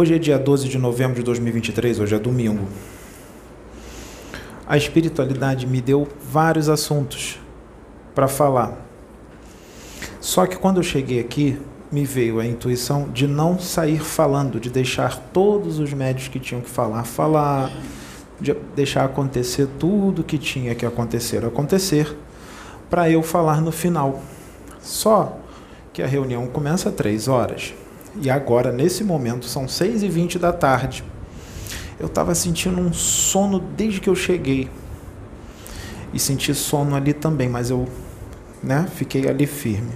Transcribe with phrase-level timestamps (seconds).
[0.00, 2.68] Hoje é dia 12 de novembro de 2023, hoje é domingo.
[4.64, 7.40] A espiritualidade me deu vários assuntos
[8.14, 8.78] para falar.
[10.20, 11.58] Só que quando eu cheguei aqui,
[11.90, 16.62] me veio a intuição de não sair falando, de deixar todos os médios que tinham
[16.62, 17.68] que falar falar,
[18.40, 22.16] de deixar acontecer tudo que tinha que acontecer acontecer,
[22.88, 24.22] para eu falar no final.
[24.80, 25.36] Só
[25.92, 27.74] que a reunião começa às três horas.
[28.20, 31.04] E agora, nesse momento, são 6 e 20 da tarde.
[32.00, 34.68] Eu estava sentindo um sono desde que eu cheguei.
[36.12, 37.88] E senti sono ali também, mas eu
[38.62, 39.92] né, fiquei ali firme.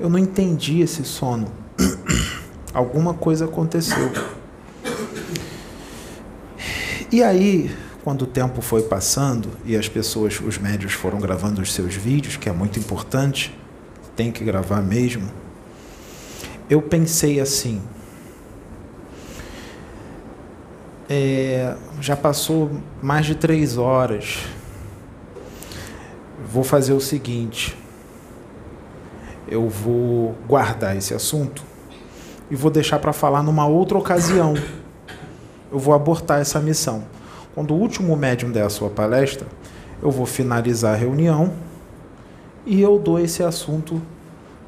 [0.00, 1.52] Eu não entendi esse sono.
[2.74, 4.10] Alguma coisa aconteceu.
[7.10, 11.72] E aí, quando o tempo foi passando e as pessoas, os médios foram gravando os
[11.72, 13.56] seus vídeos, que é muito importante,
[14.16, 15.30] tem que gravar mesmo
[16.68, 17.80] eu pensei assim.
[21.08, 22.70] É, já passou
[23.02, 24.44] mais de três horas.
[26.52, 27.76] Vou fazer o seguinte:
[29.46, 31.62] eu vou guardar esse assunto
[32.50, 34.54] e vou deixar para falar numa outra ocasião.
[35.70, 37.04] Eu vou abortar essa missão.
[37.54, 39.46] Quando o último médium der a sua palestra,
[40.02, 41.52] eu vou finalizar a reunião
[42.64, 44.00] e eu dou esse assunto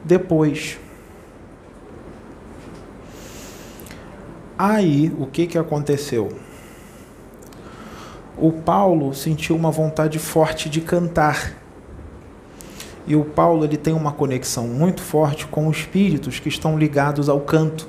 [0.04, 0.78] depois.
[4.62, 6.28] Aí, o que, que aconteceu?
[8.36, 11.54] O Paulo sentiu uma vontade forte de cantar.
[13.06, 17.40] E o Paulo ele tem uma conexão muito forte com espíritos que estão ligados ao
[17.40, 17.88] canto.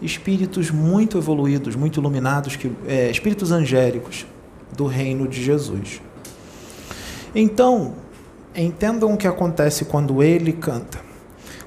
[0.00, 4.24] Espíritos muito evoluídos, muito iluminados, que, é, espíritos angélicos
[4.74, 6.00] do reino de Jesus.
[7.34, 7.96] Então,
[8.56, 11.00] entendam o que acontece quando ele canta.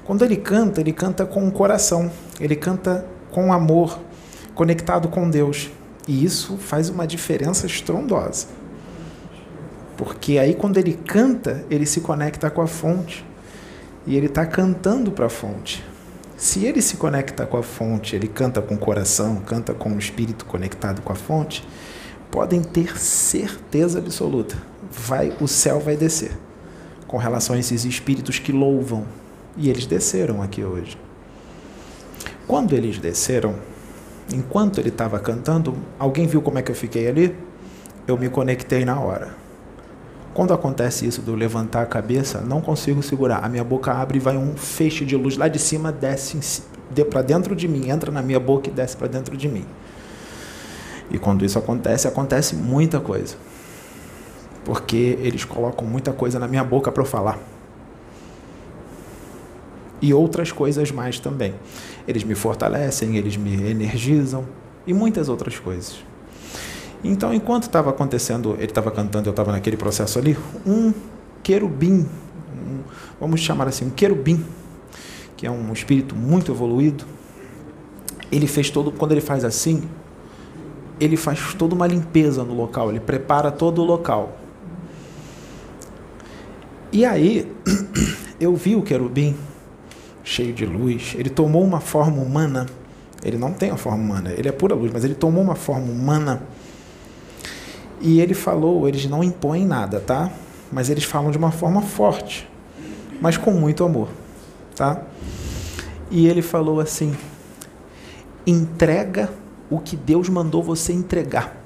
[0.04, 2.10] Quando ele canta, ele canta com o coração,
[2.40, 4.00] ele canta com amor,
[4.54, 5.70] conectado com Deus.
[6.06, 8.46] E isso faz uma diferença estrondosa.
[9.96, 13.24] Porque aí, quando ele canta, ele se conecta com a fonte.
[14.06, 15.84] E ele está cantando para a fonte.
[16.36, 19.98] Se ele se conecta com a fonte, ele canta com o coração, canta com o
[19.98, 21.64] espírito conectado com a fonte,
[22.32, 24.56] podem ter certeza absoluta,
[24.90, 26.32] vai o céu vai descer
[27.06, 29.04] com relação a esses espíritos que louvam.
[29.56, 30.96] E eles desceram aqui hoje.
[32.48, 33.54] Quando eles desceram,
[34.30, 37.36] enquanto ele estava cantando, alguém viu como é que eu fiquei ali?
[38.06, 39.34] Eu me conectei na hora.
[40.34, 43.44] Quando acontece isso do levantar a cabeça, não consigo segurar.
[43.44, 47.04] A minha boca abre e vai um feixe de luz lá de cima, desce de
[47.04, 49.66] para dentro de mim, entra na minha boca e desce para dentro de mim.
[51.10, 53.36] E quando isso acontece, acontece muita coisa.
[54.64, 57.38] Porque eles colocam muita coisa na minha boca para eu falar
[60.02, 61.54] e outras coisas mais também.
[62.06, 64.44] Eles me fortalecem, eles me energizam
[64.84, 66.04] e muitas outras coisas.
[67.04, 70.36] Então, enquanto estava acontecendo, ele estava cantando, eu estava naquele processo ali,
[70.66, 70.92] um
[71.42, 72.08] querubim,
[72.52, 72.80] um,
[73.20, 74.44] vamos chamar assim, um querubim,
[75.36, 77.04] que é um espírito muito evoluído,
[78.30, 79.82] ele fez todo, quando ele faz assim,
[80.98, 84.38] ele faz toda uma limpeza no local, ele prepara todo o local.
[86.92, 87.50] E aí,
[88.38, 89.36] eu vi o querubim
[90.24, 91.14] cheio de luz.
[91.16, 92.66] Ele tomou uma forma humana.
[93.24, 95.86] Ele não tem a forma humana, ele é pura luz, mas ele tomou uma forma
[95.86, 96.42] humana.
[98.00, 100.32] E ele falou, eles não impõem nada, tá?
[100.72, 102.50] Mas eles falam de uma forma forte,
[103.20, 104.08] mas com muito amor,
[104.74, 105.02] tá?
[106.10, 107.14] E ele falou assim:
[108.46, 109.30] entrega
[109.70, 111.56] o que Deus mandou você entregar.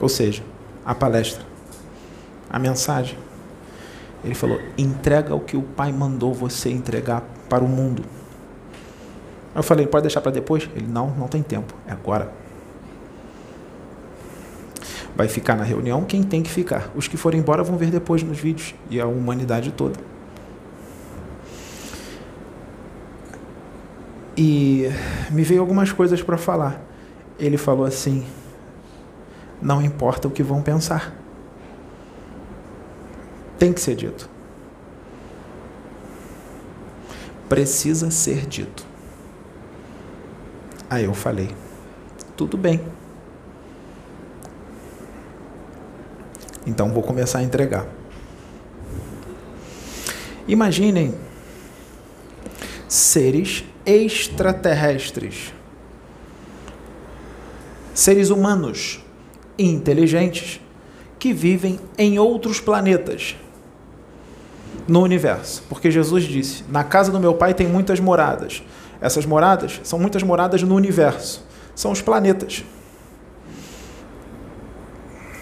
[0.00, 0.42] Ou seja,
[0.84, 1.44] a palestra,
[2.48, 3.18] a mensagem.
[4.24, 8.04] Ele falou: entrega o que o Pai mandou você entregar para o mundo.
[9.54, 10.68] Eu falei: pode deixar para depois?
[10.74, 12.32] Ele: não, não tem tempo, é agora.
[15.14, 16.90] Vai ficar na reunião quem tem que ficar.
[16.94, 19.98] Os que forem embora vão ver depois nos vídeos e a humanidade toda.
[24.36, 24.88] E
[25.30, 26.80] me veio algumas coisas para falar.
[27.38, 28.24] Ele falou assim:
[29.60, 31.27] não importa o que vão pensar
[33.58, 34.30] tem que ser dito.
[37.48, 38.86] Precisa ser dito.
[40.88, 41.50] Aí eu falei:
[42.36, 42.80] tudo bem.
[46.66, 47.86] Então vou começar a entregar.
[50.46, 51.14] Imaginem
[52.86, 55.52] seres extraterrestres,
[57.94, 59.00] seres humanos
[59.58, 60.60] inteligentes
[61.18, 63.36] que vivem em outros planetas
[64.88, 65.62] no universo.
[65.68, 68.62] Porque Jesus disse: Na casa do meu pai tem muitas moradas.
[69.00, 71.44] Essas moradas são muitas moradas no universo.
[71.74, 72.64] São os planetas.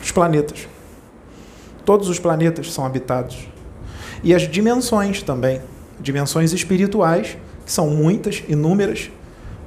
[0.03, 0.69] Os planetas.
[1.85, 3.49] Todos os planetas são habitados.
[4.23, 5.63] E as dimensões também.
[5.99, 9.11] Dimensões espirituais, que são muitas, inúmeras,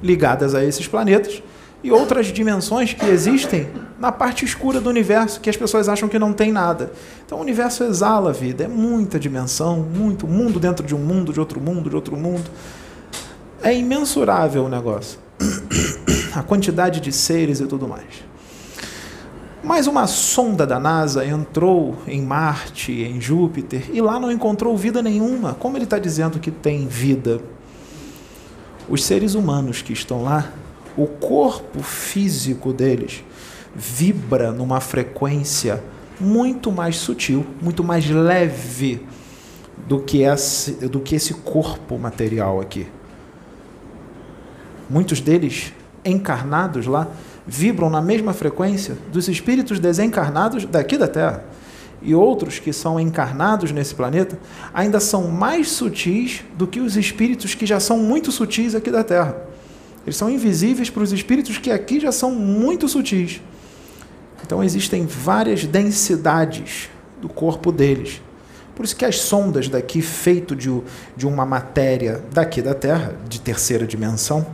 [0.00, 1.42] ligadas a esses planetas,
[1.82, 3.68] e outras dimensões que existem
[3.98, 6.92] na parte escura do universo, que as pessoas acham que não tem nada.
[7.24, 11.32] Então o universo exala a vida, é muita dimensão, muito mundo dentro de um mundo,
[11.32, 12.50] de outro mundo, de outro mundo.
[13.62, 15.18] É imensurável o negócio.
[16.34, 18.30] A quantidade de seres e tudo mais.
[19.62, 25.02] Mas uma sonda da NASA entrou em Marte, em Júpiter, e lá não encontrou vida
[25.02, 25.54] nenhuma.
[25.54, 27.40] Como ele está dizendo que tem vida?
[28.88, 30.50] Os seres humanos que estão lá
[31.02, 33.24] o corpo físico deles
[33.74, 35.82] vibra numa frequência
[36.20, 39.06] muito mais sutil, muito mais leve
[39.88, 42.86] do que esse, do que esse corpo material aqui.
[44.90, 45.72] Muitos deles
[46.04, 47.08] encarnados lá
[47.46, 51.44] vibram na mesma frequência dos espíritos desencarnados daqui da Terra.
[52.02, 54.38] E outros que são encarnados nesse planeta
[54.74, 59.02] ainda são mais sutis do que os espíritos que já são muito sutis aqui da
[59.02, 59.49] Terra.
[60.04, 63.40] Eles são invisíveis para os espíritos que aqui já são muito sutis.
[64.44, 66.88] Então existem várias densidades
[67.20, 68.22] do corpo deles.
[68.74, 70.70] Por isso que as sondas daqui, feito de,
[71.16, 74.46] de uma matéria daqui da Terra, de terceira dimensão,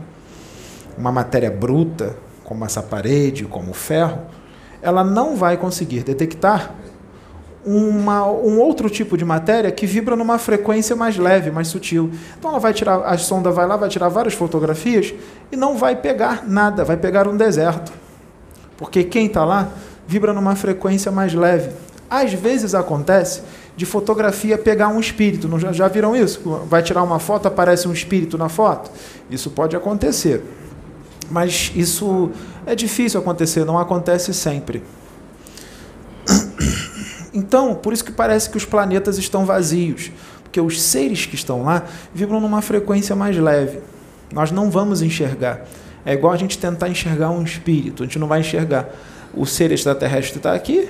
[0.97, 4.19] uma matéria bruta, como essa parede, como o ferro,
[4.81, 6.75] ela não vai conseguir detectar
[7.67, 12.09] uma, um outro tipo de matéria que vibra numa frequência mais leve, mais sutil.
[12.39, 15.13] Então ela vai tirar, a sonda vai lá, vai tirar várias fotografias
[15.51, 17.91] e não vai pegar nada, vai pegar um deserto.
[18.77, 19.69] Porque quem está lá
[20.07, 21.71] vibra numa frequência mais leve.
[22.09, 23.41] Às vezes acontece
[23.75, 25.47] de fotografia pegar um espírito.
[25.47, 26.41] Não, já, já viram isso?
[26.69, 28.89] Vai tirar uma foto, aparece um espírito na foto?
[29.29, 30.41] Isso pode acontecer.
[31.29, 32.31] Mas isso
[32.65, 34.81] é difícil acontecer, não acontece sempre.
[37.37, 40.11] Então, por isso que parece que os planetas estão vazios,
[40.41, 43.79] porque os seres que estão lá vibram numa frequência mais leve.
[44.33, 45.61] Nós não vamos enxergar.
[46.03, 48.89] É igual a gente tentar enxergar um espírito, a gente não vai enxergar.
[49.35, 50.89] O ser extraterrestre está aqui,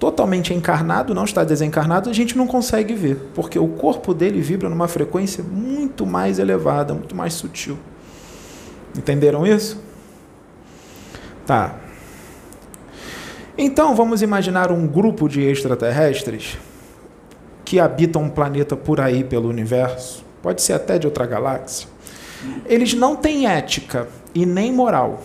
[0.00, 4.68] totalmente encarnado, não está desencarnado, a gente não consegue ver, porque o corpo dele vibra
[4.68, 7.78] numa frequência muito mais elevada, muito mais sutil.
[8.98, 9.80] Entenderam isso?
[11.46, 11.76] Tá.
[13.58, 16.58] Então vamos imaginar um grupo de extraterrestres
[17.64, 21.88] que habitam um planeta por aí pelo universo, pode ser até de outra galáxia.
[22.66, 25.22] Eles não têm ética e nem moral.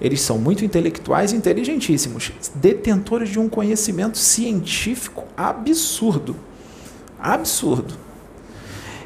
[0.00, 6.36] Eles são muito intelectuais e inteligentíssimos, detentores de um conhecimento científico absurdo.
[7.18, 7.94] Absurdo.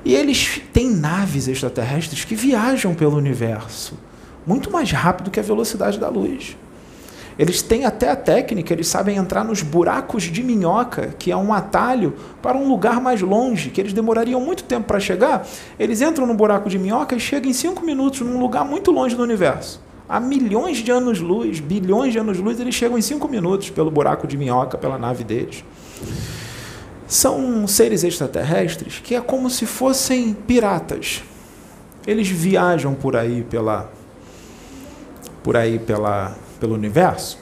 [0.05, 3.96] E eles têm naves extraterrestres que viajam pelo universo
[4.46, 6.56] muito mais rápido que a velocidade da luz.
[7.38, 11.52] Eles têm até a técnica, eles sabem entrar nos buracos de minhoca, que é um
[11.52, 15.46] atalho para um lugar mais longe, que eles demorariam muito tempo para chegar.
[15.78, 19.16] Eles entram no buraco de minhoca e chegam em cinco minutos num lugar muito longe
[19.16, 19.80] do universo.
[20.08, 24.37] Há milhões de anos-luz, bilhões de anos-luz, eles chegam em cinco minutos pelo buraco de
[24.37, 25.64] minhoca, pela nave deles.
[27.06, 31.22] São seres extraterrestres que é como se fossem piratas.
[32.06, 33.90] Eles viajam por aí pela
[35.42, 37.38] por aí pela pelo universo,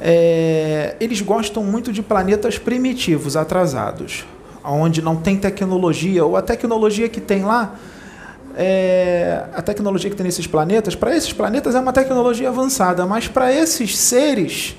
[0.00, 4.26] é, eles gostam muito de planetas primitivos, atrasados,
[4.64, 7.76] onde não tem tecnologia, ou a tecnologia que tem lá,
[8.56, 13.28] é, a tecnologia que tem nesses planetas, para esses planetas é uma tecnologia avançada, mas
[13.28, 14.76] para esses seres,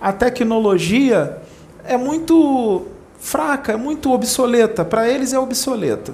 [0.00, 1.38] a tecnologia
[1.84, 2.86] é muito
[3.18, 6.12] fraca, é muito obsoleta, para eles é obsoleta.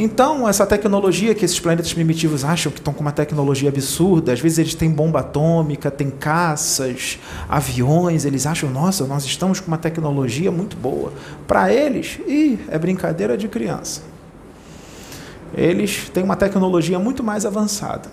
[0.00, 4.38] Então, essa tecnologia que esses planetas primitivos acham que estão com uma tecnologia absurda, às
[4.38, 9.76] vezes eles têm bomba atômica, têm caças, aviões, eles acham, nossa, nós estamos com uma
[9.76, 11.12] tecnologia muito boa.
[11.48, 14.02] Para eles, ih, é brincadeira de criança.
[15.52, 18.08] Eles têm uma tecnologia muito mais avançada.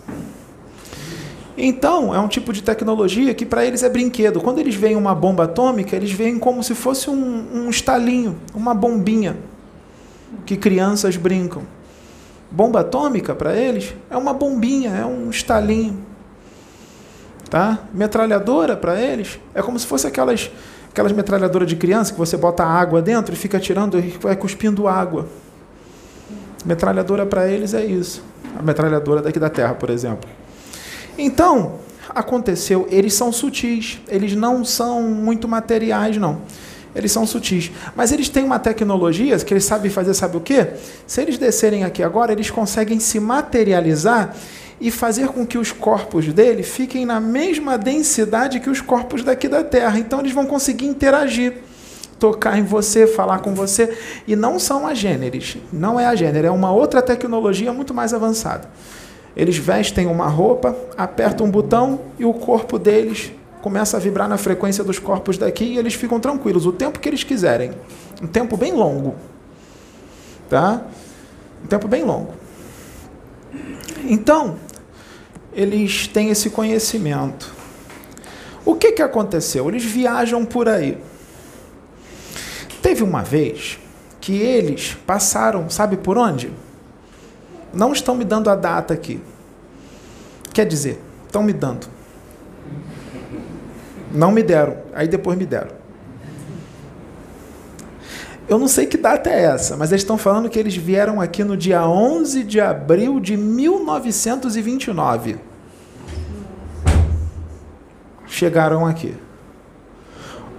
[1.56, 4.42] Então, é um tipo de tecnologia que para eles é brinquedo.
[4.42, 8.74] Quando eles veem uma bomba atômica, eles veem como se fosse um, um estalinho, uma
[8.74, 9.38] bombinha
[10.46, 11.64] que crianças brincam.
[12.52, 16.06] Bomba atômica para eles é uma bombinha, é um estalinho.
[17.50, 17.80] Tá?
[17.94, 20.52] Metralhadora para eles é como se fosse aquelas
[20.90, 24.88] aquelas metralhadoras de criança que você bota água dentro e fica tirando e vai cuspindo
[24.88, 25.28] água.
[26.66, 28.24] Metralhadora para eles é isso.
[28.58, 30.30] A metralhadora daqui da Terra, por exemplo.
[31.18, 36.42] Então, aconteceu, eles são sutis, eles não são muito materiais não.
[36.96, 37.72] Eles são sutis.
[37.96, 40.68] Mas eles têm uma tecnologia que eles sabem fazer, sabe o quê?
[41.06, 44.34] Se eles descerem aqui agora, eles conseguem se materializar
[44.80, 49.48] e fazer com que os corpos dele fiquem na mesma densidade que os corpos daqui
[49.48, 50.00] da Terra.
[50.00, 51.58] Então eles vão conseguir interagir,
[52.18, 53.98] tocar em você, falar com você.
[54.26, 55.58] E não são agêneres.
[55.72, 58.70] Não é agênero, é uma outra tecnologia muito mais avançada.
[59.36, 63.34] Eles vestem uma roupa, apertam um botão e o corpo deles
[63.66, 67.10] começa a vibrar na frequência dos corpos daqui e eles ficam tranquilos o tempo que
[67.10, 67.72] eles quiserem.
[68.22, 69.16] Um tempo bem longo.
[70.48, 70.84] Tá?
[71.64, 72.32] Um tempo bem longo.
[74.04, 74.58] Então,
[75.52, 77.52] eles têm esse conhecimento.
[78.64, 79.68] O que, que aconteceu?
[79.68, 81.00] Eles viajam por aí.
[82.84, 83.80] Teve uma vez
[84.22, 86.54] que eles passaram, sabe por onde?
[87.74, 89.20] Não estão me dando a data aqui.
[90.54, 91.95] Quer dizer, estão me dando.
[94.16, 94.78] Não me deram.
[94.94, 95.86] Aí depois me deram.
[98.48, 101.44] Eu não sei que data é essa, mas eles estão falando que eles vieram aqui
[101.44, 105.38] no dia 11 de abril de 1929.
[108.28, 109.16] Chegaram aqui.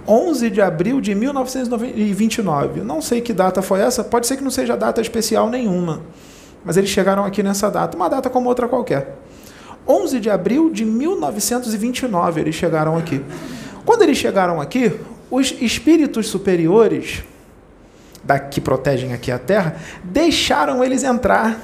[0.05, 2.81] 11 de abril de 1929.
[2.81, 6.01] Não sei que data foi essa, pode ser que não seja data especial nenhuma.
[6.65, 9.17] Mas eles chegaram aqui nessa data, uma data como outra qualquer.
[9.87, 13.23] 11 de abril de 1929 eles chegaram aqui.
[13.85, 14.99] Quando eles chegaram aqui,
[15.31, 17.23] os espíritos superiores
[18.23, 21.59] da, que protegem aqui a Terra deixaram eles entrar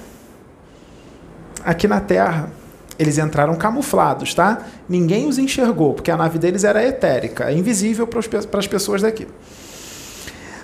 [1.64, 2.50] aqui na Terra.
[2.98, 4.66] Eles entraram camuflados, tá?
[4.88, 9.28] Ninguém os enxergou, porque a nave deles era etérica, invisível para as pessoas daqui.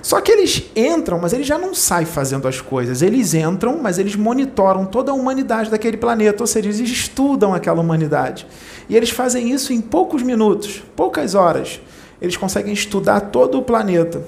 [0.09, 3.03] Só que eles entram, mas eles já não saem fazendo as coisas.
[3.03, 7.79] Eles entram, mas eles monitoram toda a humanidade daquele planeta, ou seja, eles estudam aquela
[7.79, 8.47] humanidade.
[8.89, 11.79] E eles fazem isso em poucos minutos, poucas horas.
[12.19, 14.23] Eles conseguem estudar todo o planeta.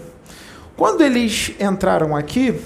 [0.78, 2.62] Quando eles entraram aqui,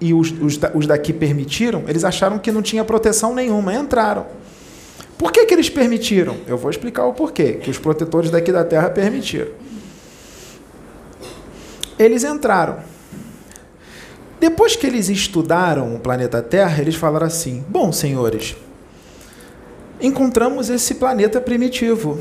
[0.00, 4.24] e os, os, os daqui permitiram, eles acharam que não tinha proteção nenhuma, entraram.
[5.18, 6.38] Por que, que eles permitiram?
[6.46, 9.52] Eu vou explicar o porquê, que os protetores daqui da Terra permitiram.
[12.02, 12.80] Eles entraram.
[14.40, 18.56] Depois que eles estudaram o planeta Terra, eles falaram assim: Bom, senhores,
[20.00, 22.18] encontramos esse planeta primitivo.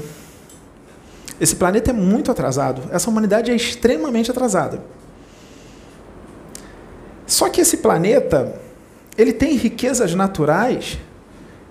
[1.39, 2.83] Esse planeta é muito atrasado.
[2.91, 4.83] Essa humanidade é extremamente atrasada.
[7.25, 8.53] Só que esse planeta,
[9.17, 10.99] ele tem riquezas naturais,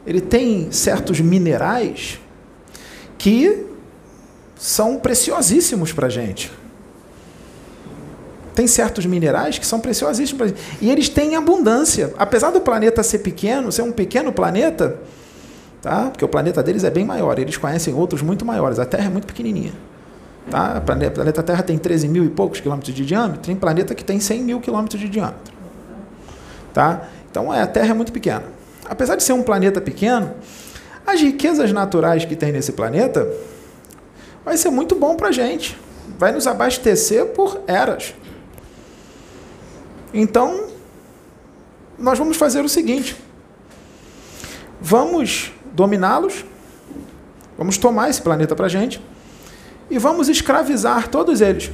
[0.05, 2.19] ele tem certos minerais
[3.17, 3.67] que
[4.57, 6.51] são preciosíssimos para a gente
[8.61, 10.53] tem certos minerais que são preciosíssimos.
[10.83, 12.13] E eles têm abundância.
[12.19, 14.99] Apesar do planeta ser pequeno, ser um pequeno planeta,
[15.81, 16.11] tá?
[16.11, 18.79] porque o planeta deles é bem maior, eles conhecem outros muito maiores.
[18.79, 19.73] A Terra é muito pequenininha.
[20.51, 20.77] Tá?
[20.77, 24.21] O planeta Terra tem 13 mil e poucos quilômetros de diâmetro, tem planeta que tem
[24.21, 25.55] 100 mil quilômetros de diâmetro.
[26.75, 27.09] Tá?
[27.31, 28.45] Então é, a Terra é muito pequena.
[28.85, 30.35] Apesar de ser um planeta pequeno,
[31.07, 33.27] as riquezas naturais que tem nesse planeta
[34.45, 35.79] vai ser muito bom para a gente.
[36.19, 38.13] Vai nos abastecer por eras.
[40.13, 40.69] Então,
[41.99, 43.17] nós vamos fazer o seguinte:
[44.81, 46.45] vamos dominá-los,
[47.57, 49.01] vamos tomar esse planeta para gente
[49.91, 51.71] e vamos escravizar todos eles.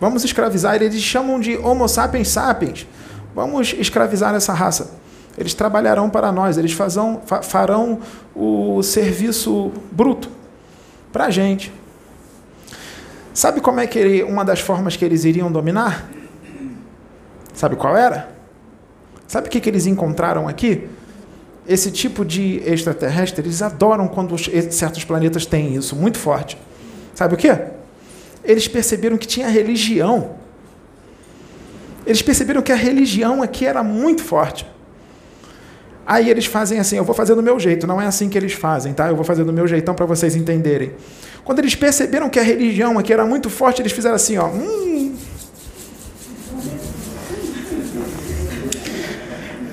[0.00, 2.86] Vamos escravizar, eles chamam de Homo sapiens sapiens.
[3.34, 4.92] Vamos escravizar essa raça.
[5.36, 8.00] Eles trabalharão para nós, eles fazão, farão
[8.34, 10.28] o serviço bruto
[11.12, 11.72] para a gente.
[13.38, 16.10] Sabe como é que ele, uma das formas que eles iriam dominar?
[17.54, 18.30] Sabe qual era?
[19.28, 20.88] Sabe o que, que eles encontraram aqui?
[21.64, 24.36] Esse tipo de extraterrestre, eles adoram quando
[24.72, 26.58] certos planetas têm isso, muito forte.
[27.14, 27.56] Sabe o que?
[28.42, 30.34] Eles perceberam que tinha religião.
[32.04, 34.66] Eles perceberam que a religião aqui era muito forte.
[36.08, 38.54] Aí eles fazem assim, eu vou fazer do meu jeito, não é assim que eles
[38.54, 39.10] fazem, tá?
[39.10, 40.92] Eu vou fazer do meu jeitão para vocês entenderem.
[41.44, 44.46] Quando eles perceberam que a religião aqui era muito forte, eles fizeram assim, ó.
[44.46, 45.14] Hum,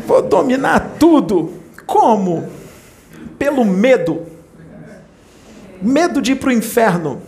[0.06, 1.54] vou dominar tudo.
[1.86, 2.50] Como?
[3.40, 4.26] Pelo medo.
[5.82, 7.22] Medo de ir para o inferno.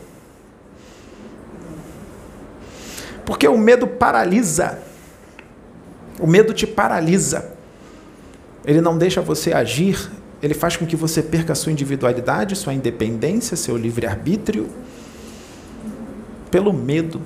[3.25, 4.79] Porque o medo paralisa.
[6.19, 7.55] O medo te paralisa.
[8.67, 10.09] Ele não deixa você agir
[10.41, 14.69] ele faz com que você perca a sua individualidade, sua independência, seu livre-arbítrio,
[16.51, 17.21] pelo medo.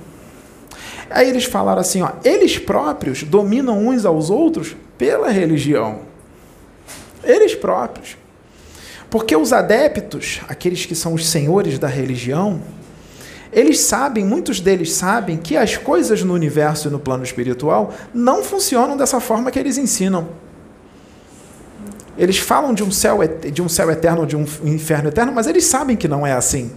[1.10, 6.00] Aí eles falaram assim: ó, eles próprios dominam uns aos outros pela religião.
[7.22, 8.16] Eles próprios.
[9.10, 12.62] Porque os adeptos, aqueles que são os senhores da religião,
[13.52, 18.42] Eles sabem, muitos deles sabem, que as coisas no universo e no plano espiritual não
[18.42, 20.26] funcionam dessa forma que eles ensinam.
[22.16, 23.20] Eles falam de um céu,
[23.52, 26.70] de um céu eterno, de um inferno eterno, mas eles sabem que não é assim.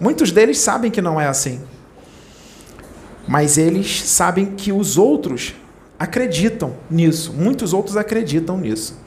[0.00, 1.60] Muitos deles sabem que não é assim.
[3.26, 5.54] Mas eles sabem que os outros
[5.98, 7.32] acreditam nisso.
[7.32, 8.98] Muitos outros acreditam nisso.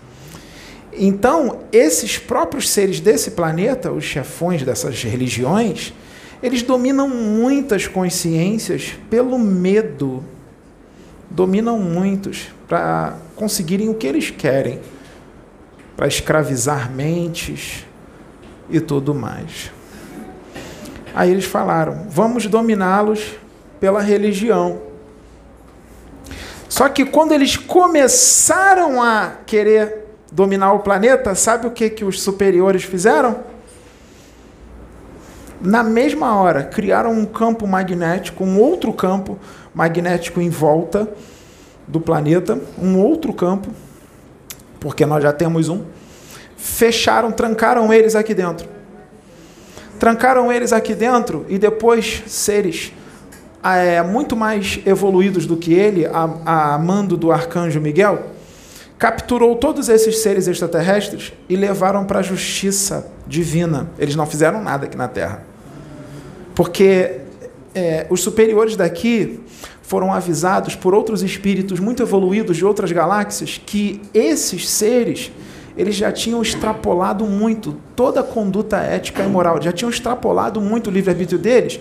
[0.95, 5.91] Então, esses próprios seres desse planeta, os chefões dessas religiões,
[6.41, 10.23] eles dominam muitas consciências pelo medo.
[11.31, 14.79] Dominam muitos para conseguirem o que eles querem,
[15.95, 17.85] para escravizar mentes
[18.69, 19.71] e tudo mais.
[21.13, 23.35] Aí eles falaram: vamos dominá-los
[23.79, 24.81] pela religião.
[26.67, 32.21] Só que quando eles começaram a querer dominar o planeta, sabe o que, que os
[32.21, 33.35] superiores fizeram?
[35.61, 39.37] Na mesma hora, criaram um campo magnético, um outro campo
[39.73, 41.07] magnético em volta
[41.87, 43.69] do planeta, um outro campo,
[44.83, 45.85] porque nós já temos um.
[46.57, 48.67] Fecharam, trancaram eles aqui dentro.
[49.97, 52.91] Trancaram eles aqui dentro e depois seres
[53.63, 58.23] é, muito mais evoluídos do que ele, a, a mando do arcanjo Miguel,
[58.99, 63.89] capturou todos esses seres extraterrestres e levaram para a justiça divina.
[63.97, 65.45] Eles não fizeram nada aqui na Terra.
[66.53, 67.21] Porque
[67.73, 69.39] é, os superiores daqui
[69.83, 75.31] foram avisados por outros espíritos muito evoluídos de outras galáxias que esses seres
[75.77, 80.87] eles já tinham extrapolado muito toda a conduta ética e moral, já tinham extrapolado muito
[80.87, 81.79] o livre-arbítrio deles,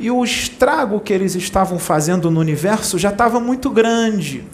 [0.00, 4.44] e o estrago que eles estavam fazendo no universo já estava muito grande.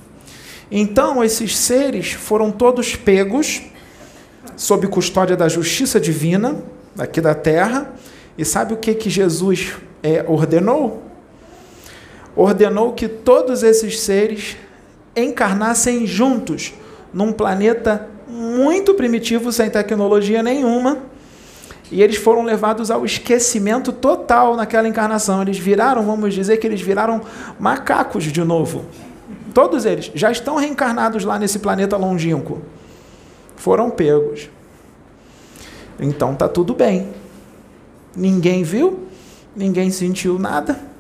[0.71, 3.62] Então, esses seres foram todos pegos
[4.57, 6.62] sob custódia da justiça divina,
[6.99, 7.92] aqui da terra,
[8.37, 11.04] e sabe o que, que Jesus é, ordenou?
[12.37, 14.57] Ordenou que todos esses seres
[15.16, 16.75] encarnassem juntos
[17.12, 20.99] num planeta muito primitivo, sem tecnologia nenhuma,
[21.90, 25.42] e eles foram levados ao esquecimento total naquela encarnação.
[25.42, 27.20] Eles viraram, vamos dizer que eles viraram
[27.59, 28.85] macacos de novo.
[29.53, 32.62] Todos eles já estão reencarnados lá nesse planeta longínquo.
[33.55, 34.51] Foram pegos.
[36.01, 37.11] Então tá tudo bem.
[38.16, 39.07] Ninguém viu,
[39.55, 40.93] ninguém sentiu nada.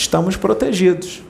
[0.00, 1.22] Estamos protegidos.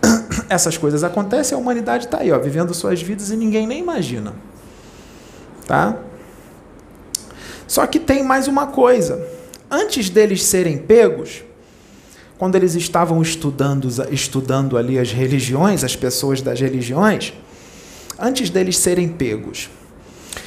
[0.48, 4.32] Essas coisas acontecem, a humanidade está aí, ó, vivendo suas vidas e ninguém nem imagina.
[5.66, 5.96] Tá?
[7.66, 9.26] Só que tem mais uma coisa.
[9.68, 11.42] Antes deles serem pegos,
[12.38, 17.32] quando eles estavam estudando, estudando ali as religiões, as pessoas das religiões,
[18.16, 19.68] antes deles serem pegos,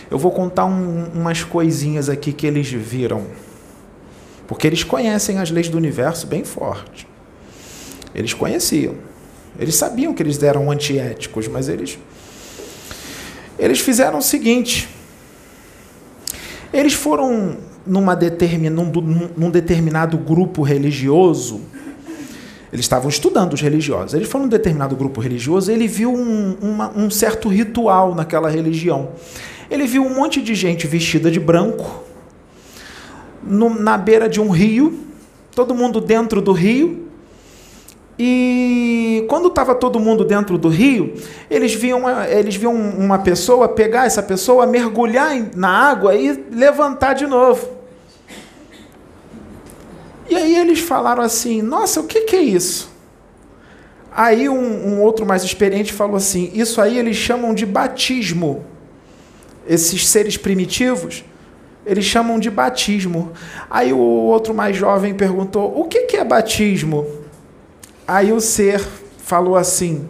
[0.09, 3.27] eu vou contar um, umas coisinhas aqui que eles viram.
[4.49, 7.07] Porque eles conhecem as leis do universo bem forte.
[8.15, 8.95] Eles conheciam.
[9.59, 11.99] Eles sabiam que eles eram antiéticos, mas eles
[13.59, 14.89] eles fizeram o seguinte:
[16.73, 18.91] eles foram numa determin, num,
[19.37, 21.61] num determinado grupo religioso,
[22.73, 24.15] eles estavam estudando os religiosos.
[24.15, 29.09] Eles foram num determinado grupo religioso, ele viu um, uma, um certo ritual naquela religião.
[29.69, 32.08] Ele viu um monte de gente vestida de branco,
[33.49, 34.99] no, na beira de um rio,
[35.53, 37.09] todo mundo dentro do rio,
[38.21, 41.13] e quando estava todo mundo dentro do rio,
[41.49, 47.25] eles viam, eles viam uma pessoa pegar essa pessoa, mergulhar na água e levantar de
[47.25, 47.79] novo.
[50.29, 52.91] E aí eles falaram assim: Nossa, o que, que é isso?
[54.11, 58.65] Aí um, um outro mais experiente falou assim: Isso aí eles chamam de batismo.
[59.65, 61.23] Esses seres primitivos,
[61.89, 63.31] eles chamam de batismo.
[63.67, 67.07] Aí o outro mais jovem perguntou: O que, que é batismo?
[68.07, 68.79] Aí o ser
[69.17, 70.07] falou assim: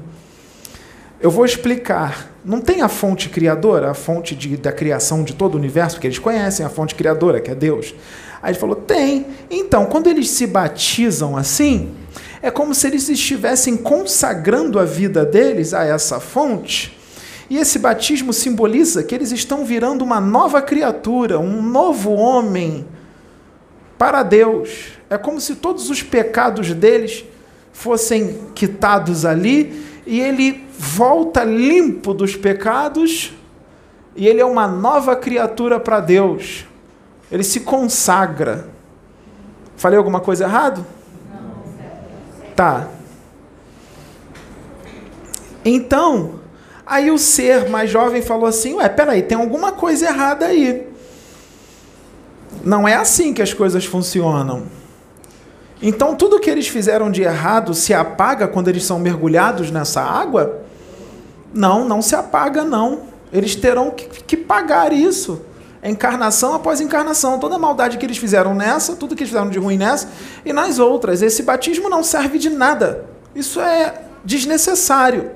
[1.21, 2.27] Eu vou explicar.
[2.43, 6.07] Não tem a fonte criadora, a fonte de, da criação de todo o universo, porque
[6.07, 7.95] eles conhecem a fonte criadora, que é Deus.
[8.43, 9.27] Aí ele falou: Tem.
[9.49, 11.95] Então, quando eles se batizam assim,
[12.41, 16.98] é como se eles estivessem consagrando a vida deles a essa fonte.
[17.49, 22.85] E esse batismo simboliza que eles estão virando uma nova criatura, um novo homem
[23.97, 24.91] para Deus.
[25.09, 27.25] É como se todos os pecados deles
[27.73, 33.33] fossem quitados ali, e ele volta limpo dos pecados,
[34.15, 36.65] e ele é uma nova criatura para Deus.
[37.31, 38.69] Ele se consagra.
[39.75, 40.85] Falei alguma coisa errado?
[42.55, 42.89] Tá.
[45.63, 46.38] Então,
[46.89, 50.87] aí o ser mais jovem falou assim: Ué, peraí, tem alguma coisa errada aí.
[52.63, 54.63] Não é assim que as coisas funcionam.
[55.81, 60.61] Então, tudo que eles fizeram de errado se apaga quando eles são mergulhados nessa água?
[61.53, 63.03] Não, não se apaga, não.
[63.31, 65.41] Eles terão que, que pagar isso.
[65.81, 67.39] Encarnação após encarnação.
[67.39, 70.09] Toda a maldade que eles fizeram nessa, tudo que eles fizeram de ruim nessa
[70.43, 71.21] e nas outras.
[71.21, 73.05] Esse batismo não serve de nada.
[73.33, 75.31] Isso é desnecessário.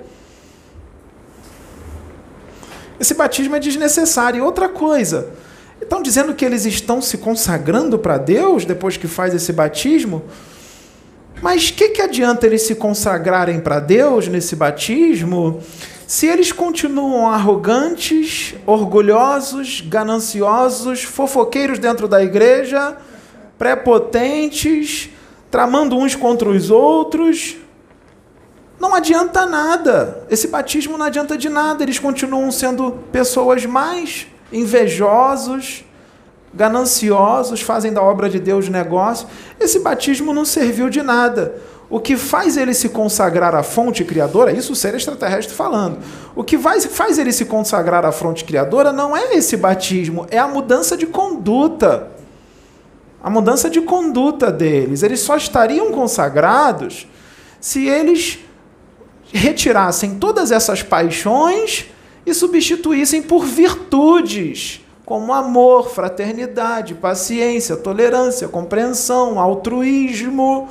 [2.99, 4.39] Esse batismo é desnecessário.
[4.39, 5.29] E outra coisa,
[5.81, 10.23] estão dizendo que eles estão se consagrando para Deus depois que faz esse batismo?
[11.41, 15.61] Mas que, que adianta eles se consagrarem para Deus nesse batismo
[16.07, 22.95] se eles continuam arrogantes, orgulhosos, gananciosos, fofoqueiros dentro da igreja,
[23.57, 25.09] prepotentes,
[25.49, 27.57] tramando uns contra os outros?
[28.83, 30.25] Não adianta nada.
[30.29, 31.81] Esse batismo não adianta de nada.
[31.81, 35.85] Eles continuam sendo pessoas mais invejosos,
[36.53, 39.25] gananciosos, fazem da obra de Deus negócio.
[39.57, 41.55] Esse batismo não serviu de nada.
[41.89, 45.99] O que faz ele se consagrar à fonte criadora, isso o ser extraterrestre falando.
[46.35, 50.47] O que faz, ele se consagrar à fonte criadora não é esse batismo, é a
[50.47, 52.09] mudança de conduta.
[53.23, 55.03] A mudança de conduta deles.
[55.03, 57.07] Eles só estariam consagrados
[57.61, 58.39] se eles
[59.37, 61.85] retirassem todas essas paixões
[62.25, 70.69] e substituíssem por virtudes, como amor, fraternidade, paciência, tolerância, compreensão, altruísmo,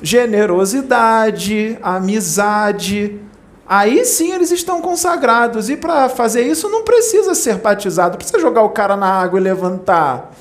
[0.00, 3.20] generosidade, amizade.
[3.66, 5.68] Aí sim eles estão consagrados.
[5.68, 9.38] E para fazer isso não precisa ser batizado, não precisa jogar o cara na água
[9.38, 10.32] e levantar.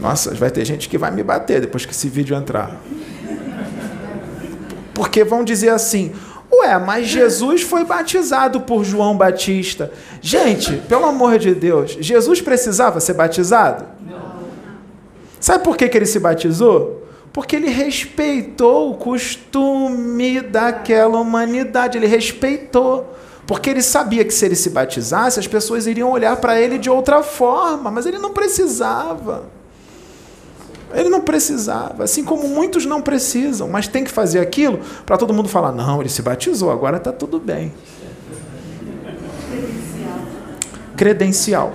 [0.00, 2.80] Nossa, vai ter gente que vai me bater depois que esse vídeo entrar.
[4.94, 6.12] Porque vão dizer assim:
[6.52, 9.92] Ué, mas Jesus foi batizado por João Batista.
[10.20, 13.84] Gente, pelo amor de Deus, Jesus precisava ser batizado?
[14.08, 14.48] Não.
[15.38, 17.06] Sabe por que, que ele se batizou?
[17.32, 23.14] Porque ele respeitou o costume daquela humanidade, ele respeitou.
[23.46, 26.90] Porque ele sabia que se ele se batizasse, as pessoas iriam olhar para ele de
[26.90, 29.57] outra forma, mas ele não precisava.
[30.92, 35.34] Ele não precisava, assim como muitos não precisam, mas tem que fazer aquilo para todo
[35.34, 37.72] mundo falar: não, ele se batizou, agora está tudo bem.
[40.96, 41.74] Credencial.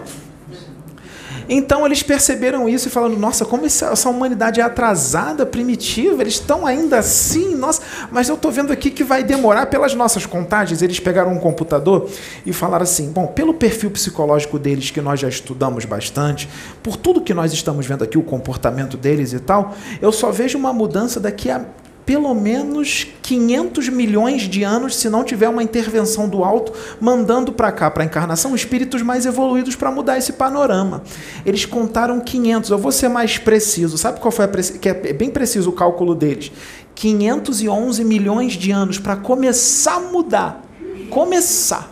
[1.47, 6.65] Então eles perceberam isso e falaram: nossa, como essa humanidade é atrasada, primitiva, eles estão
[6.65, 10.81] ainda assim, nossa, mas eu estou vendo aqui que vai demorar pelas nossas contagens.
[10.81, 12.09] Eles pegaram um computador
[12.45, 16.49] e falaram assim: bom, pelo perfil psicológico deles, que nós já estudamos bastante,
[16.81, 20.57] por tudo que nós estamos vendo aqui, o comportamento deles e tal, eu só vejo
[20.57, 21.65] uma mudança daqui a
[22.05, 27.71] pelo menos 500 milhões de anos se não tiver uma intervenção do alto mandando para
[27.71, 31.03] cá, para a encarnação, espíritos mais evoluídos para mudar esse panorama.
[31.45, 33.97] Eles contaram 500, eu vou ser mais preciso.
[33.97, 36.51] Sabe qual foi a que é bem preciso o cálculo deles?
[36.95, 40.63] 511 milhões de anos para começar a mudar.
[41.09, 41.91] Começar.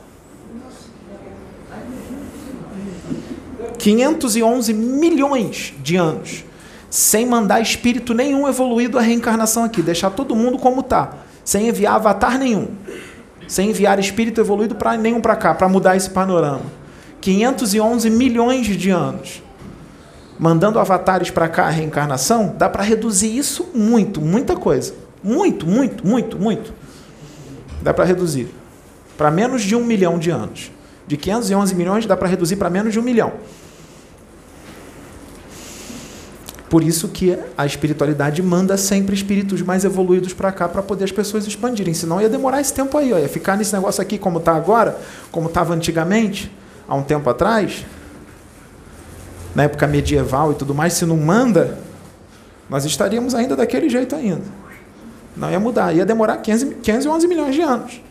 [3.78, 6.44] 511 milhões de anos
[6.92, 11.96] sem mandar espírito nenhum evoluído à reencarnação aqui, deixar todo mundo como está, sem enviar
[11.96, 12.68] avatar nenhum,
[13.48, 16.82] sem enviar espírito evoluído para nenhum para cá, para mudar esse panorama.
[17.22, 19.42] 511 milhões de anos.
[20.38, 24.94] Mandando avatares para cá a reencarnação, dá para reduzir isso muito, muita coisa.
[25.24, 26.74] Muito, muito, muito, muito.
[27.82, 28.50] Dá para reduzir.
[29.18, 30.72] Para menos de um milhão de anos.
[31.08, 33.32] De 511 milhões dá para reduzir para menos de um milhão.
[36.72, 41.12] Por isso que a espiritualidade manda sempre espíritos mais evoluídos para cá para poder as
[41.12, 41.94] pessoas expandirem.
[41.94, 43.18] Senão ia demorar esse tempo aí, ó.
[43.18, 44.98] ia ficar nesse negócio aqui como está agora,
[45.34, 46.50] como estava antigamente,
[46.88, 47.86] há um tempo atrás,
[49.54, 50.94] na época medieval e tudo mais.
[50.94, 51.78] Se não manda,
[52.70, 54.46] nós estaríamos ainda daquele jeito ainda.
[55.36, 58.02] Não ia mudar, ia demorar 15, 511 milhões de anos.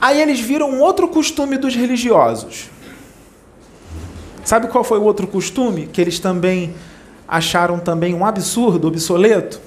[0.00, 2.68] Aí eles viram outro costume dos religiosos.
[4.44, 6.74] Sabe qual foi o outro costume que eles também
[7.26, 9.58] acharam também um absurdo, obsoleto?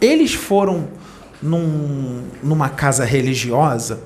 [0.00, 0.88] Eles foram
[1.40, 4.00] num, numa casa religiosa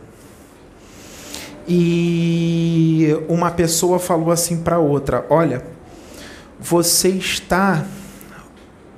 [1.67, 5.65] e uma pessoa falou assim para outra: Olha,
[6.61, 7.87] você está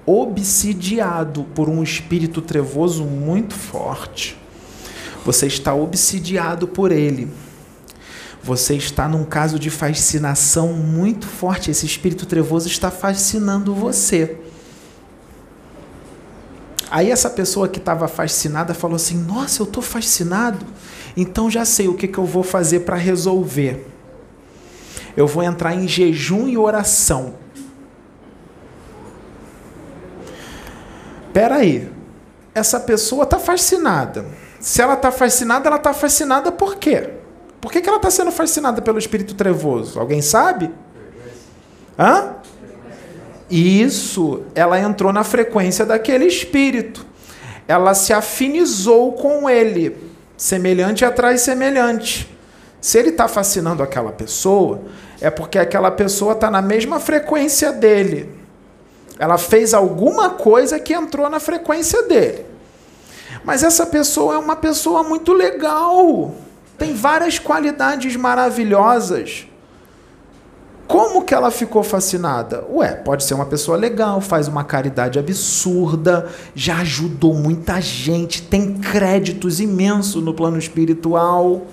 [0.04, 4.36] obsidiado por um espírito trevoso muito forte.
[5.24, 7.28] Você está obsidiado por ele
[8.46, 11.68] você está num caso de fascinação muito forte.
[11.68, 14.38] Esse espírito trevoso está fascinando você.
[16.88, 20.64] Aí essa pessoa que estava fascinada falou assim: Nossa, eu estou fascinado.
[21.16, 23.84] Então já sei o que, que eu vou fazer para resolver.
[25.16, 27.34] Eu vou entrar em jejum e oração.
[31.32, 31.90] Pera aí,
[32.54, 34.24] essa pessoa está fascinada.
[34.60, 37.25] Se ela está fascinada, ela está fascinada por quê?
[37.60, 39.98] Por que, que ela está sendo fascinada pelo espírito trevoso?
[39.98, 40.70] Alguém sabe?
[41.98, 42.36] Hã?
[43.50, 47.06] Isso, ela entrou na frequência daquele espírito.
[47.68, 49.96] Ela se afinizou com ele,
[50.36, 52.32] semelhante atrai semelhante.
[52.80, 54.82] Se ele está fascinando aquela pessoa,
[55.20, 58.32] é porque aquela pessoa está na mesma frequência dele.
[59.18, 62.46] Ela fez alguma coisa que entrou na frequência dele.
[63.44, 66.34] Mas essa pessoa é uma pessoa muito legal,
[66.78, 69.46] tem várias qualidades maravilhosas.
[70.86, 72.64] Como que ela ficou fascinada?
[72.70, 78.74] Ué, pode ser uma pessoa legal, faz uma caridade absurda, já ajudou muita gente, tem
[78.74, 81.66] créditos imensos no plano espiritual.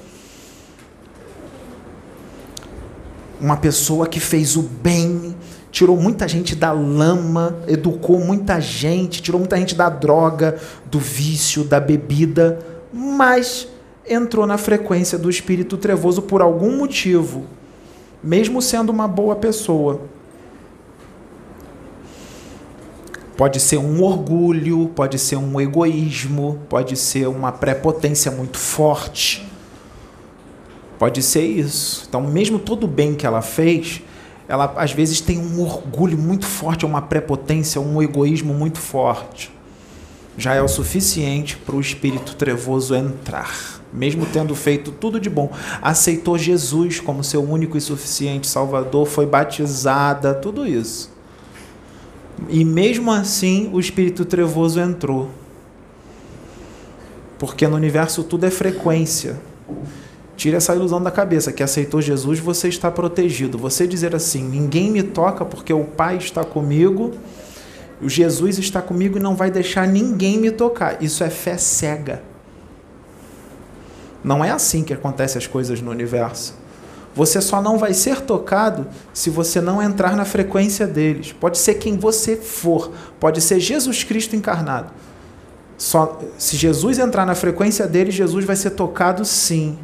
[3.40, 5.36] Uma pessoa que fez o bem,
[5.70, 11.64] tirou muita gente da lama, educou muita gente, tirou muita gente da droga, do vício,
[11.64, 12.58] da bebida,
[12.92, 13.68] mas
[14.08, 17.46] entrou na frequência do espírito trevoso por algum motivo
[18.24, 20.02] mesmo sendo uma boa pessoa.
[23.36, 29.46] Pode ser um orgulho, pode ser um egoísmo, pode ser uma prepotência muito forte.
[30.98, 32.06] Pode ser isso.
[32.08, 34.02] Então, mesmo todo o bem que ela fez,
[34.48, 39.52] ela às vezes tem um orgulho muito forte, uma prepotência, um egoísmo muito forte.
[40.38, 45.52] Já é o suficiente para o espírito trevoso entrar mesmo tendo feito tudo de bom,
[45.82, 51.12] aceitou Jesus como seu único e suficiente Salvador, foi batizada, tudo isso.
[52.50, 55.30] E mesmo assim o espírito trevoso entrou.
[57.38, 59.40] Porque no universo tudo é frequência.
[60.36, 63.58] Tire essa ilusão da cabeça que aceitou Jesus, você está protegido.
[63.58, 67.12] Você dizer assim: ninguém me toca porque o Pai está comigo,
[68.02, 71.02] o Jesus está comigo e não vai deixar ninguém me tocar.
[71.04, 72.33] Isso é fé cega.
[74.24, 76.56] Não é assim que acontecem as coisas no universo.
[77.16, 81.32] Você só não vai ser tocado se você não entrar na frequência deles.
[81.32, 84.92] Pode ser quem você for, pode ser Jesus Cristo encarnado.
[85.78, 89.78] Só se Jesus entrar na frequência deles, Jesus vai ser tocado sim.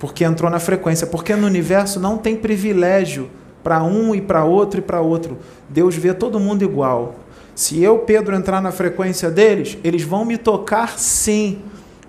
[0.00, 3.30] Porque entrou na frequência, porque no universo não tem privilégio
[3.62, 5.38] para um e para outro e para outro.
[5.68, 7.14] Deus vê todo mundo igual.
[7.54, 11.62] Se eu, Pedro, entrar na frequência deles, eles vão me tocar sim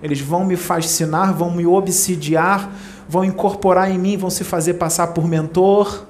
[0.06, 2.72] eles vão me fascinar, vão me obsidiar,
[3.10, 6.06] vão incorporar em mim, vão se fazer passar por mentor.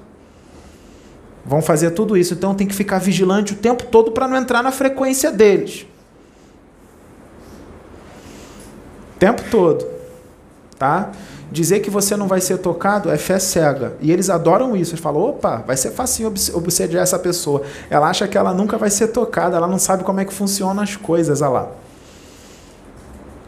[1.46, 2.34] Vão fazer tudo isso.
[2.34, 5.86] Então tem que ficar vigilante o tempo todo para não entrar na frequência deles.
[9.14, 9.86] O tempo todo.
[10.78, 11.12] Tá?
[11.50, 13.96] Dizer que você não vai ser tocado é fé cega.
[14.02, 14.90] E eles adoram isso.
[14.90, 17.62] Eles falam: opa, vai ser fácil obsediar essa pessoa.
[17.88, 20.82] Ela acha que ela nunca vai ser tocada, ela não sabe como é que funcionam
[20.82, 21.40] as coisas.
[21.40, 21.85] Olha lá.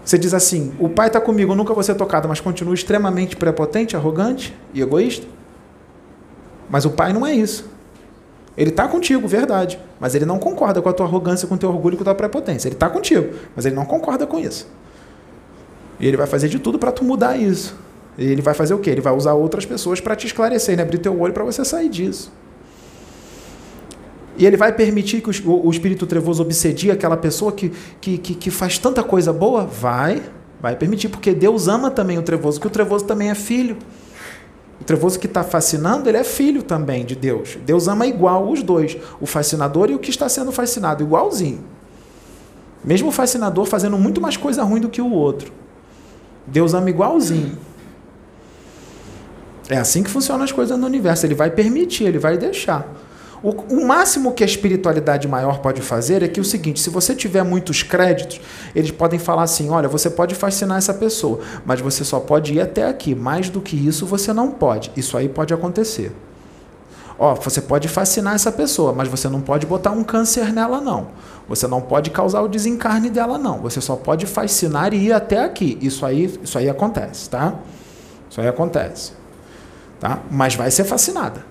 [0.09, 3.95] Você diz assim: o pai está comigo, nunca vou ser tocado, mas continua extremamente prepotente,
[3.95, 5.27] arrogante e egoísta?
[6.71, 7.69] Mas o pai não é isso.
[8.57, 9.79] Ele está contigo, verdade.
[10.01, 12.15] Mas ele não concorda com a tua arrogância, com o teu orgulho, com a tua
[12.15, 12.69] prepotência.
[12.69, 14.67] Ele está contigo, mas ele não concorda com isso.
[16.01, 17.77] E ele vai fazer de tudo para tu mudar isso.
[18.17, 18.89] E ele vai fazer o quê?
[18.89, 20.85] Ele vai usar outras pessoas para te esclarecer, né?
[20.85, 22.33] abrir teu olho para você sair disso.
[24.39, 28.35] E ele vai permitir que o, o espírito trevoso obsedie aquela pessoa que, que, que,
[28.35, 29.65] que faz tanta coisa boa?
[29.65, 30.23] Vai,
[30.63, 33.77] vai permitir, porque Deus ama também o trevoso, que o trevoso também é filho.
[34.81, 37.59] O trevoso que está fascinando, ele é filho também de Deus.
[37.67, 41.65] Deus ama igual os dois, o fascinador e o que está sendo fascinado, igualzinho.
[42.85, 45.53] Mesmo o fascinador fazendo muito mais coisa ruim do que o outro.
[46.47, 47.59] Deus ama igualzinho.
[49.69, 51.27] É assim que funcionam as coisas no universo.
[51.27, 52.87] Ele vai permitir, ele vai deixar.
[53.43, 57.15] O, o, máximo que a espiritualidade maior pode fazer é que o seguinte: se você
[57.15, 58.41] tiver muitos créditos,
[58.75, 62.61] eles podem falar assim: olha, você pode fascinar essa pessoa, mas você só pode ir
[62.61, 63.15] até aqui.
[63.15, 64.91] Mais do que isso, você não pode.
[64.97, 66.13] Isso aí pode acontecer.
[67.19, 71.09] Ó, você pode fascinar essa pessoa, mas você não pode botar um câncer nela, não.
[71.49, 73.59] Você não pode causar o desencarne dela, não.
[73.61, 75.77] Você só pode fascinar e ir até aqui.
[75.81, 77.55] Isso aí, isso aí acontece, tá?
[78.31, 79.13] Isso aí acontece.
[79.99, 80.21] Tá?
[80.31, 81.45] Mas vai ser fascinada.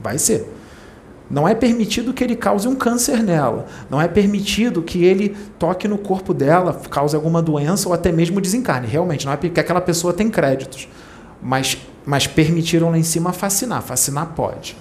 [0.00, 0.57] Vai ser.
[1.30, 3.66] Não é permitido que ele cause um câncer nela.
[3.90, 8.40] Não é permitido que ele toque no corpo dela, cause alguma doença ou até mesmo
[8.40, 8.86] desencarne.
[8.86, 10.88] Realmente, não é porque aquela pessoa tem créditos.
[11.42, 13.82] Mas, mas permitiram lá em cima fascinar.
[13.82, 14.76] Fascinar pode.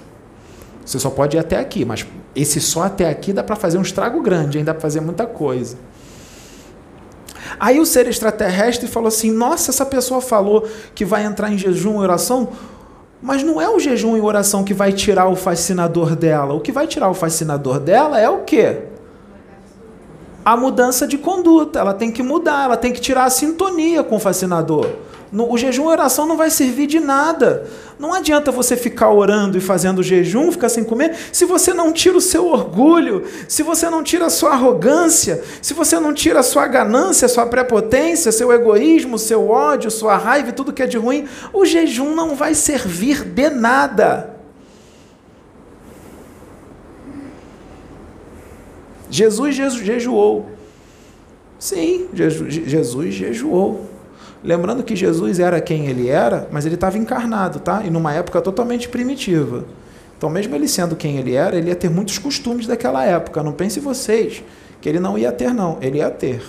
[0.86, 3.81] Você só pode ir até aqui, mas esse só até aqui dá para fazer um
[3.81, 5.77] estrago grande, ainda para fazer muita coisa.
[7.60, 11.97] Aí o ser extraterrestre falou assim: Nossa, essa pessoa falou que vai entrar em jejum
[11.97, 12.49] oração,
[13.21, 16.53] mas não é o jejum e oração que vai tirar o fascinador dela.
[16.53, 18.84] O que vai tirar o fascinador dela é o quê?
[20.45, 21.80] A mudança de conduta.
[21.80, 24.88] Ela tem que mudar, ela tem que tirar a sintonia com o fascinador.
[25.31, 27.67] O jejum e oração não vai servir de nada.
[27.99, 32.17] Não adianta você ficar orando e fazendo jejum, ficar sem comer, se você não tira
[32.17, 36.43] o seu orgulho, se você não tira a sua arrogância, se você não tira a
[36.43, 40.87] sua ganância, a sua prepotência, seu egoísmo, seu ódio, sua raiva e tudo que é
[40.87, 44.37] de ruim, o jejum não vai servir de nada.
[49.09, 50.51] Jesus jejuou.
[51.59, 53.96] Sim, Jesus jejuou.
[54.43, 57.84] Lembrando que Jesus era quem ele era, mas ele estava encarnado, tá?
[57.84, 59.65] E numa época totalmente primitiva.
[60.17, 63.43] Então, mesmo ele sendo quem ele era, ele ia ter muitos costumes daquela época.
[63.43, 64.43] Não pense vocês
[64.82, 65.78] que ele não ia ter, não.
[65.82, 66.41] Ele ia ter.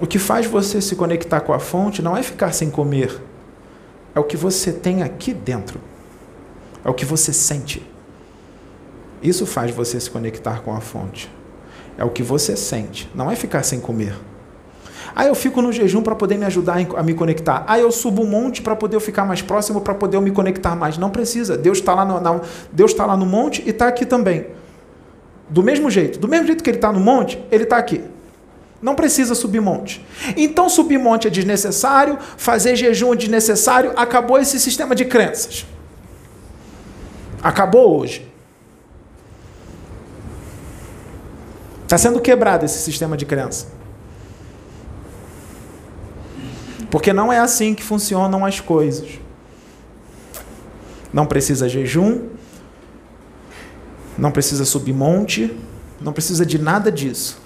[0.00, 3.20] O que faz você se conectar com a fonte não é ficar sem comer.
[4.14, 5.80] É o que você tem aqui dentro.
[6.84, 7.84] É o que você sente.
[9.22, 11.32] Isso faz você se conectar com a fonte.
[11.98, 13.10] É o que você sente.
[13.14, 14.16] Não é ficar sem comer.
[15.18, 17.64] Ah, eu fico no jejum para poder me ajudar a me conectar.
[17.66, 20.30] Ah, eu subo um monte para poder eu ficar mais próximo, para poder eu me
[20.30, 20.98] conectar mais.
[20.98, 21.56] Não precisa.
[21.56, 24.48] Deus está lá, no, Deus tá lá no monte e está aqui também.
[25.48, 26.18] Do mesmo jeito.
[26.18, 28.04] Do mesmo jeito que ele está no monte, ele está aqui.
[28.82, 30.04] Não precisa subir monte.
[30.36, 33.94] Então, subir monte é desnecessário, fazer jejum é desnecessário.
[33.96, 35.64] Acabou esse sistema de crenças.
[37.42, 38.30] Acabou hoje.
[41.84, 43.75] Está sendo quebrado esse sistema de crença.
[46.90, 49.18] Porque não é assim que funcionam as coisas.
[51.12, 52.28] Não precisa jejum,
[54.18, 55.56] não precisa subir monte,
[56.00, 57.40] não precisa de nada disso.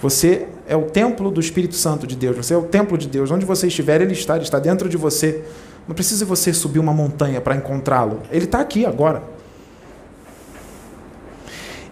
[0.00, 3.30] Você é o templo do Espírito Santo de Deus, você é o templo de Deus.
[3.30, 5.44] Onde você estiver, ele está, ele está dentro de você.
[5.86, 8.22] Não precisa você subir uma montanha para encontrá-lo.
[8.30, 9.22] Ele está aqui agora.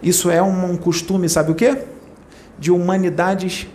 [0.01, 1.83] Isso é um costume, sabe o quê?
[2.57, 3.67] De humanidades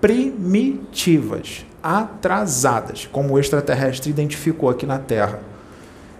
[0.00, 5.40] primitivas, atrasadas, como o extraterrestre identificou aqui na Terra.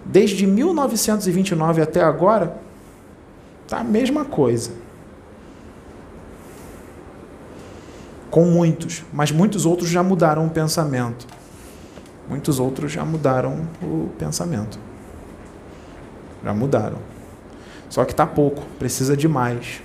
[0.05, 2.57] Desde 1929 até agora,
[3.67, 4.71] tá a mesma coisa.
[8.29, 11.27] Com muitos, mas muitos outros já mudaram o pensamento.
[12.29, 14.79] Muitos outros já mudaram o pensamento.
[16.43, 16.97] Já mudaram.
[17.89, 19.81] Só que tá pouco, precisa de mais.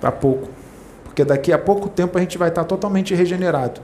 [0.00, 0.61] Tá pouco.
[1.12, 3.82] Porque daqui a pouco tempo a gente vai estar totalmente regenerado.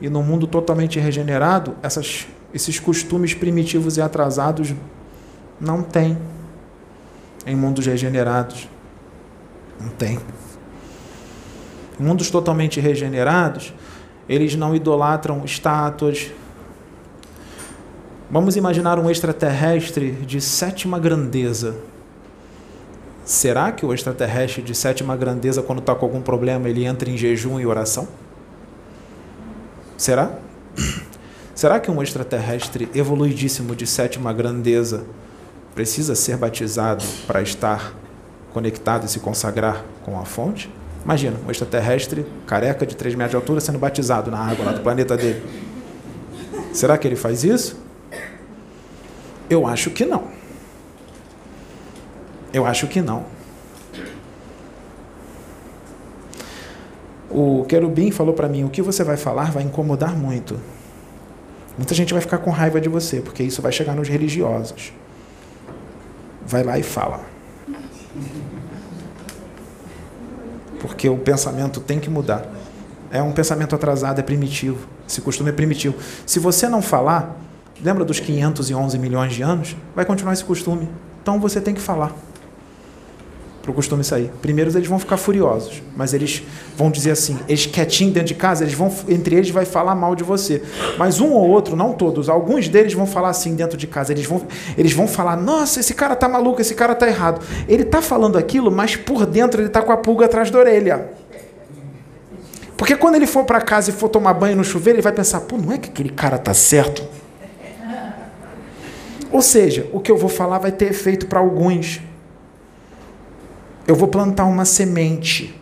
[0.00, 4.72] E no mundo totalmente regenerado, essas, esses costumes primitivos e atrasados
[5.60, 6.16] não tem
[7.44, 8.68] em mundos regenerados.
[9.80, 10.20] Não tem.
[11.98, 13.74] Em mundos totalmente regenerados,
[14.28, 16.30] eles não idolatram estátuas.
[18.30, 21.74] Vamos imaginar um extraterrestre de sétima grandeza
[23.28, 27.14] Será que o extraterrestre de sétima grandeza, quando está com algum problema, ele entra em
[27.18, 28.08] jejum e oração?
[29.98, 30.38] Será?
[31.54, 35.04] Será que um extraterrestre evoluidíssimo de sétima grandeza
[35.74, 37.94] precisa ser batizado para estar
[38.54, 40.72] conectado e se consagrar com a fonte?
[41.04, 44.80] Imagina, um extraterrestre careca de 3 metros de altura sendo batizado na água lá do
[44.80, 45.42] planeta dele.
[46.72, 47.78] Será que ele faz isso?
[49.50, 50.38] Eu acho que não.
[52.52, 53.24] Eu acho que não.
[57.30, 60.58] O querubim falou para mim: o que você vai falar vai incomodar muito.
[61.76, 64.92] Muita gente vai ficar com raiva de você, porque isso vai chegar nos religiosos.
[66.44, 67.20] Vai lá e fala.
[70.80, 72.46] Porque o pensamento tem que mudar.
[73.10, 74.88] É um pensamento atrasado, é primitivo.
[75.08, 75.94] Esse costume é primitivo.
[76.26, 77.36] Se você não falar,
[77.82, 79.76] lembra dos 511 milhões de anos?
[79.94, 80.88] Vai continuar esse costume.
[81.22, 82.12] Então você tem que falar
[83.68, 84.30] para o costume sair.
[84.40, 86.42] Primeiros eles vão ficar furiosos, mas eles
[86.74, 90.14] vão dizer assim, eles quietinhos dentro de casa, eles vão entre eles vai falar mal
[90.14, 90.62] de você.
[90.96, 94.24] Mas um ou outro, não todos, alguns deles vão falar assim dentro de casa, eles
[94.24, 94.40] vão
[94.76, 97.44] eles vão falar: "Nossa, esse cara tá maluco, esse cara tá errado".
[97.68, 101.10] Ele tá falando aquilo, mas por dentro ele tá com a pulga atrás da orelha.
[102.74, 105.40] Porque quando ele for para casa e for tomar banho no chuveiro, ele vai pensar:
[105.40, 107.06] "Pô, não é que aquele cara tá certo?"
[109.30, 112.00] Ou seja, o que eu vou falar vai ter efeito para alguns,
[113.88, 115.58] eu vou plantar uma semente.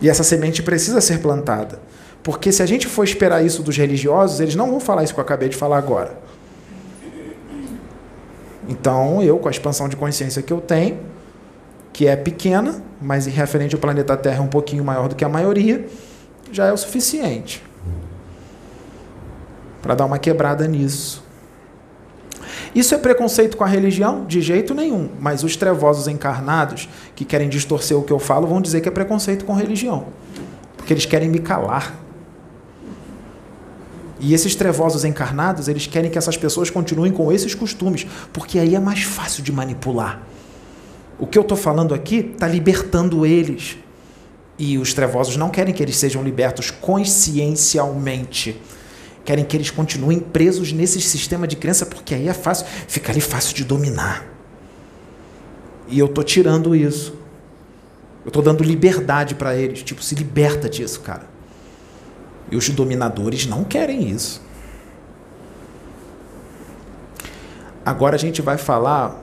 [0.00, 1.80] E essa semente precisa ser plantada.
[2.24, 5.20] Porque se a gente for esperar isso dos religiosos, eles não vão falar isso que
[5.20, 6.18] eu acabei de falar agora.
[8.68, 10.98] Então, eu, com a expansão de consciência que eu tenho,
[11.92, 15.24] que é pequena, mas em referente ao planeta Terra é um pouquinho maior do que
[15.24, 15.86] a maioria,
[16.50, 17.62] já é o suficiente
[19.80, 21.24] para dar uma quebrada nisso.
[22.74, 24.24] Isso é preconceito com a religião?
[24.24, 25.08] De jeito nenhum.
[25.20, 28.92] Mas os trevosos encarnados, que querem distorcer o que eu falo, vão dizer que é
[28.92, 30.06] preconceito com religião.
[30.76, 31.94] Porque eles querem me calar.
[34.18, 38.76] E esses trevosos encarnados, eles querem que essas pessoas continuem com esses costumes, porque aí
[38.76, 40.22] é mais fácil de manipular.
[41.18, 43.76] O que eu estou falando aqui está libertando eles.
[44.58, 48.60] E os trevosos não querem que eles sejam libertos consciencialmente
[49.24, 53.20] querem que eles continuem presos nesse sistema de crença, porque aí é fácil, fica ali
[53.20, 54.26] fácil de dominar.
[55.88, 57.14] E eu tô tirando isso.
[58.24, 61.26] Eu tô dando liberdade para eles, tipo, se liberta disso, cara.
[62.50, 64.42] E os dominadores não querem isso.
[67.84, 69.20] Agora a gente vai falar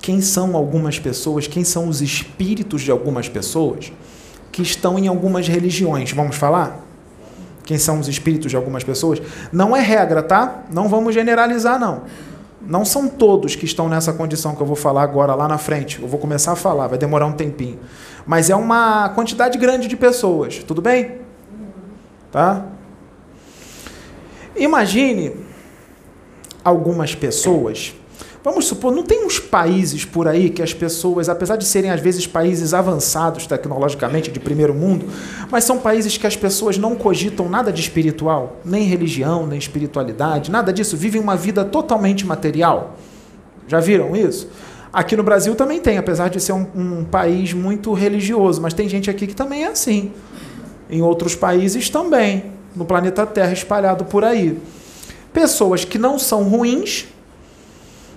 [0.00, 3.92] quem são algumas pessoas, quem são os espíritos de algumas pessoas
[4.50, 6.10] que estão em algumas religiões.
[6.12, 6.81] Vamos falar?
[7.64, 9.20] Quem são os espíritos de algumas pessoas,
[9.52, 10.64] não é regra, tá?
[10.70, 12.02] Não vamos generalizar, não.
[12.64, 16.00] Não são todos que estão nessa condição que eu vou falar agora lá na frente.
[16.00, 17.78] Eu vou começar a falar, vai demorar um tempinho.
[18.24, 21.18] Mas é uma quantidade grande de pessoas, tudo bem?
[22.30, 22.64] Tá?
[24.56, 25.32] Imagine
[26.64, 27.94] algumas pessoas
[28.44, 32.00] Vamos supor, não tem uns países por aí que as pessoas, apesar de serem às
[32.00, 35.06] vezes países avançados tecnologicamente, de primeiro mundo,
[35.48, 40.50] mas são países que as pessoas não cogitam nada de espiritual, nem religião, nem espiritualidade,
[40.50, 42.96] nada disso, vivem uma vida totalmente material.
[43.68, 44.48] Já viram isso?
[44.92, 48.88] Aqui no Brasil também tem, apesar de ser um, um país muito religioso, mas tem
[48.88, 50.10] gente aqui que também é assim.
[50.90, 54.58] Em outros países também, no planeta Terra espalhado por aí.
[55.32, 57.06] Pessoas que não são ruins,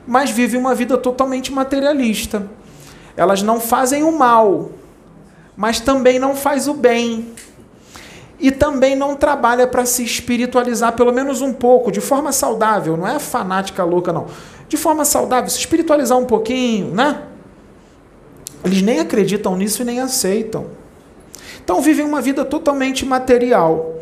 [0.08, 2.50] mas vivem uma vida totalmente materialista.
[3.18, 4.72] Elas não fazem o mal,
[5.56, 7.34] mas também não faz o bem.
[8.40, 13.08] E também não trabalha para se espiritualizar pelo menos um pouco, de forma saudável, não
[13.08, 14.28] é fanática louca não.
[14.68, 17.22] De forma saudável, se espiritualizar um pouquinho, né?
[18.64, 20.66] Eles nem acreditam nisso e nem aceitam.
[21.64, 23.95] Então vivem uma vida totalmente material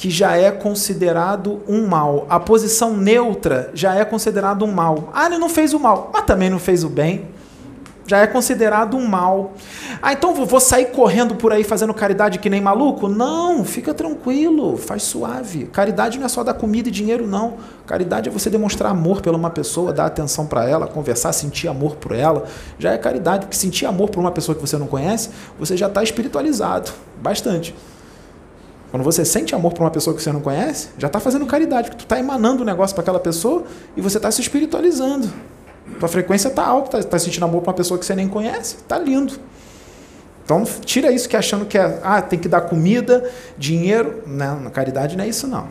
[0.00, 2.24] que já é considerado um mal.
[2.30, 5.10] A posição neutra já é considerado um mal.
[5.12, 7.28] Ah, ele não fez o mal, mas também não fez o bem.
[8.06, 9.52] Já é considerado um mal.
[10.00, 13.08] Ah, então vou sair correndo por aí fazendo caridade que nem maluco?
[13.08, 15.66] Não, fica tranquilo, faz suave.
[15.66, 17.58] Caridade não é só dar comida e dinheiro, não.
[17.86, 21.96] Caridade é você demonstrar amor pela uma pessoa, dar atenção para ela, conversar, sentir amor
[21.96, 22.46] por ela.
[22.78, 25.28] Já é caridade, porque sentir amor por uma pessoa que você não conhece,
[25.58, 26.90] você já está espiritualizado.
[27.20, 27.74] Bastante.
[28.90, 31.88] Quando você sente amor por uma pessoa que você não conhece, já está fazendo caridade,
[31.88, 33.64] porque tu está emanando um negócio para aquela pessoa
[33.96, 35.30] e você está se espiritualizando.
[35.98, 38.76] Tua frequência está alta, está tá sentindo amor para uma pessoa que você nem conhece,
[38.76, 39.34] está lindo.
[40.44, 44.24] Então tira isso que achando que é, ah, tem que dar comida, dinheiro.
[44.26, 45.68] Não, na caridade não é isso não.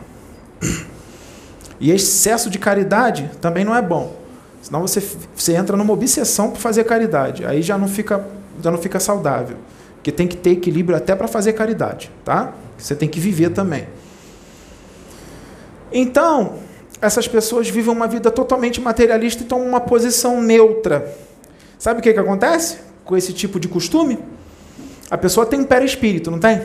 [1.78, 4.14] E excesso de caridade também não é bom.
[4.62, 5.02] Senão você,
[5.34, 7.44] você entra numa obsessão por fazer caridade.
[7.44, 8.24] Aí já não fica,
[8.62, 9.56] já não fica saudável.
[9.96, 12.54] Porque tem que ter equilíbrio até para fazer caridade, tá?
[12.80, 13.86] Você tem que viver também.
[15.92, 16.54] Então,
[17.00, 21.14] essas pessoas vivem uma vida totalmente materialista e tomam uma posição neutra.
[21.78, 24.18] Sabe o que, que acontece com esse tipo de costume?
[25.10, 26.62] A pessoa tem um perispírito, não tem?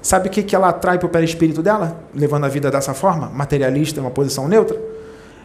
[0.00, 3.28] Sabe o que, que ela atrai para o perispírito dela, levando a vida dessa forma,
[3.30, 4.80] materialista, uma posição neutra?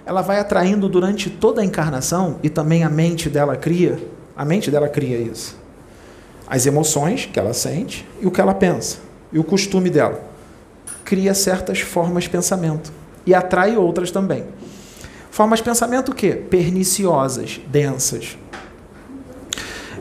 [0.06, 4.00] Ela vai atraindo durante toda a encarnação e também a mente dela cria,
[4.36, 5.58] a mente dela cria isso.
[6.48, 10.22] As emoções que ela sente e o que ela pensa e o costume dela.
[11.04, 12.92] Cria certas formas de pensamento
[13.26, 14.44] e atrai outras também.
[15.32, 16.32] Formas de pensamento o quê?
[16.32, 18.38] Perniciosas, densas.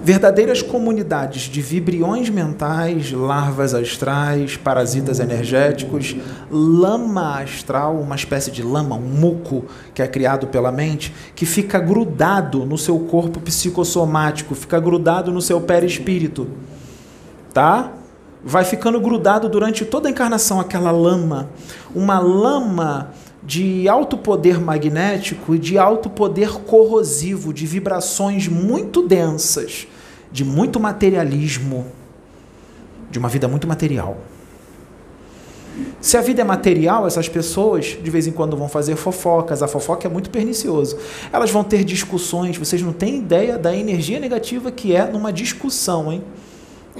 [0.02, 6.16] Verdadeiras comunidades de vibriões mentais, larvas astrais, parasitas energéticos,
[6.50, 11.78] lama astral, uma espécie de lama, um muco que é criado pela mente, que fica
[11.80, 16.48] grudado no seu corpo psicossomático, fica grudado no seu perispírito.
[17.52, 17.92] Tá?
[18.44, 21.50] Vai ficando grudado durante toda a encarnação aquela lama,
[21.94, 23.10] uma lama
[23.42, 29.86] de alto poder magnético e de alto poder corrosivo, de vibrações muito densas,
[30.30, 31.86] de muito materialismo,
[33.10, 34.18] de uma vida muito material.
[36.00, 39.62] Se a vida é material, essas pessoas de vez em quando vão fazer fofocas.
[39.62, 40.98] A fofoca é muito pernicioso.
[41.32, 42.56] Elas vão ter discussões.
[42.56, 46.22] Vocês não têm ideia da energia negativa que é numa discussão, hein?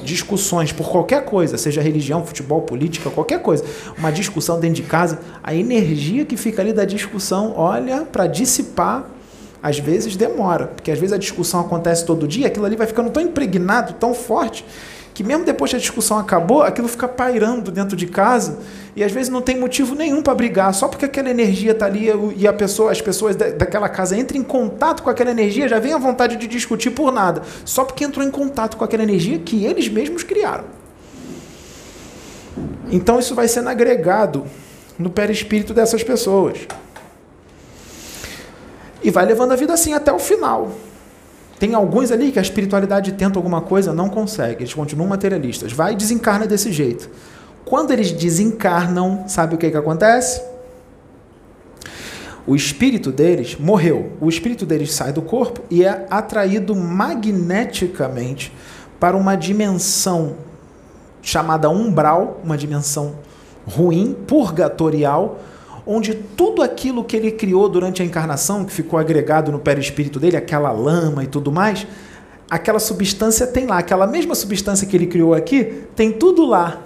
[0.03, 3.65] Discussões por qualquer coisa, seja religião, futebol, política, qualquer coisa,
[3.99, 9.05] uma discussão dentro de casa, a energia que fica ali da discussão, olha, para dissipar,
[9.61, 13.11] Às vezes demora, porque às vezes a discussão acontece todo dia, aquilo ali vai ficando
[13.11, 14.65] tão impregnado, tão forte,
[15.19, 18.61] que mesmo depois que a discussão acabou, aquilo fica pairando dentro de casa
[18.95, 22.09] e às vezes não tem motivo nenhum para brigar, só porque aquela energia está ali
[22.37, 25.93] e a pessoa, as pessoas daquela casa entram em contato com aquela energia, já vem
[25.93, 29.65] a vontade de discutir por nada, só porque entrou em contato com aquela energia que
[29.65, 30.67] eles mesmos criaram.
[32.89, 34.47] Então isso vai sendo agregado
[34.97, 36.59] no perispírito dessas pessoas.
[39.03, 40.71] E vai levando a vida assim até o final.
[41.59, 45.73] Tem alguns ali que a espiritualidade tenta alguma coisa, não consegue, eles continuam materialistas.
[45.73, 47.11] Vai e desencarna desse jeito.
[47.65, 50.41] Quando eles desencarnam, sabe o que, que acontece?
[52.47, 54.13] O espírito deles morreu.
[54.21, 58.53] O espírito deles sai do corpo e é atraído magneticamente
[58.99, 60.37] para uma dimensão
[61.21, 63.17] chamada umbral, uma dimensão
[63.67, 65.41] ruim, purgatorial,
[65.91, 70.37] onde tudo aquilo que ele criou durante a encarnação, que ficou agregado no perispírito dele,
[70.37, 71.87] aquela lama e tudo mais,
[72.51, 76.83] aquela substância tem lá, aquela mesma substância que ele criou aqui, tem tudo lá.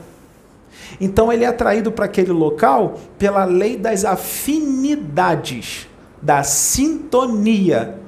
[1.00, 5.88] Então ele é atraído para aquele local pela lei das afinidades,
[6.22, 7.98] da sintonia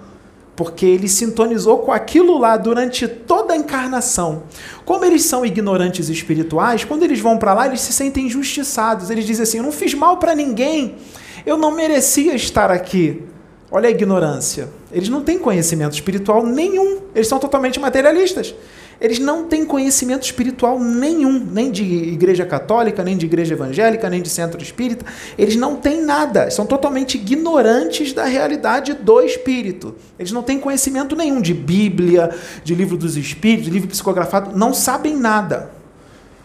[0.56, 4.44] porque ele sintonizou com aquilo lá durante toda a encarnação.
[4.84, 9.10] Como eles são ignorantes espirituais, quando eles vão para lá, eles se sentem injustiçados.
[9.10, 10.96] Eles dizem assim: Eu não fiz mal para ninguém,
[11.44, 13.22] eu não merecia estar aqui.
[13.70, 14.68] Olha a ignorância.
[14.92, 18.54] Eles não têm conhecimento espiritual nenhum, eles são totalmente materialistas.
[19.00, 24.22] Eles não têm conhecimento espiritual nenhum, nem de igreja católica, nem de igreja evangélica, nem
[24.22, 25.04] de centro espírita.
[25.36, 29.94] Eles não têm nada, são totalmente ignorantes da realidade do espírito.
[30.18, 34.72] Eles não têm conhecimento nenhum de Bíblia, de livro dos espíritos, de livro psicografado, não
[34.72, 35.70] sabem nada.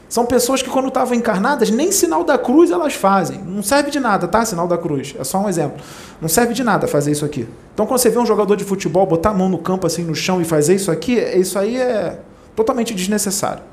[0.09, 3.39] São pessoas que, quando estavam encarnadas, nem sinal da cruz elas fazem.
[3.45, 4.43] Não serve de nada, tá?
[4.43, 5.13] Sinal da cruz.
[5.17, 5.77] É só um exemplo.
[6.19, 7.47] Não serve de nada fazer isso aqui.
[7.75, 10.15] Então, quando você vê um jogador de futebol botar a mão no campo, assim, no
[10.15, 12.19] chão e fazer isso aqui, isso aí é
[12.59, 13.63] Totalmente desnecessário.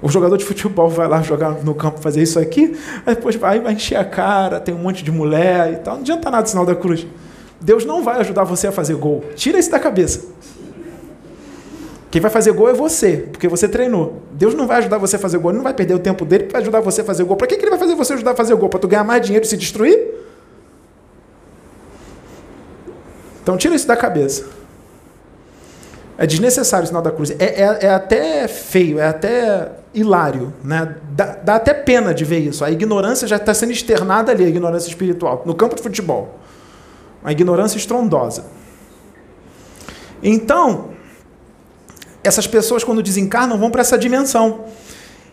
[0.00, 3.58] O jogador de futebol vai lá jogar no campo fazer isso aqui, aí depois vai,
[3.58, 5.94] vai encher a cara, tem um monte de mulher e tal.
[5.94, 7.04] Não adianta nada o sinal da cruz.
[7.60, 9.24] Deus não vai ajudar você a fazer gol.
[9.34, 10.28] Tira isso da cabeça.
[12.08, 14.22] Quem vai fazer gol é você, porque você treinou.
[14.30, 16.44] Deus não vai ajudar você a fazer gol, ele não vai perder o tempo dele
[16.44, 17.36] para ajudar você a fazer gol.
[17.36, 18.68] Para que, que ele vai fazer você ajudar a fazer gol?
[18.68, 19.98] Para tu ganhar mais dinheiro e se destruir?
[23.42, 24.59] Então tira isso da cabeça.
[26.20, 27.30] É desnecessário o sinal da cruz.
[27.30, 30.52] É, é, é até feio, é até hilário.
[30.62, 30.96] Né?
[31.12, 32.62] Dá, dá até pena de ver isso.
[32.62, 36.38] A ignorância já está sendo externada ali, a ignorância espiritual, no campo de futebol.
[37.22, 38.44] Uma ignorância estrondosa.
[40.22, 40.90] Então,
[42.22, 44.66] essas pessoas, quando desencarnam, vão para essa dimensão.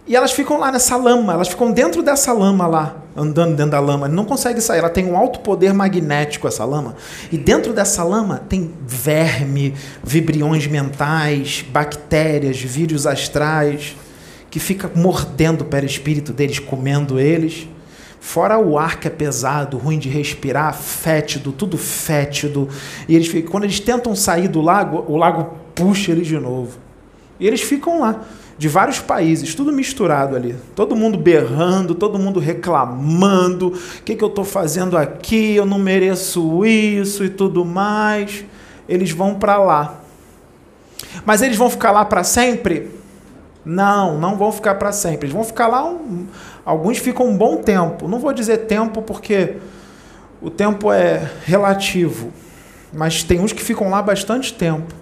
[0.08, 3.80] E elas ficam lá nessa lama, elas ficam dentro dessa lama lá, andando dentro da
[3.82, 4.08] lama.
[4.08, 6.96] Não consegue sair, ela tem um alto poder magnético, essa lama.
[7.30, 13.98] E dentro dessa lama tem verme, vibriões mentais, bactérias, vírus astrais,
[14.50, 17.68] que fica mordendo o perispírito deles, comendo eles.
[18.22, 22.70] Fora o ar que é pesado, ruim de respirar, fétido, tudo fétido.
[23.10, 26.78] E eles ficam, quando eles tentam sair do lago, o lago puxa eles de novo.
[27.40, 28.22] E eles ficam lá
[28.58, 30.56] de vários países, tudo misturado ali.
[30.76, 35.56] Todo mundo berrando, todo mundo reclamando: o que, que eu estou fazendo aqui?
[35.56, 38.44] Eu não mereço isso e tudo mais.
[38.90, 40.00] Eles vão para lá.
[41.26, 42.90] Mas eles vão ficar lá para sempre?
[43.64, 45.26] Não, não vão ficar para sempre.
[45.26, 45.86] Eles vão ficar lá.
[45.86, 46.26] Um,
[46.66, 48.08] alguns ficam um bom tempo.
[48.08, 49.58] Não vou dizer tempo porque
[50.42, 52.32] o tempo é relativo.
[52.94, 54.96] Mas tem uns que ficam lá bastante tempo.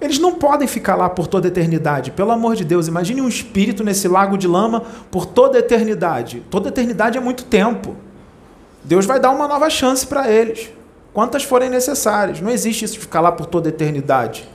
[0.00, 2.12] Eles não podem ficar lá por toda a eternidade.
[2.12, 6.42] Pelo amor de Deus, imagine um espírito nesse lago de lama por toda a eternidade.
[6.50, 7.96] Toda a eternidade é muito tempo.
[8.84, 10.70] Deus vai dar uma nova chance para eles,
[11.12, 12.40] quantas forem necessárias.
[12.40, 14.48] Não existe isso de ficar lá por toda a eternidade.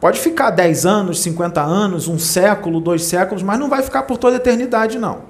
[0.00, 4.16] Pode ficar 10 anos, 50 anos, um século, dois séculos, mas não vai ficar por
[4.16, 5.29] toda a eternidade, não.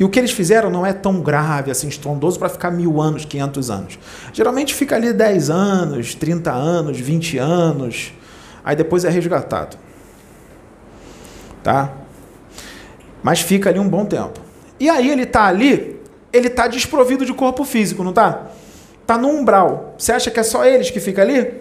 [0.00, 3.26] E o que eles fizeram não é tão grave, assim, estrondoso para ficar mil anos,
[3.26, 3.98] 500 anos.
[4.32, 8.14] Geralmente fica ali 10 anos, 30 anos, 20 anos,
[8.64, 9.76] aí depois é resgatado.
[11.62, 11.92] Tá?
[13.22, 14.40] Mas fica ali um bom tempo.
[14.80, 16.00] E aí ele está ali,
[16.32, 18.46] ele está desprovido de corpo físico, não está?
[19.02, 19.96] Está no umbral.
[19.98, 21.60] Você acha que é só eles que fica ali?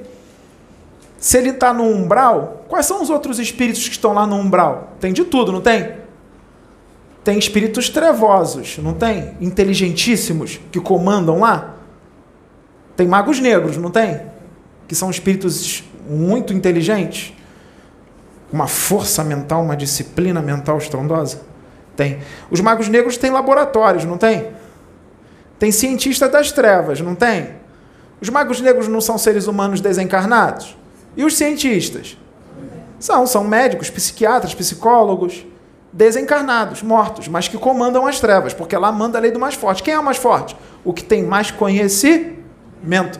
[1.18, 4.94] Se ele está no umbral, quais são os outros espíritos que estão lá no umbral?
[4.98, 5.99] Tem de tudo, não tem?
[7.30, 9.38] Tem espíritos trevosos, não tem?
[9.40, 11.76] Inteligentíssimos que comandam lá.
[12.98, 14.20] Tem magos negros, não tem?
[14.88, 17.32] Que são espíritos muito inteligentes,
[18.52, 21.42] uma força mental, uma disciplina mental estrondosa.
[21.96, 22.18] Tem.
[22.50, 24.48] Os magos negros têm laboratórios, não tem?
[25.60, 27.50] Tem cientista das trevas, não tem?
[28.20, 30.76] Os magos negros não são seres humanos desencarnados?
[31.16, 32.18] E os cientistas?
[33.00, 35.46] São, são médicos, psiquiatras, psicólogos,
[35.92, 39.82] desencarnados, mortos, mas que comandam as trevas, porque lá manda a lei do mais forte.
[39.82, 40.56] Quem é o mais forte?
[40.84, 43.20] O que tem mais conhecimento.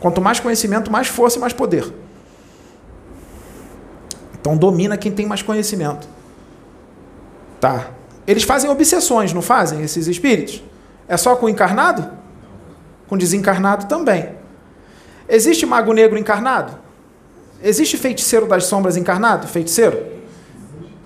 [0.00, 1.92] Quanto mais conhecimento, mais força e mais poder.
[4.40, 6.08] Então domina quem tem mais conhecimento.
[7.60, 7.90] Tá.
[8.26, 10.62] Eles fazem obsessões, não fazem, esses espíritos?
[11.08, 12.08] É só com encarnado?
[13.08, 14.36] Com desencarnado também.
[15.28, 16.78] Existe mago negro encarnado?
[17.60, 19.48] Existe feiticeiro das sombras encarnado?
[19.48, 20.17] Feiticeiro?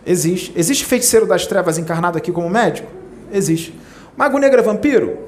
[0.07, 0.53] Existe.
[0.57, 2.91] Existe feiticeiro das trevas encarnado aqui como médico?
[3.33, 3.79] Existe.
[4.17, 5.19] Mago negro é vampiro?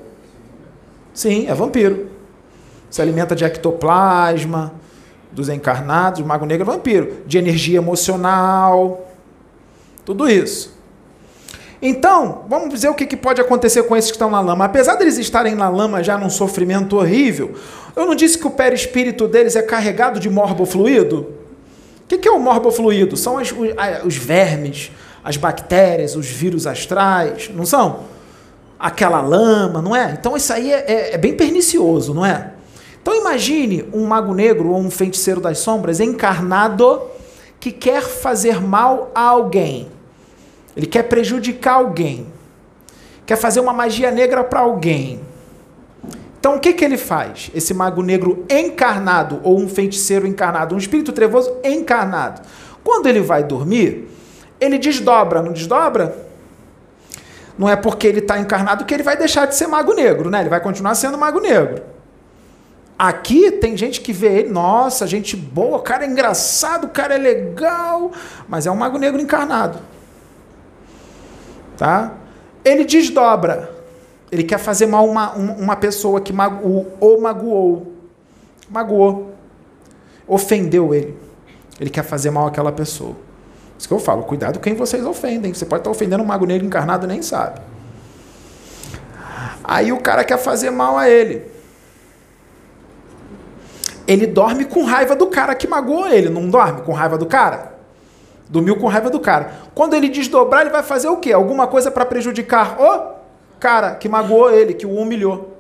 [1.13, 2.11] Sim, é vampiro.
[2.91, 4.75] Se alimenta de ectoplasma
[5.33, 6.21] dos encarnados.
[6.21, 7.19] O mago negro é vampiro.
[7.27, 9.09] De energia emocional.
[10.05, 10.75] Tudo isso.
[11.81, 14.65] Então, vamos dizer o que, pode acontecer com esses que estão na lama.
[14.65, 17.55] Apesar deles estarem na lama já num sofrimento horrível,
[17.95, 21.34] eu não disse que o perispírito deles é carregado de morbofluido?
[22.15, 23.17] O que, é o morbofluido?
[23.17, 23.69] São as, os,
[24.05, 24.91] os vermes,
[25.23, 28.05] as bactérias, os vírus astrais, não são?
[28.79, 30.17] Aquela lama, não é?
[30.19, 32.53] Então isso aí é, é, é bem pernicioso, não é?
[33.03, 37.03] Então imagine um mago negro ou um feiticeiro das sombras encarnado
[37.61, 39.89] que quer fazer mal a alguém.
[40.77, 42.27] Ele quer prejudicar alguém.
[43.27, 45.21] Quer fazer uma magia negra para alguém.
[46.45, 47.51] Então o que, que ele faz?
[47.55, 52.43] Esse mago negro encarnado, ou um feiticeiro encarnado, um espírito trevoso encarnado.
[52.85, 54.11] Quando ele vai dormir,
[54.61, 56.15] ele desdobra, não desdobra?
[57.57, 60.41] Não é porque ele está encarnado que ele vai deixar de ser mago negro, né?
[60.41, 61.83] Ele vai continuar sendo mago negro.
[62.99, 68.13] Aqui tem gente que vê ele, nossa, gente boa, cara é engraçado, cara é legal,
[68.47, 69.79] mas é um mago negro encarnado.
[71.79, 72.13] Tá?
[72.63, 73.74] Ele desdobra.
[74.31, 77.93] Ele quer fazer mal uma, uma pessoa que magoou, ou magoou.
[78.69, 79.33] Magoou.
[80.27, 81.17] Ofendeu ele.
[81.79, 83.17] Ele quer fazer mal àquela pessoa.
[83.79, 85.53] Isso que eu falo, cuidado quem vocês ofendem.
[85.53, 87.61] Você pode estar ofendendo um mago negro encarnado nem sabe.
[89.63, 91.51] Aí o cara quer fazer mal a ele.
[94.07, 97.75] Ele dorme com raiva do cara que magoou ele, não dorme com raiva do cara?
[98.49, 99.53] Dormiu com raiva do cara.
[99.75, 101.33] Quando ele desdobrar, ele vai fazer o quê?
[101.33, 103.14] Alguma coisa para prejudicar o
[103.65, 105.57] cara que magoou ele, que o humilhou.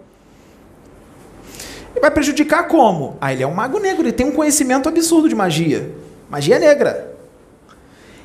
[1.92, 3.16] Ele vai prejudicar como?
[3.18, 5.90] Ah, ele é um mago negro, ele tem um conhecimento absurdo de magia.
[6.28, 7.16] Magia negra.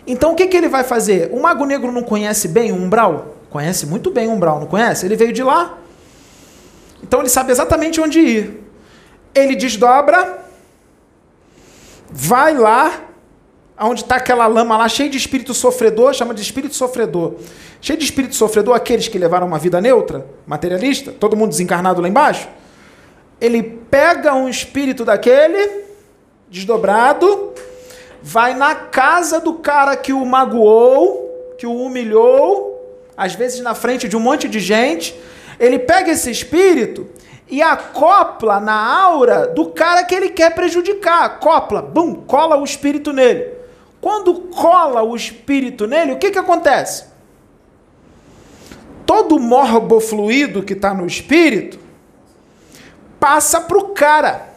[0.05, 1.29] Então o que, que ele vai fazer?
[1.31, 3.37] O mago negro não conhece bem o umbral?
[3.49, 5.05] Conhece muito bem o umbral, não conhece?
[5.05, 5.77] Ele veio de lá.
[7.01, 8.63] Então ele sabe exatamente onde ir.
[9.33, 10.39] Ele desdobra,
[12.09, 12.99] vai lá,
[13.87, 17.35] onde está aquela lama lá cheia de espírito sofredor, chama de espírito sofredor.
[17.79, 22.09] Cheio de espírito sofredor, aqueles que levaram uma vida neutra, materialista, todo mundo desencarnado lá
[22.09, 22.49] embaixo.
[23.39, 25.85] Ele pega um espírito daquele,
[26.49, 27.53] desdobrado,
[28.21, 34.09] vai na casa do cara que o magoou, que o humilhou, às vezes na frente
[34.09, 35.15] de um monte de gente.
[35.57, 37.07] Ele pega esse espírito
[37.47, 41.23] e acopla na aura do cara que ele quer prejudicar.
[41.23, 43.58] Acopla, bum, cola o espírito nele.
[44.01, 47.05] Quando cola o espírito nele, o que, que acontece?
[49.05, 51.79] Todo o morbofluido que está no espírito
[53.19, 54.48] passa para o cara.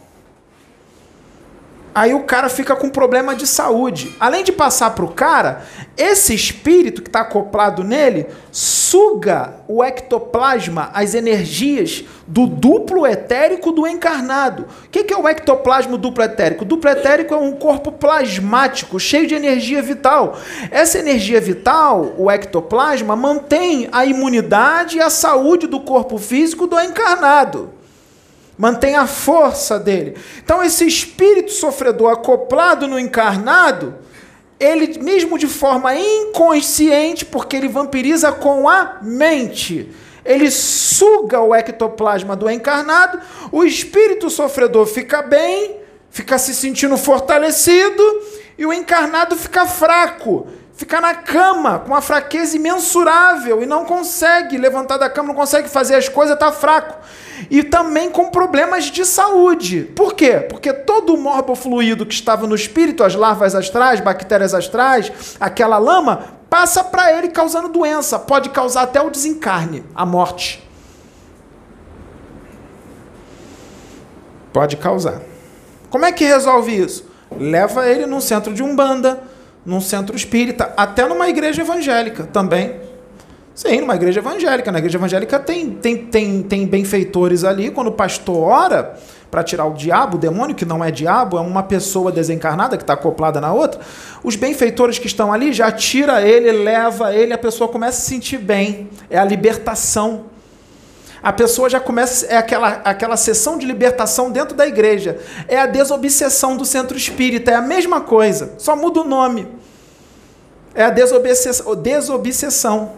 [1.95, 4.17] Aí o cara fica com problema de saúde.
[4.19, 5.63] Além de passar para o cara,
[5.97, 13.87] esse espírito que está acoplado nele suga o ectoplasma, as energias do duplo etérico do
[13.87, 14.67] encarnado.
[14.87, 16.65] O que é o ectoplasma duplo etérico?
[16.65, 20.39] O duplo etérico é um corpo plasmático, cheio de energia vital.
[20.71, 26.81] Essa energia vital, o ectoplasma, mantém a imunidade e a saúde do corpo físico do
[26.81, 27.82] encarnado
[28.63, 30.17] mantém a força dele.
[30.39, 33.97] Então, esse espírito sofredor acoplado no encarnado,
[34.61, 39.91] ele, mesmo de forma inconsciente, porque ele vampiriza com a mente,
[40.25, 43.19] ele suga o ectoplasma do encarnado,
[43.51, 48.01] o espírito sofredor fica bem, fica se sentindo fortalecido,
[48.57, 54.57] e o encarnado fica fraco, fica na cama com uma fraqueza imensurável e não consegue
[54.57, 56.97] levantar da cama, não consegue fazer as coisas, está fraco
[57.51, 59.85] e também com problemas de saúde.
[59.97, 60.47] Por quê?
[60.49, 66.37] Porque todo o morbofluido que estava no espírito, as larvas astrais, bactérias astrais, aquela lama,
[66.49, 70.63] passa para ele causando doença, pode causar até o desencarne, a morte.
[74.53, 75.21] Pode causar.
[75.89, 77.11] Como é que resolve isso?
[77.39, 79.23] Leva ele num centro de umbanda,
[79.65, 82.77] num centro espírita, até numa igreja evangélica também.
[83.55, 84.73] Sim, numa igreja evangélica.
[84.73, 88.97] Na igreja evangélica tem, tem, tem, tem benfeitores ali, quando o pastor ora
[89.31, 92.83] para tirar o diabo, o demônio, que não é diabo, é uma pessoa desencarnada que
[92.83, 93.81] está acoplada na outra.
[94.23, 98.11] Os benfeitores que estão ali já tira ele, leva ele, a pessoa começa a se
[98.11, 98.91] sentir bem.
[99.09, 100.27] É a libertação.
[101.23, 105.21] A pessoa já começa, é aquela, aquela sessão de libertação dentro da igreja.
[105.47, 109.47] É a desobsessão do centro espírita, é a mesma coisa, só muda o nome.
[110.75, 111.77] É a desobsessão.
[111.77, 112.93] desobsessão.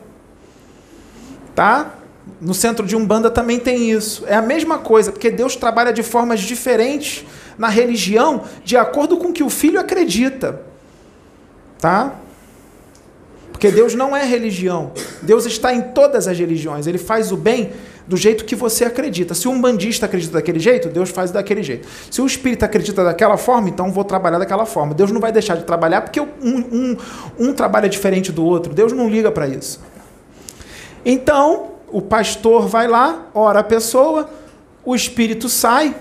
[1.54, 1.94] Tá?
[2.40, 4.24] No centro de Umbanda também tem isso.
[4.26, 7.26] É a mesma coisa, porque Deus trabalha de formas diferentes
[7.58, 10.62] na religião de acordo com o que o filho acredita.
[11.78, 12.14] Tá?
[13.52, 14.92] Porque Deus não é religião.
[15.22, 16.86] Deus está em todas as religiões.
[16.86, 17.72] Ele faz o bem
[18.06, 19.34] do jeito que você acredita.
[19.34, 21.88] Se um bandista acredita daquele jeito, Deus faz daquele jeito.
[22.10, 24.94] Se o espírito acredita daquela forma, então vou trabalhar daquela forma.
[24.94, 26.96] Deus não vai deixar de trabalhar porque um, um,
[27.38, 28.74] um trabalha diferente do outro.
[28.74, 29.80] Deus não liga para isso.
[31.04, 34.28] Então, o pastor vai lá, ora a pessoa,
[34.84, 35.94] o espírito sai.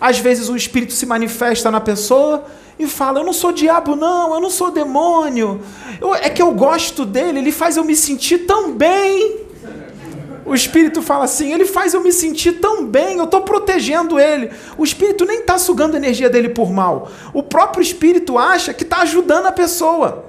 [0.00, 2.44] Às vezes o espírito se manifesta na pessoa
[2.78, 5.60] e fala: Eu não sou diabo, não, eu não sou demônio.
[6.00, 9.46] Eu, é que eu gosto dele, ele faz eu me sentir tão bem.
[10.46, 14.50] O espírito fala assim: ele faz eu me sentir tão bem, eu estou protegendo ele.
[14.78, 17.10] O espírito nem está sugando a energia dele por mal.
[17.34, 20.24] O próprio espírito acha que está ajudando a pessoa.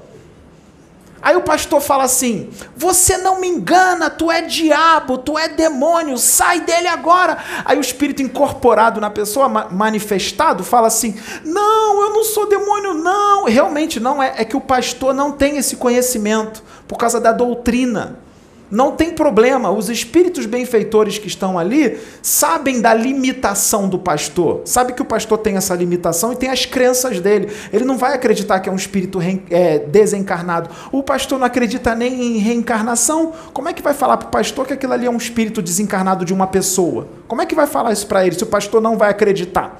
[1.21, 6.17] Aí o pastor fala assim: Você não me engana, tu é diabo, tu é demônio,
[6.17, 7.37] sai dele agora.
[7.63, 13.45] Aí o espírito incorporado na pessoa, manifestado, fala assim: Não, eu não sou demônio, não.
[13.45, 14.33] Realmente não é.
[14.37, 18.26] É que o pastor não tem esse conhecimento por causa da doutrina.
[18.69, 24.91] Não tem problema, os espíritos benfeitores que estão ali sabem da limitação do pastor, sabe
[24.91, 27.49] que o pastor tem essa limitação e tem as crenças dele.
[27.71, 30.69] Ele não vai acreditar que é um espírito é, desencarnado.
[30.91, 33.31] O pastor não acredita nem em reencarnação.
[33.53, 36.25] Como é que vai falar para o pastor que aquilo ali é um espírito desencarnado
[36.25, 37.07] de uma pessoa?
[37.25, 39.79] Como é que vai falar isso para ele se o pastor não vai acreditar?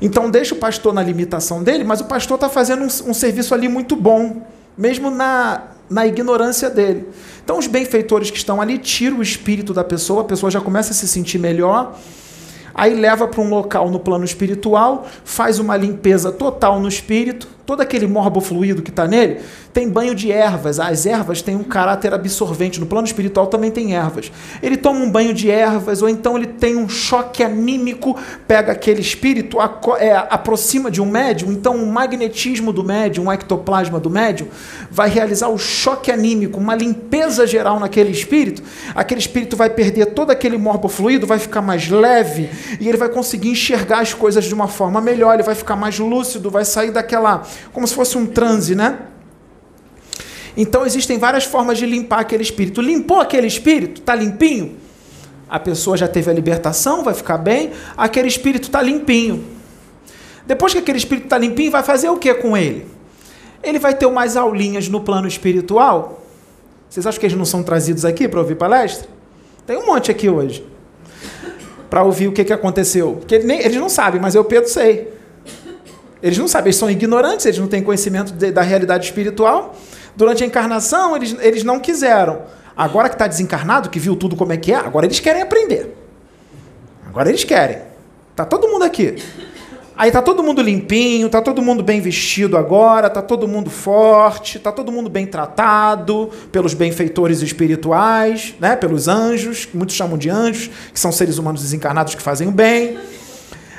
[0.00, 3.52] Então deixa o pastor na limitação dele, mas o pastor está fazendo um, um serviço
[3.52, 4.42] ali muito bom,
[4.76, 7.08] mesmo na na ignorância dele.
[7.44, 10.90] Então, os benfeitores que estão ali tiram o espírito da pessoa, a pessoa já começa
[10.90, 11.98] a se sentir melhor,
[12.74, 17.80] aí leva para um local no plano espiritual, faz uma limpeza total no espírito, todo
[17.80, 19.40] aquele morbo fluido que está nele,
[19.72, 20.78] tem banho de ervas.
[20.78, 22.78] As ervas têm um caráter absorvente.
[22.78, 24.30] No plano espiritual também tem ervas.
[24.62, 29.00] Ele toma um banho de ervas, ou então ele tem um choque anímico, pega aquele
[29.00, 29.58] espírito,
[29.98, 34.46] é, aproxima de um médium, então um magnetismo do médium, um ectoplasma do médium,
[34.90, 38.62] vai realizar o choque anímico, uma limpeza geral naquele espírito.
[38.94, 42.48] Aquele espírito vai perder todo aquele morbo fluido, vai ficar mais leve
[42.80, 45.98] e ele vai conseguir enxergar as coisas de uma forma melhor, ele vai ficar mais
[45.98, 48.98] lúcido, vai sair daquela como se fosse um transe, né?
[50.56, 52.80] Então existem várias formas de limpar aquele espírito.
[52.80, 54.00] Limpou aquele espírito?
[54.00, 54.76] Está limpinho?
[55.48, 57.72] A pessoa já teve a libertação, vai ficar bem.
[57.96, 59.44] Aquele espírito está limpinho.
[60.46, 62.86] Depois que aquele espírito está limpinho, vai fazer o que com ele?
[63.62, 66.24] Ele vai ter umas aulinhas no plano espiritual.
[66.88, 69.08] Vocês acham que eles não são trazidos aqui para ouvir palestra?
[69.66, 70.64] Tem um monte aqui hoje.
[71.90, 73.14] Para ouvir o que, que aconteceu.
[73.14, 75.15] Porque eles não sabem, mas eu, Pedro, sei.
[76.22, 79.76] Eles não sabem, eles são ignorantes, eles não têm conhecimento de, da realidade espiritual.
[80.16, 82.42] Durante a encarnação, eles, eles não quiseram.
[82.76, 85.96] Agora que está desencarnado, que viu tudo como é que é, agora eles querem aprender.
[87.06, 87.78] Agora eles querem.
[88.34, 89.16] Tá todo mundo aqui.
[89.96, 94.58] Aí tá todo mundo limpinho, tá todo mundo bem vestido agora, tá todo mundo forte,
[94.58, 98.76] tá todo mundo bem tratado pelos benfeitores espirituais, né?
[98.76, 102.50] Pelos anjos, que muitos chamam de anjos, que são seres humanos desencarnados que fazem o
[102.50, 102.98] bem.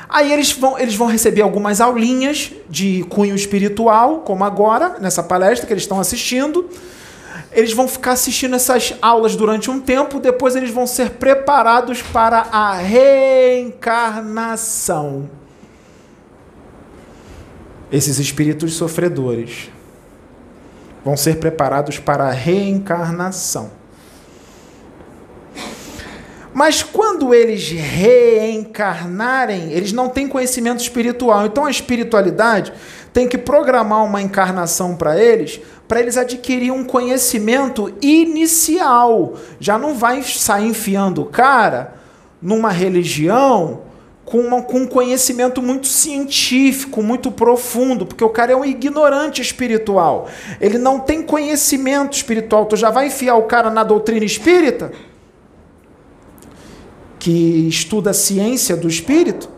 [0.09, 5.67] Aí eles vão, eles vão receber algumas aulinhas de cunho espiritual, como agora, nessa palestra
[5.67, 6.69] que eles estão assistindo.
[7.51, 12.47] Eles vão ficar assistindo essas aulas durante um tempo, depois eles vão ser preparados para
[12.51, 15.29] a reencarnação.
[17.91, 19.69] Esses espíritos sofredores
[21.03, 23.76] vão ser preparados para a reencarnação.
[26.57, 31.45] Mas quando eles reencarnarem, eles não têm conhecimento espiritual.
[31.45, 32.73] Então a espiritualidade
[33.13, 39.35] tem que programar uma encarnação para eles, para eles adquirirem um conhecimento inicial.
[39.59, 41.93] Já não vai sair enfiando o cara
[42.41, 43.81] numa religião
[44.25, 49.43] com, uma, com um conhecimento muito científico, muito profundo, porque o cara é um ignorante
[49.43, 50.27] espiritual.
[50.59, 52.65] Ele não tem conhecimento espiritual.
[52.65, 54.91] Tu já vai enfiar o cara na doutrina espírita?
[57.19, 59.49] Que estuda a ciência do espírito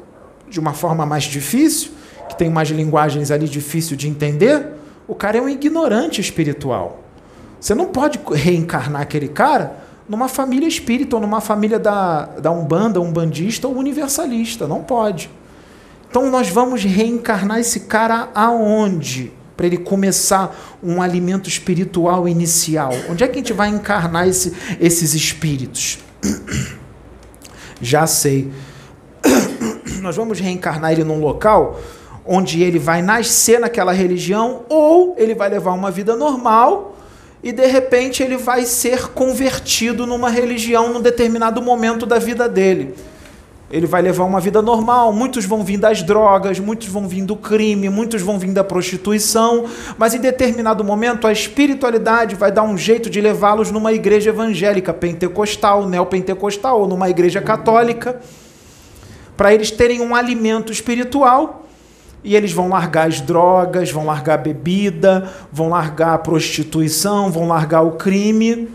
[0.49, 1.91] de uma forma mais difícil,
[2.27, 4.73] que tem umas linguagens ali difícil de entender,
[5.07, 7.03] o cara é um ignorante espiritual.
[7.59, 9.75] Você não pode reencarnar aquele cara
[10.07, 14.67] numa família espírita ou numa família da, da Umbanda, umbandista ou universalista.
[14.67, 15.29] Não pode.
[16.09, 19.31] Então nós vamos reencarnar esse cara aonde?
[19.55, 22.91] Para ele começar um alimento espiritual inicial.
[23.09, 25.99] Onde é que a gente vai encarnar esse, esses espíritos?
[27.81, 28.51] Já sei.
[30.01, 31.79] Nós vamos reencarnar ele num local
[32.25, 36.95] onde ele vai nascer naquela religião ou ele vai levar uma vida normal
[37.41, 42.93] e de repente ele vai ser convertido numa religião num determinado momento da vida dele.
[43.71, 47.35] Ele vai levar uma vida normal, muitos vão vir das drogas, muitos vão vir do
[47.35, 49.65] crime, muitos vão vir da prostituição,
[49.95, 54.91] mas em determinado momento a espiritualidade vai dar um jeito de levá-los numa igreja evangélica,
[54.91, 58.19] pentecostal, neopentecostal ou numa igreja católica,
[59.37, 61.67] para eles terem um alimento espiritual.
[62.21, 67.47] E eles vão largar as drogas, vão largar a bebida, vão largar a prostituição, vão
[67.47, 68.67] largar o crime.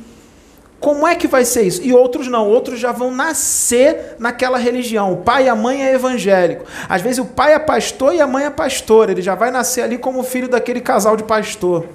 [0.84, 1.80] Como é que vai ser isso?
[1.82, 5.14] E outros não, outros já vão nascer naquela religião.
[5.14, 6.66] O pai e a mãe é evangélico.
[6.86, 9.10] Às vezes o pai é pastor e a mãe é pastora.
[9.10, 11.86] Ele já vai nascer ali como filho daquele casal de pastor.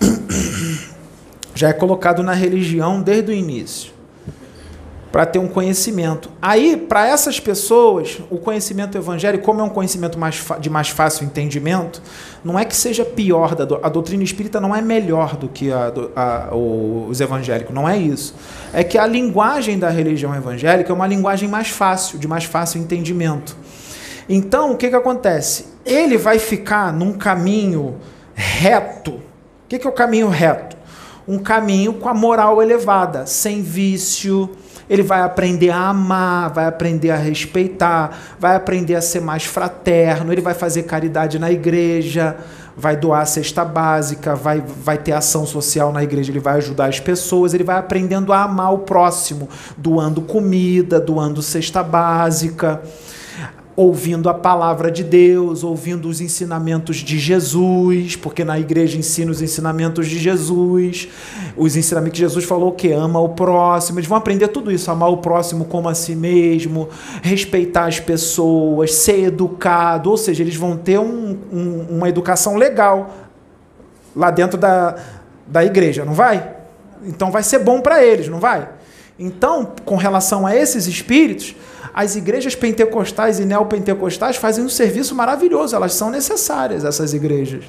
[1.54, 3.93] Já é colocado na religião desde o início
[5.14, 6.28] para ter um conhecimento.
[6.42, 11.24] Aí, para essas pessoas, o conhecimento evangélico, como é um conhecimento mais de mais fácil
[11.24, 12.02] entendimento,
[12.44, 15.70] não é que seja pior, da do, a doutrina espírita não é melhor do que
[15.70, 18.34] a, a, os evangélicos, não é isso.
[18.72, 22.80] É que a linguagem da religião evangélica é uma linguagem mais fácil, de mais fácil
[22.80, 23.56] entendimento.
[24.28, 25.66] Então, o que, que acontece?
[25.86, 28.00] Ele vai ficar num caminho
[28.34, 29.12] reto.
[29.12, 29.22] O
[29.68, 30.76] que, que é o caminho reto?
[31.28, 34.50] Um caminho com a moral elevada, sem vício,
[34.88, 40.32] ele vai aprender a amar, vai aprender a respeitar, vai aprender a ser mais fraterno,
[40.32, 42.36] ele vai fazer caridade na igreja,
[42.76, 46.86] vai doar a cesta básica, vai, vai ter ação social na igreja, ele vai ajudar
[46.86, 52.82] as pessoas, ele vai aprendendo a amar o próximo, doando comida, doando cesta básica
[53.76, 59.42] ouvindo a palavra de Deus, ouvindo os ensinamentos de Jesus, porque na igreja ensina os
[59.42, 61.08] ensinamentos de Jesus,
[61.56, 65.10] os ensinamentos que Jesus falou que ama o próximo, eles vão aprender tudo isso, amar
[65.10, 66.88] o próximo como a si mesmo,
[67.20, 73.12] respeitar as pessoas, ser educado, ou seja, eles vão ter um, um, uma educação legal
[74.14, 74.94] lá dentro da,
[75.48, 76.54] da igreja, não vai?
[77.04, 78.68] Então vai ser bom para eles, não vai?
[79.18, 81.54] Então, com relação a esses espíritos,
[81.94, 87.64] as igrejas pentecostais e neopentecostais fazem um serviço maravilhoso, elas são necessárias, essas igrejas.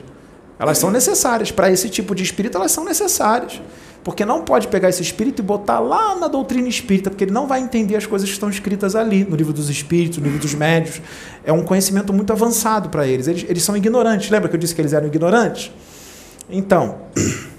[0.58, 1.52] Elas são necessárias.
[1.52, 3.62] Para esse tipo de espírito, elas são necessárias.
[4.04, 7.48] Porque não pode pegar esse espírito e botar lá na doutrina espírita, porque ele não
[7.48, 10.54] vai entender as coisas que estão escritas ali, no livro dos espíritos, no livro dos
[10.56, 11.02] médios.
[11.44, 13.28] É um conhecimento muito avançado para eles.
[13.28, 13.46] eles.
[13.48, 14.30] Eles são ignorantes.
[14.30, 15.72] Lembra que eu disse que eles eram ignorantes?
[16.50, 16.98] Então.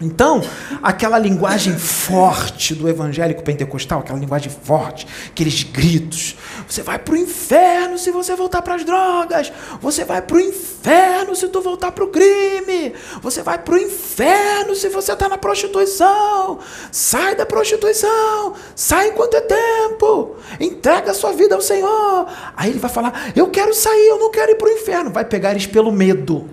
[0.00, 0.42] Então,
[0.82, 6.36] aquela linguagem forte do evangélico pentecostal, aquela linguagem forte, aqueles gritos:
[6.68, 10.40] você vai para o inferno se você voltar para as drogas, você vai para o
[10.40, 12.92] inferno se tu voltar para o crime,
[13.22, 16.58] você vai para o inferno se você está na prostituição,
[16.92, 22.26] sai da prostituição, sai enquanto é tempo, entrega a sua vida ao Senhor.
[22.54, 25.10] Aí ele vai falar: eu quero sair, eu não quero ir para o inferno.
[25.10, 26.46] Vai pegar eles pelo medo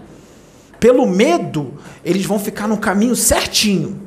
[0.83, 4.01] pelo medo, eles vão ficar no caminho certinho.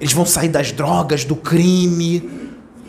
[0.00, 2.26] Eles vão sair das drogas, do crime,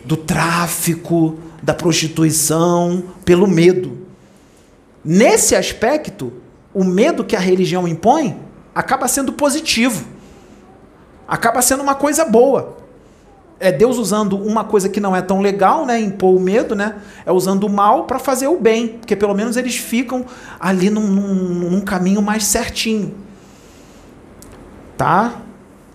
[0.02, 3.98] do tráfico, da prostituição, pelo medo.
[5.04, 6.32] Nesse aspecto,
[6.72, 8.34] o medo que a religião impõe
[8.74, 10.06] acaba sendo positivo.
[11.28, 12.78] Acaba sendo uma coisa boa
[13.60, 16.96] é Deus usando uma coisa que não é tão legal, né, impor o medo, né,
[17.24, 20.24] é usando o mal para fazer o bem, porque pelo menos eles ficam
[20.58, 23.14] ali num, num, num caminho mais certinho,
[24.96, 25.43] tá?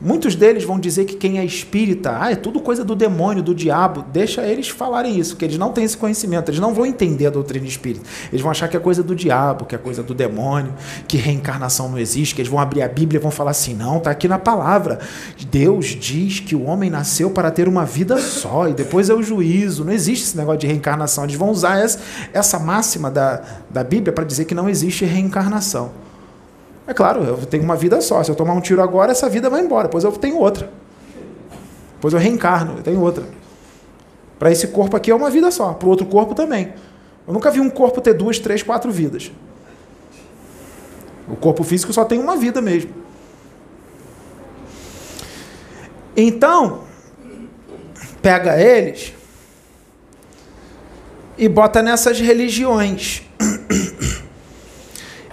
[0.02, 3.54] Muitos deles vão dizer que quem é espírita, ah, é tudo coisa do demônio, do
[3.54, 4.06] diabo.
[4.14, 7.30] Deixa eles falarem isso, porque eles não têm esse conhecimento, eles não vão entender a
[7.30, 8.06] doutrina espírita.
[8.32, 10.74] Eles vão achar que é coisa do diabo, que é coisa do demônio,
[11.06, 13.97] que reencarnação não existe, que eles vão abrir a Bíblia e vão falar assim: não,
[13.97, 15.00] está aqui na palavra.
[15.52, 19.22] Deus diz que o homem nasceu para ter uma vida só e depois é o
[19.22, 19.84] juízo.
[19.84, 21.26] Não existe esse negócio de reencarnação.
[21.26, 22.00] Eles vão usar essa,
[22.32, 25.91] essa máxima da, da Bíblia para dizer que não existe reencarnação.
[26.90, 28.24] É claro, eu tenho uma vida só.
[28.24, 29.84] Se eu tomar um tiro agora, essa vida vai embora.
[29.84, 30.72] Depois eu tenho outra.
[31.94, 33.26] Depois eu reencarno, eu tenho outra.
[34.40, 35.72] Para esse corpo aqui é uma vida só.
[35.74, 36.74] Para o outro corpo também.
[37.28, 39.32] Eu nunca vi um corpo ter duas, três, quatro vidas.
[41.28, 42.90] O corpo físico só tem uma vida mesmo.
[46.18, 46.86] Então,
[48.20, 49.14] pega eles
[51.38, 53.22] e bota nessas religiões.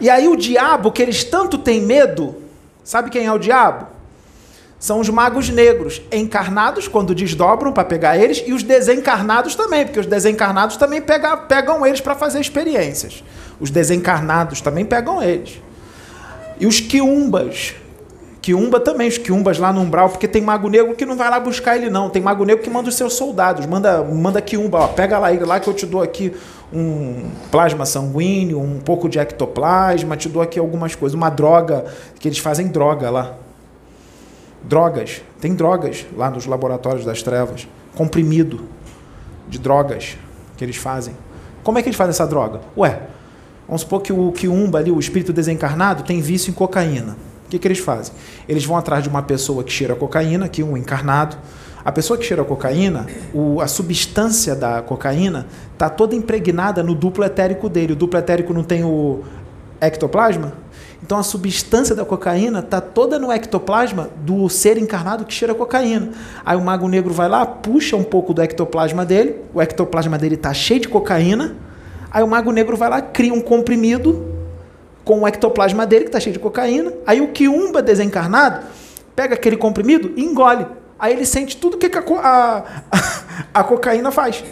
[0.01, 2.37] E aí o diabo, que eles tanto têm medo,
[2.85, 3.87] sabe quem é o diabo?
[4.79, 10.01] São os magos negros, encarnados quando desdobram para pegar eles, e os desencarnados também, porque
[10.01, 13.25] os desencarnados também pega, pegam eles para fazer experiências.
[13.59, 15.63] Os desencarnados também pegam eles.
[16.61, 17.75] E os quiumbas,
[18.47, 21.41] Quiumba também, os quiumbas lá no umbral, porque tem mago negro que não vai lá
[21.41, 22.09] buscar ele, não.
[22.09, 25.59] Tem mago negro que manda os seus soldados, manda, manda quiumba, ó, pega lá, lá
[25.59, 26.33] que eu te dou aqui
[26.73, 31.85] um plasma sanguíneo, um pouco de ectoplasma, te dou aqui algumas coisas, uma droga,
[32.19, 33.35] que eles fazem droga lá.
[34.63, 38.67] Drogas, tem drogas lá nos laboratórios das trevas, comprimido
[39.49, 40.17] de drogas
[40.57, 41.15] que eles fazem.
[41.63, 42.61] Como é que eles fazem essa droga?
[42.77, 43.01] Ué,
[43.67, 47.17] vamos supor que o quiumba ali, o espírito desencarnado, tem vício em cocaína.
[47.47, 48.13] O que, que eles fazem?
[48.49, 51.37] Eles vão atrás de uma pessoa que cheira cocaína, que um encarnado.
[51.87, 57.23] A pessoa que cheira cocaína, o, a substância da cocaína está toda impregnada no duplo
[57.23, 57.93] etérico dele.
[57.93, 59.23] O duplo etérico não tem o
[59.81, 60.55] ectoplasma?
[61.01, 66.11] Então a substância da cocaína está toda no ectoplasma do ser encarnado que cheira cocaína.
[66.45, 70.35] Aí o mago negro vai lá, puxa um pouco do ectoplasma dele, o ectoplasma dele
[70.35, 71.55] está cheio de cocaína.
[72.11, 74.27] Aí o mago negro vai lá, cria um comprimido
[75.05, 76.93] com o ectoplasma dele, que está cheio de cocaína.
[77.07, 78.67] Aí o quiumba desencarnado
[79.15, 80.67] pega aquele comprimido e engole.
[80.99, 82.65] Aí ele sente tudo que, a, a,
[83.53, 84.43] a, cocaína faz.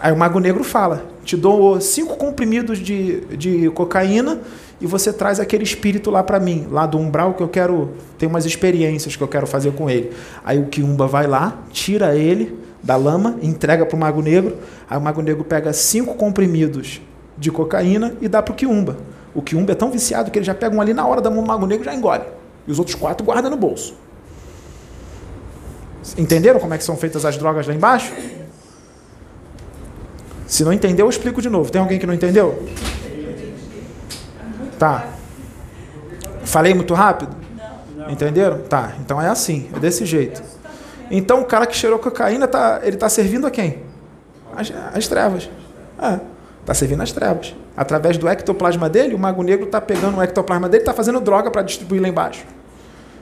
[0.00, 4.40] Aí o Mago Negro fala: te dou cinco comprimidos de, de cocaína
[4.80, 7.90] e você traz aquele espírito lá para mim, lá do umbral que eu quero.
[8.18, 10.12] Tem umas experiências que eu quero fazer com ele.
[10.42, 14.56] Aí o Quiumba vai lá, tira ele da lama, entrega para o Mago Negro.
[14.88, 17.02] Aí o Mago Negro pega cinco comprimidos
[17.36, 18.96] de cocaína e dá para o Quiumba.
[19.34, 21.42] O Quiumba é tão viciado que ele já pega um ali na hora da mão
[21.42, 22.24] do Mago Negro e já engole.
[22.66, 23.94] E os outros quatro guarda no bolso.
[26.18, 28.12] Entenderam como é que são feitas as drogas lá embaixo?
[30.46, 31.70] Se não entendeu, eu explico de novo.
[31.70, 32.68] Tem alguém que não entendeu?
[34.78, 35.06] Tá.
[36.44, 37.34] Falei muito rápido?
[38.08, 38.58] Entenderam?
[38.62, 38.92] Tá.
[39.00, 40.42] Então é assim, é desse jeito.
[41.10, 43.82] Então o cara que cheirou cocaína, tá, ele está servindo a quem?
[44.54, 45.48] As, as trevas.
[46.00, 46.20] É,
[46.60, 47.54] está servindo as trevas.
[47.76, 51.50] Através do ectoplasma dele, o mago negro está pegando o ectoplasma dele, está fazendo droga
[51.50, 52.44] para distribuir lá embaixo.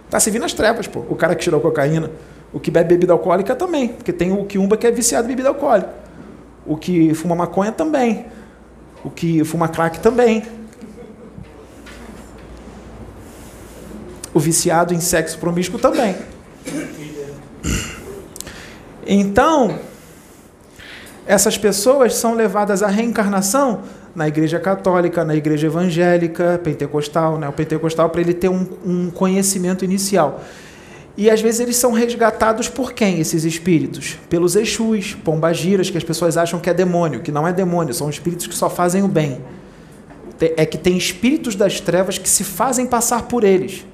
[0.04, 1.00] Está servindo as trevas, pô.
[1.08, 2.10] O cara que cheirou cocaína.
[2.52, 5.48] O que bebe bebida alcoólica também, porque tem o quiumba que é viciado em bebida
[5.48, 5.88] alcoólica.
[6.66, 8.26] O que fuma maconha também.
[9.02, 10.42] O que fuma crack também.
[14.34, 16.14] O viciado em sexo promíscuo também.
[19.06, 19.78] Então,
[21.26, 23.82] essas pessoas são levadas à reencarnação
[24.14, 27.48] na igreja católica, na igreja evangélica, pentecostal, né?
[27.48, 30.42] o pentecostal para ele ter um, um, conhecimento inicial.
[31.16, 34.18] E às vezes eles são resgatados por quem, esses espíritos?
[34.28, 38.08] Pelos Exus, pombagiras, que as pessoas acham que é demônio, que não é demônio, são
[38.08, 39.40] espíritos que só fazem o bem.
[40.56, 43.84] É que tem espíritos das trevas que se fazem passar por eles.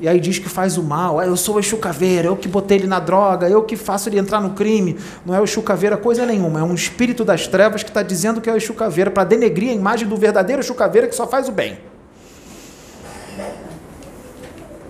[0.00, 1.20] E aí diz que faz o mal.
[1.20, 4.08] Ah, eu sou o Exu Caveira, eu que botei ele na droga, eu que faço
[4.08, 4.98] ele entrar no crime.
[5.24, 6.60] Não é o Exu Caveira coisa nenhuma.
[6.60, 9.70] É um espírito das trevas que está dizendo que é o Exu Caveira para denegrir
[9.70, 11.78] a imagem do verdadeiro Exu Caveira que só faz o bem.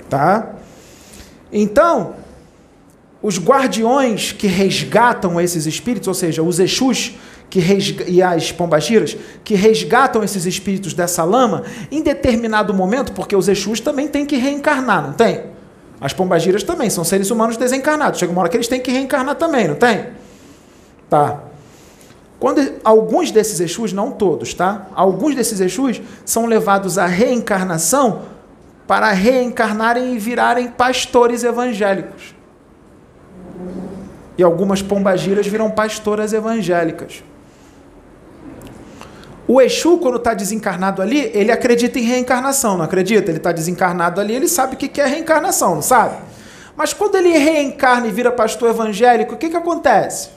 [0.09, 0.55] Tá?
[1.53, 2.15] Então,
[3.23, 7.15] os guardiões que resgatam esses espíritos, ou seja, os Exus,
[7.49, 13.37] que resga, e as pombagiras que resgatam esses espíritos dessa lama em determinado momento, porque
[13.37, 15.55] os Exus também têm que reencarnar, não tem?
[16.01, 18.19] As pombagiras também são seres humanos desencarnados.
[18.19, 20.09] Chega uma hora que eles têm que reencarnar também, não tem?
[21.09, 21.45] Tá.
[22.39, 24.89] Quando alguns desses Exus, não todos, tá?
[24.95, 28.23] Alguns desses Exus são levados à reencarnação
[28.87, 32.35] para reencarnarem e virarem pastores evangélicos.
[34.37, 37.23] E algumas pombagiras viram pastoras evangélicas.
[39.47, 43.31] O Exu, quando está desencarnado ali, ele acredita em reencarnação, não acredita?
[43.31, 46.17] Ele está desencarnado ali, ele sabe o que é reencarnação, não sabe?
[46.77, 50.31] Mas quando ele reencarna e vira pastor evangélico, o que, que acontece?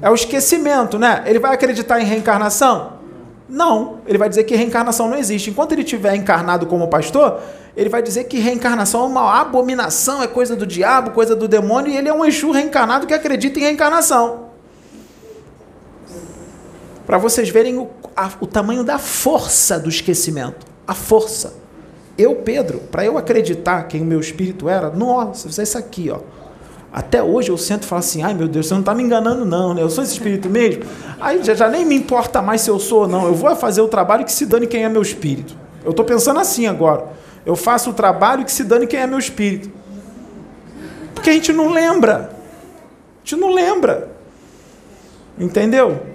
[0.00, 1.22] É o esquecimento, né?
[1.26, 2.94] Ele vai acreditar em reencarnação?
[3.48, 3.98] Não.
[4.06, 5.50] Ele vai dizer que reencarnação não existe.
[5.50, 7.40] Enquanto ele estiver encarnado como pastor,
[7.76, 11.90] ele vai dizer que reencarnação é uma abominação, é coisa do diabo, coisa do demônio,
[11.90, 14.51] e ele é um Exu reencarnado que acredita em reencarnação.
[17.06, 20.66] Para vocês verem o a, o tamanho da força do esquecimento.
[20.86, 21.54] A força.
[22.16, 26.10] Eu, Pedro, para eu acreditar quem o meu espírito era, nossa, isso é isso aqui,
[26.10, 26.20] ó.
[26.92, 29.46] Até hoje eu sento e falo assim, ai meu Deus, você não está me enganando
[29.46, 29.80] não, né?
[29.82, 30.84] Eu sou esse espírito mesmo.
[31.18, 33.24] Aí já, já, nem me importa mais se eu sou ou não.
[33.24, 35.56] Eu vou fazer o trabalho que se dane quem é meu espírito.
[35.82, 37.06] Eu estou pensando assim agora.
[37.46, 39.70] Eu faço o trabalho que se dane quem é meu espírito.
[41.14, 42.36] Porque a gente não lembra.
[42.36, 44.10] A gente não lembra.
[45.38, 46.11] Entendeu?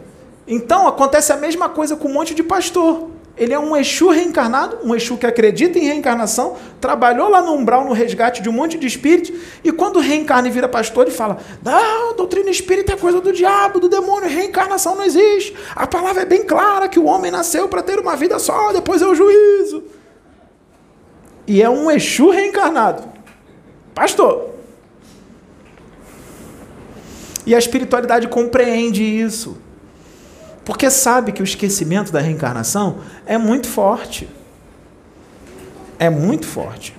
[0.48, 3.10] Então acontece a mesma coisa com um monte de pastor.
[3.38, 7.86] Ele é um Exu reencarnado, um Exu que acredita em reencarnação, trabalhou lá no umbral,
[7.86, 9.32] no resgate de um monte de espíritos,
[9.64, 13.80] e quando reencarna e vira pastor, ele fala: Não, doutrina espírita é coisa do diabo,
[13.80, 15.56] do demônio, reencarnação não existe.
[15.76, 19.04] A palavra é bem clara que o homem nasceu para ter uma vida só, depois
[19.04, 19.84] é o juízo.
[21.46, 23.04] E é um Exu reencarnado.
[23.94, 24.50] Pastor.
[27.46, 29.67] E a espiritualidade compreende isso.
[30.68, 34.28] Porque sabe que o esquecimento da reencarnação é muito forte.
[35.98, 36.94] É muito forte.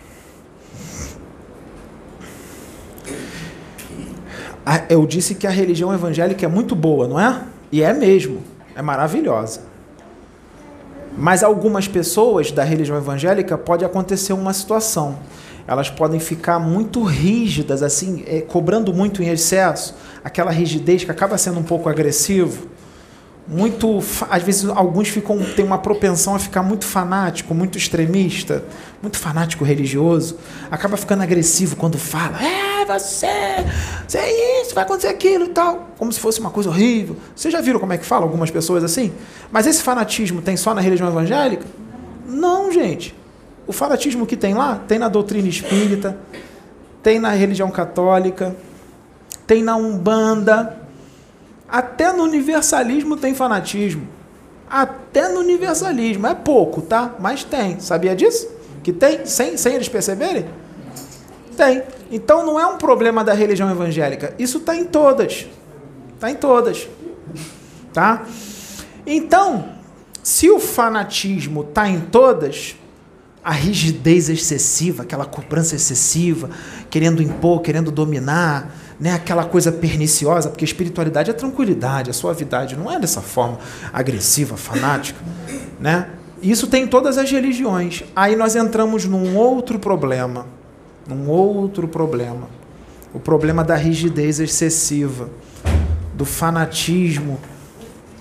[4.89, 7.43] Eu disse que a religião evangélica é muito boa, não é?
[7.71, 8.43] E é mesmo.
[8.75, 9.61] É maravilhosa.
[11.15, 15.19] Mas algumas pessoas da religião evangélica pode acontecer uma situação.
[15.67, 19.95] Elas podem ficar muito rígidas, assim, é, cobrando muito em excesso,
[20.25, 22.78] aquela rigidez que acaba sendo um pouco agressivo
[23.49, 28.63] muito às vezes alguns ficam têm uma propensão a ficar muito fanático muito extremista
[29.01, 30.37] muito fanático religioso
[30.71, 33.27] acaba ficando agressivo quando fala é você
[34.07, 37.17] você é isso vai acontecer aquilo e tal como se fosse uma coisa horrível.
[37.35, 39.13] Vocês já viram como é que fala algumas pessoas assim?
[39.51, 41.67] Mas esse fanatismo tem só na religião evangélica?
[42.27, 43.15] Não gente.
[43.67, 46.17] O fanatismo que tem lá tem na doutrina espírita
[47.03, 48.55] tem na religião católica
[49.47, 50.78] tem na umbanda
[51.69, 54.09] até no universalismo tem fanatismo.
[54.69, 56.27] Até no universalismo.
[56.27, 57.15] É pouco, tá?
[57.19, 57.79] Mas tem.
[57.81, 58.49] Sabia disso?
[58.83, 59.27] Que tem?
[59.27, 60.47] Sem, sem eles perceberem?
[61.57, 61.83] Tem.
[62.11, 64.35] Então não é um problema da religião evangélica.
[64.39, 65.47] Isso está em todas.
[66.15, 66.89] Está em todas.
[67.93, 68.25] Tá?
[69.07, 69.69] Então,
[70.23, 72.77] se o fanatismo está em todas,
[73.43, 76.51] a rigidez excessiva, aquela cobrança excessiva,
[76.91, 78.71] querendo impor, querendo dominar,
[79.01, 83.59] né, aquela coisa perniciosa, porque espiritualidade é tranquilidade, é suavidade, não é dessa forma
[83.93, 85.21] agressiva, fanática,
[85.79, 86.11] né?
[86.43, 88.05] Isso tem em todas as religiões.
[88.15, 90.47] Aí nós entramos num outro problema,
[91.07, 92.49] num outro problema.
[93.13, 95.31] O problema da rigidez excessiva,
[96.15, 97.41] do fanatismo.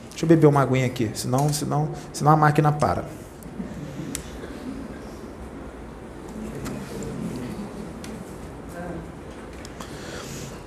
[0.10, 3.06] Deixa eu beber uma aguinha aqui, senão, senão, senão a máquina para.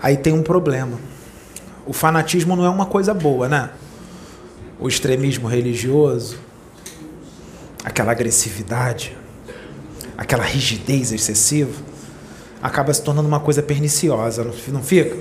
[0.03, 0.99] Aí tem um problema.
[1.87, 3.71] O fanatismo não é uma coisa boa, né?
[4.79, 6.39] O extremismo religioso,
[7.85, 9.17] aquela agressividade,
[10.17, 11.73] aquela rigidez excessiva,
[12.63, 15.17] acaba se tornando uma coisa perniciosa, não fica?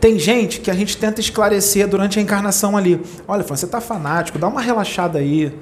[0.00, 3.00] Tem gente que a gente tenta esclarecer durante a encarnação ali.
[3.26, 5.56] Olha, você está fanático, dá uma relaxada aí.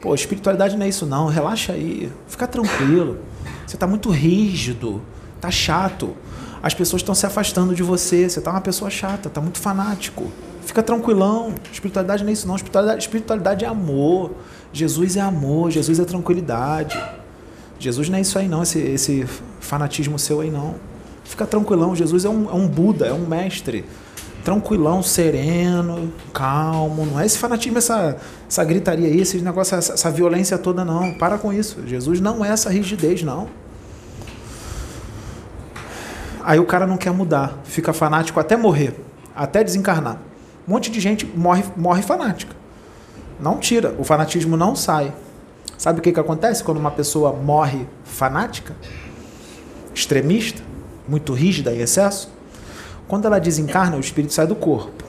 [0.00, 3.18] Pô, espiritualidade não é isso não, relaxa aí, fica tranquilo.
[3.66, 5.00] Você está muito rígido,
[5.40, 6.16] tá chato
[6.62, 10.30] as pessoas estão se afastando de você, você está uma pessoa chata, está muito fanático.
[10.64, 11.54] Fica tranquilão.
[11.72, 12.54] Espiritualidade não é isso, não.
[12.54, 14.30] Espiritualidade, espiritualidade é amor.
[14.72, 17.02] Jesus é amor, Jesus é tranquilidade.
[17.80, 19.26] Jesus não é isso aí, não, esse, esse
[19.58, 20.76] fanatismo seu aí, não.
[21.24, 21.96] Fica tranquilão.
[21.96, 23.84] Jesus é um, é um Buda, é um mestre.
[24.44, 27.04] Tranquilão, sereno, calmo.
[27.06, 28.16] Não é esse fanatismo, essa,
[28.48, 31.12] essa gritaria aí, esse negócio, essa, essa violência toda, não.
[31.14, 31.82] Para com isso.
[31.86, 33.48] Jesus não é essa rigidez, não.
[36.44, 38.98] Aí o cara não quer mudar, fica fanático até morrer,
[39.34, 40.18] até desencarnar.
[40.66, 42.54] Um monte de gente morre, morre fanática.
[43.40, 45.12] Não tira, o fanatismo não sai.
[45.76, 48.74] Sabe o que, que acontece quando uma pessoa morre fanática?
[49.94, 50.62] Extremista,
[51.08, 52.30] muito rígida em excesso?
[53.08, 55.04] Quando ela desencarna, o espírito sai do corpo.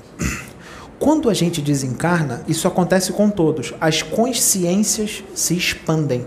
[1.00, 3.74] Quando a gente desencarna, isso acontece com todos.
[3.80, 6.26] As consciências se expandem.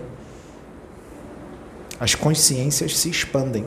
[1.99, 3.65] As consciências se expandem.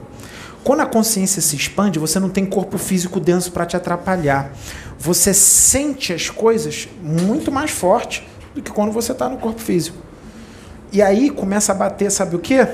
[0.62, 4.52] Quando a consciência se expande, você não tem corpo físico denso para te atrapalhar.
[4.98, 9.96] Você sente as coisas muito mais forte do que quando você está no corpo físico.
[10.92, 12.66] E aí começa a bater, sabe o quê?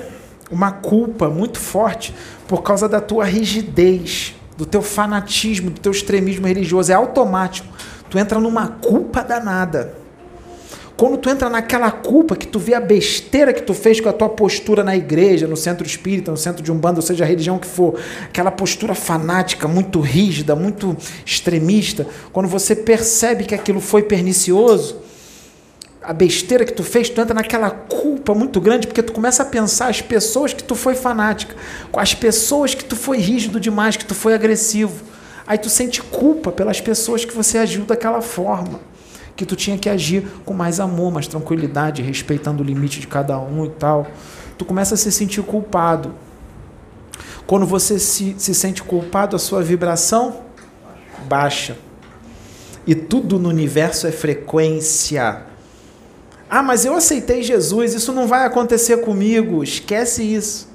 [0.50, 2.14] Uma culpa muito forte
[2.48, 6.90] por causa da tua rigidez, do teu fanatismo, do teu extremismo religioso.
[6.90, 7.68] É automático.
[8.10, 10.05] Tu entra numa culpa danada.
[10.96, 14.14] Quando tu entra naquela culpa que tu vê a besteira que tu fez com a
[14.14, 17.58] tua postura na igreja, no centro espírita, no centro de umbanda, ou seja, a religião
[17.58, 24.04] que for, aquela postura fanática, muito rígida, muito extremista, quando você percebe que aquilo foi
[24.04, 24.96] pernicioso,
[26.02, 29.46] a besteira que tu fez, tu entra naquela culpa muito grande, porque tu começa a
[29.46, 31.54] pensar as pessoas que tu foi fanática,
[31.92, 35.04] com as pessoas que tu foi rígido demais, que tu foi agressivo.
[35.46, 38.80] Aí tu sente culpa pelas pessoas que você agiu daquela forma
[39.36, 43.38] que tu tinha que agir com mais amor, mais tranquilidade, respeitando o limite de cada
[43.38, 44.06] um e tal.
[44.56, 46.14] Tu começa a se sentir culpado.
[47.46, 50.40] Quando você se, se sente culpado, a sua vibração
[51.28, 51.76] baixa.
[52.86, 55.42] E tudo no universo é frequência.
[56.48, 59.62] Ah, mas eu aceitei Jesus, isso não vai acontecer comigo.
[59.62, 60.68] Esquece isso.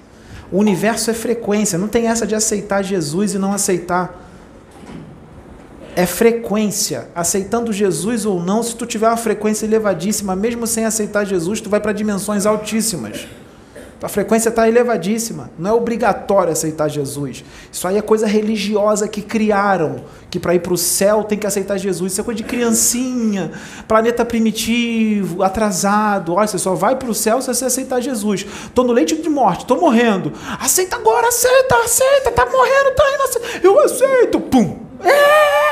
[0.52, 4.31] O universo é frequência, não tem essa de aceitar Jesus e não aceitar.
[5.96, 7.10] É frequência.
[7.14, 11.70] Aceitando Jesus ou não, se tu tiver uma frequência elevadíssima, mesmo sem aceitar Jesus, tu
[11.70, 13.28] vai para dimensões altíssimas.
[14.04, 15.52] A frequência está elevadíssima.
[15.60, 17.44] Não é obrigatório aceitar Jesus.
[17.72, 20.04] Isso aí é coisa religiosa que criaram.
[20.30, 22.14] Que para ir para o céu tem que aceitar Jesus.
[22.14, 23.52] Isso é coisa de criancinha,
[23.88, 26.34] planeta primitivo, atrasado.
[26.34, 28.44] Olha, você só vai para o céu se você aceitar Jesus.
[28.66, 30.34] Estou no leite de morte, estou morrendo.
[30.60, 32.32] Aceita agora, aceita, aceita.
[32.32, 33.24] Tá morrendo, tá indo.
[33.24, 33.60] Aceita.
[33.62, 34.40] Eu aceito.
[34.40, 34.80] Pum.
[35.04, 35.71] É!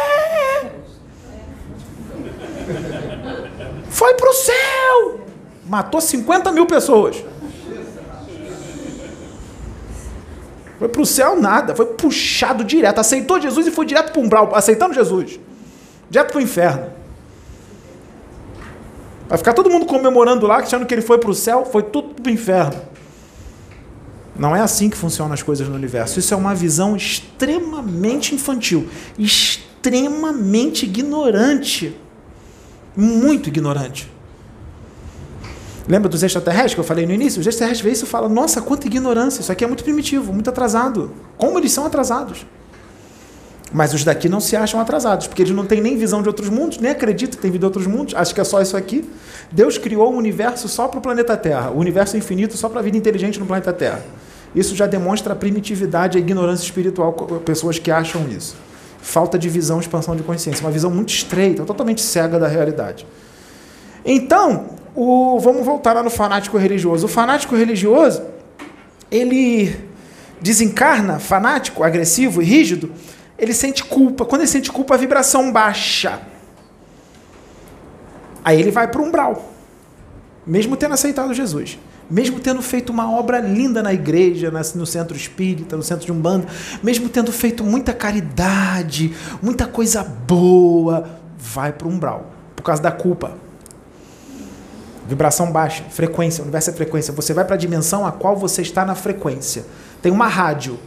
[3.90, 5.20] Foi para o céu.
[5.66, 7.24] Matou 50 mil pessoas.
[10.80, 13.00] Foi para o céu nada, foi puxado direto.
[13.00, 15.40] Aceitou Jesus e foi direto para o umbral, aceitando Jesus.
[16.10, 16.92] Direto para o inferno.
[19.28, 22.16] Vai ficar todo mundo comemorando lá, achando que ele foi para o céu, foi tudo
[22.16, 22.82] para o inferno.
[24.36, 26.18] Não é assim que funcionam as coisas no universo.
[26.18, 28.88] Isso é uma visão extremamente infantil,
[29.20, 31.96] extremamente ignorante.
[32.96, 34.12] Muito ignorante.
[35.88, 37.40] Lembra dos extraterrestres que eu falei no início?
[37.40, 40.50] Os extraterrestres veem isso e falam: nossa, quanta ignorância, isso aqui é muito primitivo, muito
[40.50, 41.12] atrasado.
[41.38, 42.46] Como eles são atrasados?
[43.72, 46.50] Mas os daqui não se acham atrasados, porque eles não têm nem visão de outros
[46.50, 49.08] mundos, nem acreditam que tem vida em outros mundos, acho que é só isso aqui.
[49.52, 52.80] Deus criou o um universo só para o planeta Terra, o universo infinito só para
[52.80, 54.04] a vida inteligente no planeta Terra.
[54.56, 57.14] Isso já demonstra a primitividade e a ignorância espiritual,
[57.46, 58.56] pessoas que acham isso.
[59.02, 63.08] Falta de visão, expansão de consciência, uma visão muito estreita, totalmente cega da realidade.
[64.06, 67.06] Então, o, vamos voltar lá no fanático religioso.
[67.06, 68.24] O fanático religioso,
[69.10, 69.76] ele
[70.42, 72.92] desencarna, fanático, agressivo e rígido,
[73.38, 74.26] ele sente culpa.
[74.26, 76.22] Quando ele sente culpa, a vibração baixa.
[78.44, 79.54] Aí ele vai para o umbral,
[80.46, 81.78] mesmo tendo aceitado Jesus,
[82.10, 86.48] mesmo tendo feito uma obra linda na igreja, no centro espírita, no centro de Umbanda,
[86.82, 91.08] mesmo tendo feito muita caridade, muita coisa boa,
[91.38, 93.34] vai para o umbral, por causa da culpa.
[95.08, 97.14] Vibração baixa, frequência, o universo é frequência.
[97.14, 99.66] Você vai para a dimensão a qual você está na frequência.
[100.02, 100.78] Tem uma rádio.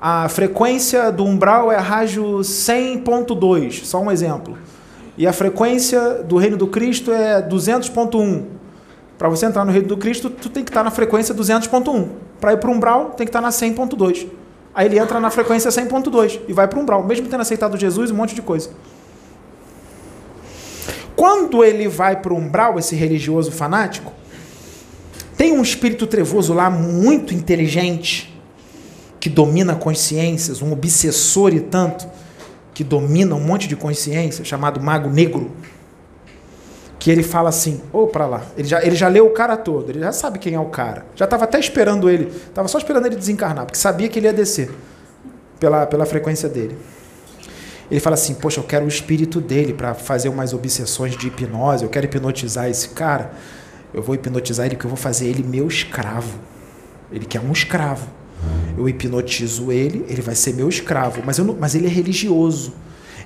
[0.00, 4.58] A frequência do umbral é a rádio 100.2, só um exemplo.
[5.16, 8.59] E a frequência do reino do Cristo é 200.1.
[9.20, 12.08] Para você entrar no reino do Cristo, tu tem que estar na frequência 200.1.
[12.40, 14.26] Para ir para o umbral, tem que estar na 100.2.
[14.74, 18.10] Aí ele entra na frequência 100.2 e vai para o umbral, mesmo tendo aceitado Jesus,
[18.10, 18.70] um monte de coisa.
[21.14, 24.10] Quando ele vai para o umbral, esse religioso fanático,
[25.36, 28.34] tem um espírito trevoso lá muito inteligente,
[29.20, 32.08] que domina consciências, um obsessor e tanto,
[32.72, 35.50] que domina um monte de consciência, chamado Mago Negro,
[37.00, 39.90] que ele fala assim, ou para lá, ele já, ele já leu o cara todo,
[39.90, 43.06] ele já sabe quem é o cara, já estava até esperando ele, estava só esperando
[43.06, 44.70] ele desencarnar, porque sabia que ele ia descer
[45.58, 46.76] pela, pela frequência dele.
[47.90, 51.82] Ele fala assim: Poxa, eu quero o espírito dele para fazer umas obsessões de hipnose,
[51.82, 53.32] eu quero hipnotizar esse cara.
[53.92, 56.38] Eu vou hipnotizar ele porque eu vou fazer ele meu escravo.
[57.10, 58.06] Ele quer um escravo.
[58.78, 61.20] Eu hipnotizo ele, ele vai ser meu escravo.
[61.26, 62.72] Mas, eu não, mas ele é religioso.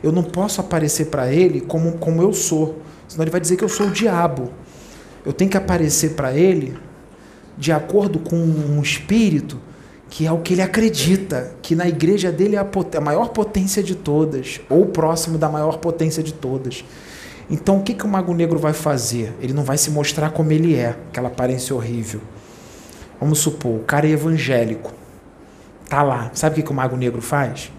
[0.04, 2.78] Eu não posso aparecer para ele como, como eu sou.
[3.08, 4.50] Senão ele vai dizer que eu sou o diabo.
[5.24, 6.76] Eu tenho que aparecer para ele
[7.56, 9.58] de acordo com um espírito
[10.10, 12.66] que é o que ele acredita, que na igreja dele é a,
[12.96, 16.84] a, maior potência de todas, ou próximo da maior potência de todas.
[17.50, 19.32] Então, o que, que o Mago Negro vai fazer?
[19.40, 22.20] Ele não vai se mostrar como ele é, aquela aparência horrível.
[23.18, 24.92] Vamos supor, o cara é evangélico,
[25.88, 26.30] tá lá.
[26.34, 27.72] Sabe o que, que o Mago Negro faz?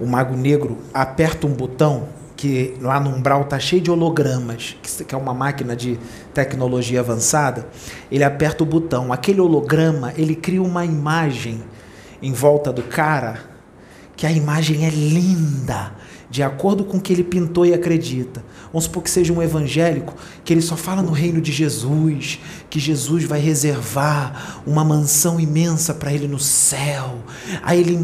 [0.00, 2.08] O Mago Negro aperta um botão
[2.38, 4.76] que lá no umbral está cheio de hologramas,
[5.06, 5.98] que é uma máquina de
[6.32, 7.66] tecnologia avançada,
[8.12, 9.12] ele aperta o botão.
[9.12, 11.60] Aquele holograma, ele cria uma imagem
[12.22, 13.40] em volta do cara,
[14.16, 15.92] que a imagem é linda,
[16.30, 18.44] de acordo com o que ele pintou e acredita.
[18.72, 20.14] Vamos supor que seja um evangélico
[20.44, 22.38] que ele só fala no reino de Jesus,
[22.70, 27.16] que Jesus vai reservar uma mansão imensa para ele no céu.
[27.62, 27.98] Aí ele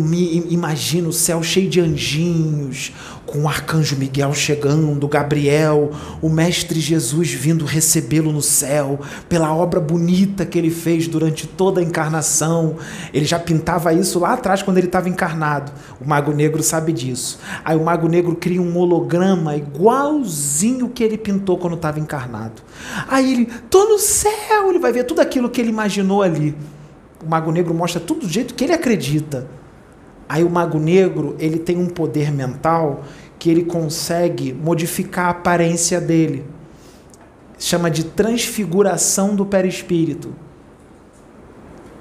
[0.49, 2.93] imagina o céu cheio de anjinhos,
[3.27, 9.81] com o arcanjo Miguel chegando, Gabriel, o mestre Jesus vindo recebê-lo no céu, pela obra
[9.81, 12.77] bonita que ele fez durante toda a encarnação.
[13.12, 15.73] Ele já pintava isso lá atrás quando ele estava encarnado.
[16.01, 17.39] O Mago Negro sabe disso.
[17.65, 22.62] Aí o Mago Negro cria um holograma igualzinho que ele pintou quando estava encarnado.
[23.09, 26.55] Aí ele, tô no céu, ele vai ver tudo aquilo que ele imaginou ali.
[27.25, 29.47] O Mago Negro mostra tudo do jeito que ele acredita.
[30.29, 33.05] Aí o mago negro, ele tem um poder mental
[33.39, 36.45] que ele consegue modificar a aparência dele.
[37.59, 40.35] Chama de transfiguração do perispírito.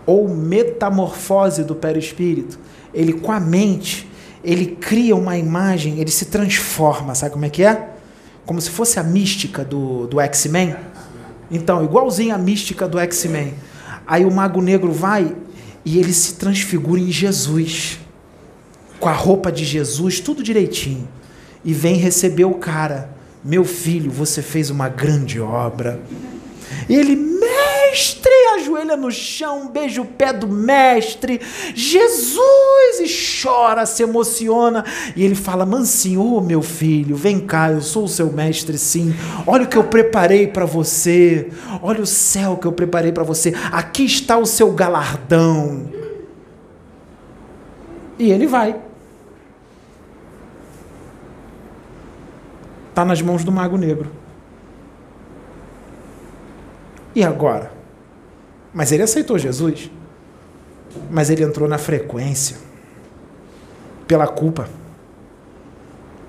[0.06, 2.60] Ou metamorfose do perispírito.
[2.94, 4.10] Ele com a mente,
[4.44, 7.90] ele cria uma imagem, ele se transforma, sabe como é que é?
[8.46, 10.76] Como se fosse a mística do, do X-Men.
[11.54, 13.54] Então, igualzinho a mística do X-Men.
[14.08, 15.36] Aí o mago negro vai
[15.86, 18.00] e ele se transfigura em Jesus
[19.00, 21.08] com a roupa de Jesus, tudo direitinho,
[21.64, 23.10] e vem receber o cara.
[23.44, 26.00] Meu filho, você fez uma grande obra.
[26.90, 27.16] E ele,
[28.74, 31.40] ajoelha no chão, beija o pé do mestre,
[31.76, 34.84] Jesus, e chora, se emociona.
[35.16, 39.14] E ele fala: Mansinho, oh, meu filho, vem cá, eu sou o seu mestre, sim.
[39.46, 41.50] Olha o que eu preparei para você,
[41.82, 43.54] olha o céu que eu preparei para você.
[43.72, 45.88] Aqui está o seu galardão.
[48.18, 48.80] E ele vai.
[52.90, 54.12] Está nas mãos do Mago Negro.
[57.16, 57.73] E agora?
[58.74, 59.92] Mas ele aceitou Jesus.
[61.12, 62.58] Mas ele entrou na frequência.
[64.08, 64.68] Pela culpa.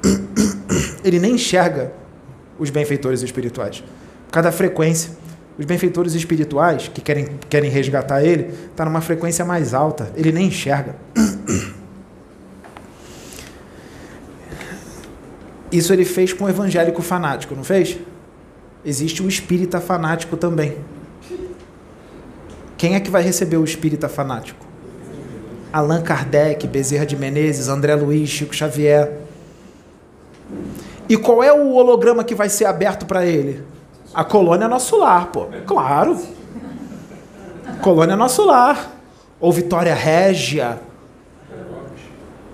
[1.03, 1.93] Ele nem enxerga
[2.59, 3.83] os benfeitores espirituais.
[4.27, 5.11] Por causa da frequência.
[5.59, 10.11] Os benfeitores espirituais que querem, querem resgatar ele, está numa frequência mais alta.
[10.17, 10.97] Ele nem enxerga.
[15.71, 17.99] Isso ele fez com o evangélico fanático, não fez?
[18.85, 20.77] Existe o espírita fanático também.
[22.77, 24.65] Quem é que vai receber o espírita fanático?
[25.73, 29.13] Allan Kardec, Bezerra de Menezes, André Luiz, Chico Xavier.
[31.09, 33.63] E qual é o holograma que vai ser aberto para ele?
[34.15, 35.47] A colônia Nosso Lar, pô.
[35.67, 36.17] Claro.
[37.83, 38.93] Colônia Nosso Lar.
[39.41, 40.79] Ou Vitória Régia.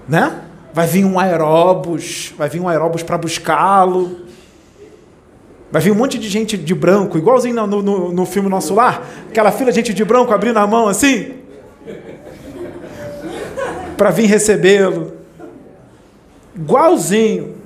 [0.09, 0.41] Né?
[0.73, 4.30] Vai vir um aeróbus, vai vir um aeróbus para buscá-lo.
[5.71, 9.07] Vai vir um monte de gente de branco, igualzinho no, no, no filme Nosso Lar,
[9.29, 11.35] aquela fila de gente de branco abrindo a mão assim,
[13.97, 15.17] para vir recebê-lo.
[16.57, 17.57] Igualzinho.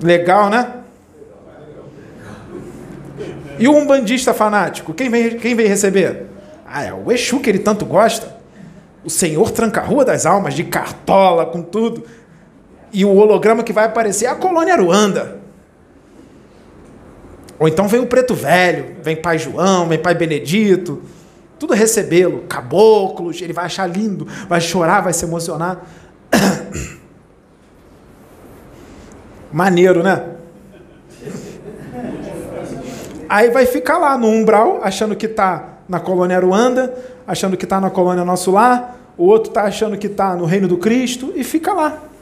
[0.00, 0.74] Legal, né?
[3.58, 6.26] E o umbandista fanático, quem vem, quem vem receber?
[6.66, 8.34] Ah, é o Exu que ele tanto gosta
[9.04, 12.04] o Senhor tranca-rua das almas, de cartola, com tudo.
[12.94, 15.40] E o holograma que vai aparecer é a colônia Aruanda.
[17.58, 21.02] Ou então vem o preto velho, vem pai João, vem pai Benedito,
[21.58, 25.84] tudo recebê-lo, caboclos, ele vai achar lindo, vai chorar, vai se emocionar.
[29.52, 30.30] Maneiro, né?
[33.28, 36.94] Aí vai ficar lá no umbral, achando que está na colônia Aruanda,
[37.26, 40.68] achando que está na colônia Nosso Lar, o outro está achando que está no reino
[40.68, 42.13] do Cristo e fica lá.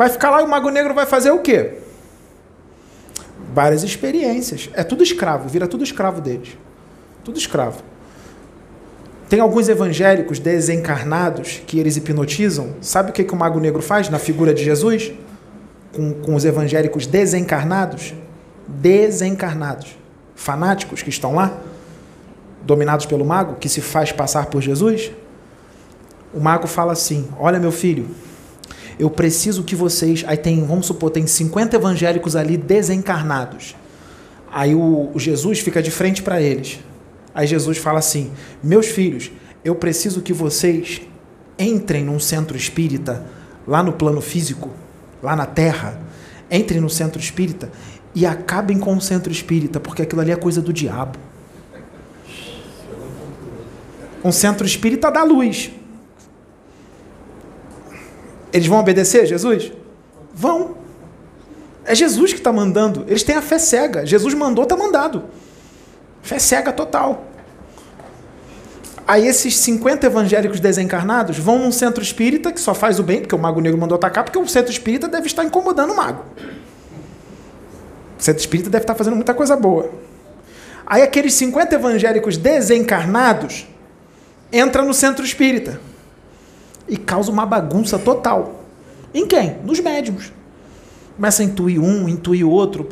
[0.00, 1.74] Vai ficar lá e o Mago Negro vai fazer o quê?
[3.52, 4.70] Várias experiências.
[4.72, 6.56] É tudo escravo, vira tudo escravo deles.
[7.22, 7.82] Tudo escravo.
[9.28, 12.76] Tem alguns evangélicos desencarnados que eles hipnotizam.
[12.80, 15.12] Sabe o que, que o Mago Negro faz na figura de Jesus?
[15.92, 18.14] Com, com os evangélicos desencarnados?
[18.66, 19.98] Desencarnados.
[20.34, 21.58] Fanáticos que estão lá
[22.62, 25.12] dominados pelo mago, que se faz passar por Jesus,
[26.32, 28.08] o mago fala assim: Olha, meu filho,
[29.00, 30.22] eu preciso que vocês.
[30.26, 33.74] Aí tem, vamos supor, tem 50 evangélicos ali desencarnados.
[34.52, 36.80] Aí o, o Jesus fica de frente para eles.
[37.34, 38.30] Aí Jesus fala assim:
[38.62, 39.30] Meus filhos,
[39.64, 41.00] eu preciso que vocês
[41.58, 43.24] entrem num centro espírita,
[43.66, 44.68] lá no plano físico,
[45.22, 45.98] lá na terra.
[46.50, 47.70] Entrem no centro espírita
[48.14, 51.18] e acabem com o centro espírita, porque aquilo ali é coisa do diabo.
[54.22, 55.70] Um centro espírita dá luz.
[58.52, 59.72] Eles vão obedecer Jesus?
[60.34, 60.76] Vão.
[61.84, 63.04] É Jesus que está mandando.
[63.06, 64.04] Eles têm a fé cega.
[64.04, 65.24] Jesus mandou, está mandado.
[66.22, 67.24] Fé cega total.
[69.06, 73.34] Aí esses 50 evangélicos desencarnados vão num centro espírita que só faz o bem, porque
[73.34, 76.24] o mago negro mandou atacar, porque o centro espírita deve estar incomodando o mago.
[78.18, 79.90] O centro espírita deve estar fazendo muita coisa boa.
[80.86, 83.66] Aí aqueles 50 evangélicos desencarnados
[84.52, 85.80] entra no centro espírita
[86.90, 88.64] e causa uma bagunça total.
[89.14, 89.56] Em quem?
[89.64, 90.32] Nos médiums.
[91.16, 92.88] Começa a intuir um, intuir outro,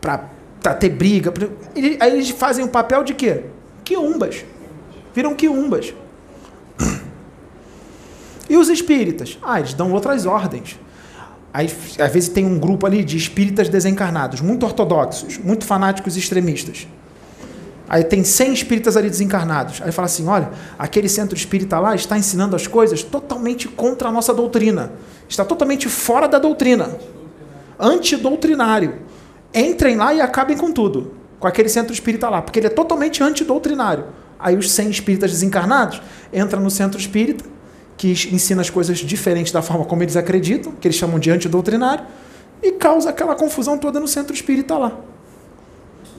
[0.00, 1.32] para ter briga.
[1.32, 1.48] Pra...
[1.74, 3.44] Aí eles fazem o papel de quê?
[3.82, 4.44] Quiumbas.
[5.14, 5.94] Viram quiumbas.
[8.48, 9.38] E os espíritas?
[9.42, 10.78] Ah, eles dão outras ordens.
[11.52, 11.66] Aí,
[11.98, 16.86] às vezes tem um grupo ali de espíritas desencarnados, muito ortodoxos, muito fanáticos e extremistas.
[17.90, 19.82] Aí tem 100 espíritas ali desencarnados.
[19.82, 24.12] Aí fala assim: olha, aquele centro espírita lá está ensinando as coisas totalmente contra a
[24.12, 24.92] nossa doutrina.
[25.28, 26.96] Está totalmente fora da doutrina.
[27.76, 29.00] Antidoutrinário.
[29.52, 31.14] Entrem lá e acabem com tudo.
[31.40, 32.40] Com aquele centro espírita lá.
[32.40, 34.04] Porque ele é totalmente antidoutrinário.
[34.38, 36.00] Aí os 100 espíritas desencarnados
[36.32, 37.44] entram no centro espírita,
[37.96, 42.06] que ensina as coisas diferentes da forma como eles acreditam, que eles chamam de antidoutrinário,
[42.62, 44.92] e causa aquela confusão toda no centro espírita lá.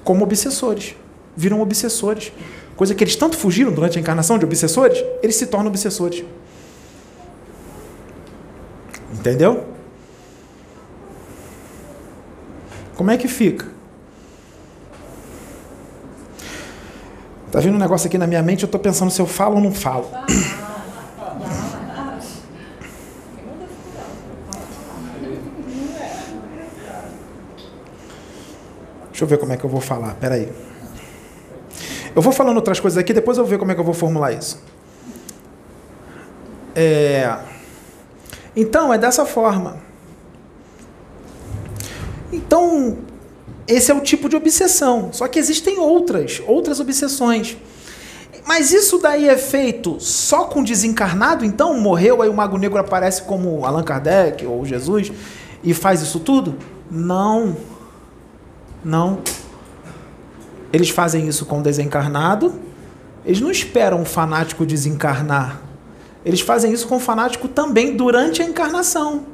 [0.04, 0.96] Como obsessores
[1.36, 2.32] viram obsessores.
[2.76, 6.24] Coisa que eles tanto fugiram durante a encarnação de obsessores, eles se tornam obsessores.
[9.14, 9.66] Entendeu?
[12.96, 13.68] Como é que fica?
[17.52, 19.62] Tá vindo um negócio aqui na minha mente, eu estou pensando se eu falo ou
[19.62, 20.10] não falo.
[29.10, 30.16] Deixa eu ver como é que eu vou falar.
[30.16, 30.44] Peraí.
[30.44, 30.71] aí.
[32.16, 33.94] Eu vou falando outras coisas aqui, depois eu vou ver como é que eu vou
[33.94, 34.62] formular isso.
[36.76, 37.38] É...
[38.56, 39.78] Então, é dessa forma.
[42.32, 42.98] Então,
[43.68, 45.10] esse é o tipo de obsessão.
[45.14, 47.58] Só que existem outras, outras obsessões.
[48.46, 51.46] Mas isso daí é feito só com desencarnado?
[51.46, 55.12] Então, morreu, aí o Mago Negro aparece como Allan Kardec ou Jesus
[55.64, 56.58] e faz isso tudo?
[56.90, 57.56] Não.
[58.84, 59.20] Não.
[60.72, 62.54] Eles fazem isso com o desencarnado.
[63.26, 65.62] Eles não esperam o fanático desencarnar.
[66.26, 69.26] Eles fazem isso com o fanático também durante a encarnação.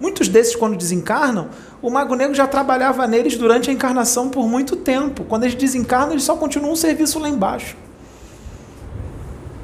[0.00, 1.48] Muitos desses, quando desencarnam,
[1.80, 5.24] o Mago Negro já trabalhava neles durante a encarnação por muito tempo.
[5.24, 7.76] Quando eles desencarnam, eles só continuam um serviço lá embaixo.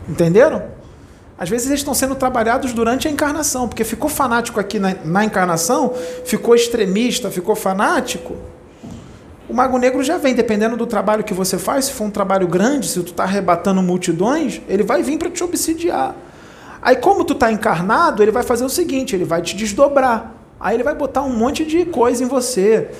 [0.08, 0.62] Entenderam?
[1.38, 5.24] Às vezes eles estão sendo trabalhados durante a encarnação, porque ficou fanático aqui na, na
[5.24, 5.94] encarnação,
[6.24, 8.36] ficou extremista, ficou fanático,
[9.50, 12.46] o Mago Negro já vem, dependendo do trabalho que você faz, se for um trabalho
[12.46, 16.14] grande, se tu está arrebatando multidões, ele vai vir para te obsidiar.
[16.80, 20.32] Aí, como tu está encarnado, ele vai fazer o seguinte: ele vai te desdobrar.
[20.60, 22.90] Aí ele vai botar um monte de coisa em você.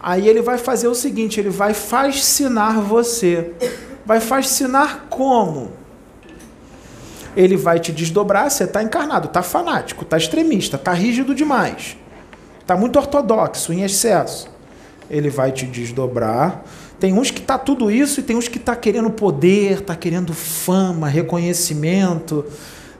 [0.00, 3.54] Aí ele vai fazer o seguinte: ele vai fascinar você.
[4.04, 5.70] Vai fascinar como?
[7.36, 11.96] Ele vai te desdobrar, você está encarnado, está fanático, está extremista, está rígido demais,
[12.60, 14.50] está muito ortodoxo, em excesso
[15.10, 16.64] ele vai te desdobrar.
[16.98, 20.32] Tem uns que tá tudo isso e tem uns que tá querendo poder, tá querendo
[20.32, 22.44] fama, reconhecimento,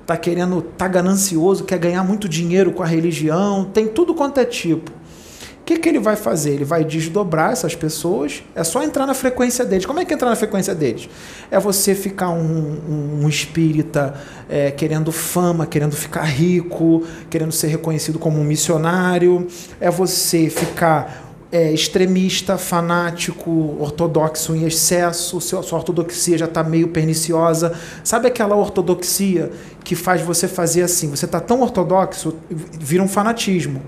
[0.06, 4.44] tá querendo, tá ganancioso, quer ganhar muito dinheiro com a religião, tem tudo quanto é
[4.44, 4.90] tipo.
[4.90, 6.54] O que, que ele vai fazer?
[6.54, 8.42] Ele vai desdobrar essas pessoas.
[8.56, 9.86] É só entrar na frequência deles.
[9.86, 11.08] Como é que entrar na frequência deles?
[11.48, 14.14] É você ficar um, um, um espírita
[14.48, 19.46] é, querendo fama, querendo ficar rico, querendo ser reconhecido como um missionário.
[19.80, 27.74] É você ficar é, extremista, fanático, ortodoxo em excesso, sua ortodoxia já está meio perniciosa.
[28.04, 29.50] Sabe aquela ortodoxia
[29.82, 31.10] que faz você fazer assim?
[31.10, 33.82] Você está tão ortodoxo, vira um fanatismo.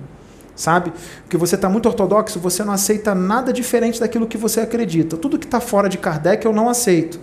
[0.54, 0.92] Sabe?
[1.22, 5.16] Porque você está muito ortodoxo, você não aceita nada diferente daquilo que você acredita.
[5.16, 7.18] Tudo que está fora de Kardec eu não aceito.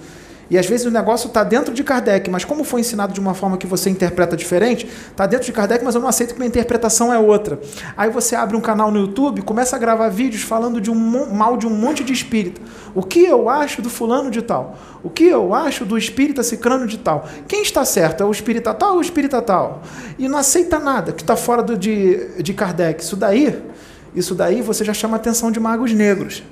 [0.49, 3.33] E às vezes o negócio está dentro de Kardec, mas como foi ensinado de uma
[3.33, 6.47] forma que você interpreta diferente, está dentro de Kardec, mas eu não aceito que minha
[6.47, 7.59] interpretação é outra.
[7.95, 11.55] Aí você abre um canal no YouTube, começa a gravar vídeos falando de um mal
[11.55, 12.59] de um monte de espírita.
[12.95, 14.75] O que eu acho do fulano de tal?
[15.03, 17.27] O que eu acho do espírita cicrano de tal?
[17.47, 18.23] Quem está certo?
[18.23, 19.83] É o espírita tal ou o espírita tal?
[20.17, 23.03] E não aceita nada que está fora do, de, de Kardec.
[23.03, 23.61] Isso daí,
[24.15, 26.43] isso daí você já chama a atenção de magos negros.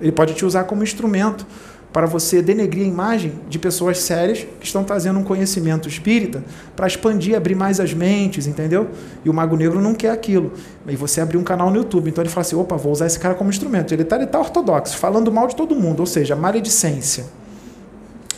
[0.00, 1.46] Ele pode te usar como instrumento
[1.94, 6.42] para você denegrir a imagem de pessoas sérias que estão trazendo um conhecimento espírita
[6.74, 8.88] para expandir, abrir mais as mentes, entendeu?
[9.24, 10.52] E o Mago Negro não quer aquilo.
[10.88, 12.10] E você abrir um canal no YouTube.
[12.10, 13.94] Então ele fala assim: opa, vou usar esse cara como instrumento.
[13.94, 17.26] Ele está tá ortodoxo, falando mal de todo mundo, ou seja, maledicência.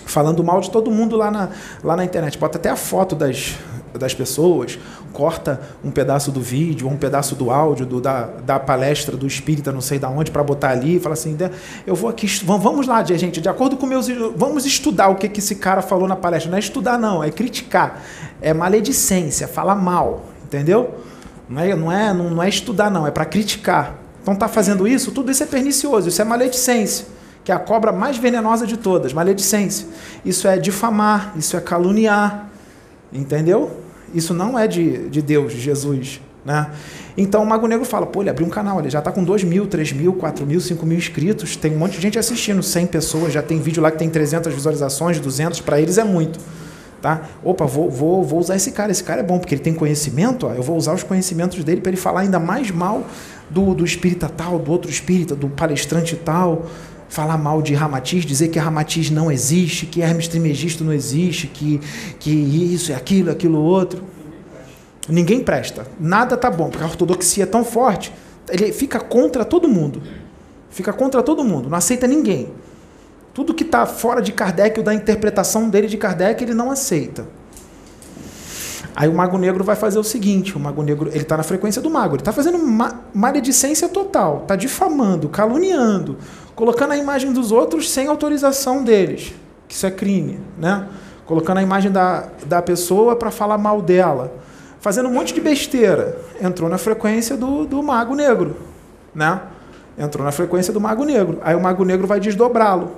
[0.05, 1.49] Falando mal de todo mundo lá na,
[1.83, 2.37] lá na internet.
[2.37, 3.57] Bota até a foto das,
[3.99, 4.79] das pessoas,
[5.13, 9.73] corta um pedaço do vídeo, um pedaço do áudio do, da, da palestra do espírita,
[9.73, 11.37] não sei da onde, para botar ali e fala assim:
[11.87, 14.09] eu vou aqui, vamos lá, gente, de acordo com meus.
[14.37, 16.51] Vamos estudar o que, que esse cara falou na palestra.
[16.51, 18.03] Não é estudar, não, é criticar,
[18.41, 20.95] é maledicência, falar mal, entendeu?
[21.49, 23.95] Não é, não é, não, não é estudar, não, é para criticar.
[24.23, 27.17] Então tá fazendo isso, tudo isso é pernicioso, isso é maledicência
[27.47, 29.87] que é a cobra mais venenosa de todas, maledicência.
[30.25, 32.49] Isso é difamar, isso é caluniar,
[33.13, 33.85] entendeu?
[34.15, 36.21] Isso não é de, de Deus, de Jesus.
[36.45, 36.71] Né?
[37.17, 39.43] Então o Mago Negro fala, pô, ele abriu um canal, ele já está com 2
[39.43, 42.87] mil, 3 mil, 4 mil, 5 mil inscritos, tem um monte de gente assistindo, 100
[42.87, 46.39] pessoas, já tem vídeo lá que tem 300 visualizações, 200, para eles é muito.
[47.03, 47.23] Tá?
[47.43, 50.47] Opa, vou, vou, vou usar esse cara, esse cara é bom, porque ele tem conhecimento,
[50.47, 53.05] ó, eu vou usar os conhecimentos dele para ele falar ainda mais mal
[53.51, 56.67] do, do espírita tal, do outro espírita, do palestrante tal.
[57.09, 61.81] Falar mal de Ramatiz, dizer que Ramatiz não existe, que Hermes Trimegisto não existe, que,
[62.19, 64.03] que isso, aquilo, aquilo outro.
[65.09, 65.87] Ninguém presta.
[66.01, 68.13] Nada tá bom, porque a ortodoxia é tão forte,
[68.49, 70.03] ele fica contra todo mundo.
[70.71, 72.53] Fica contra todo mundo, não aceita ninguém.
[73.33, 77.27] Tudo que está fora de Kardec ou da interpretação dele de Kardec, ele não aceita.
[78.95, 81.83] Aí o Mago Negro vai fazer o seguinte: o Mago Negro ele está na frequência
[81.83, 86.17] do Mago, ele está fazendo ma maledicência total, está difamando, caluniando,
[86.57, 89.35] colocando a imagem dos outros sem autorização deles,
[89.69, 90.89] que isso é crime, né?
[91.27, 94.33] Colocando a imagem da, da pessoa para falar mal dela,
[94.81, 96.19] fazendo um monte de besteira.
[96.41, 98.57] Entrou na frequência do, do Mago Negro,
[99.15, 99.43] né?
[99.99, 101.39] Entrou na frequência do Mago Negro.
[101.43, 102.93] Aí o Mago Negro vai desdobrá-lo.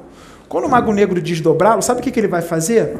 [0.49, 2.97] Quando o Mago Negro desdobrá-lo, sabe o que, que ele vai fazer?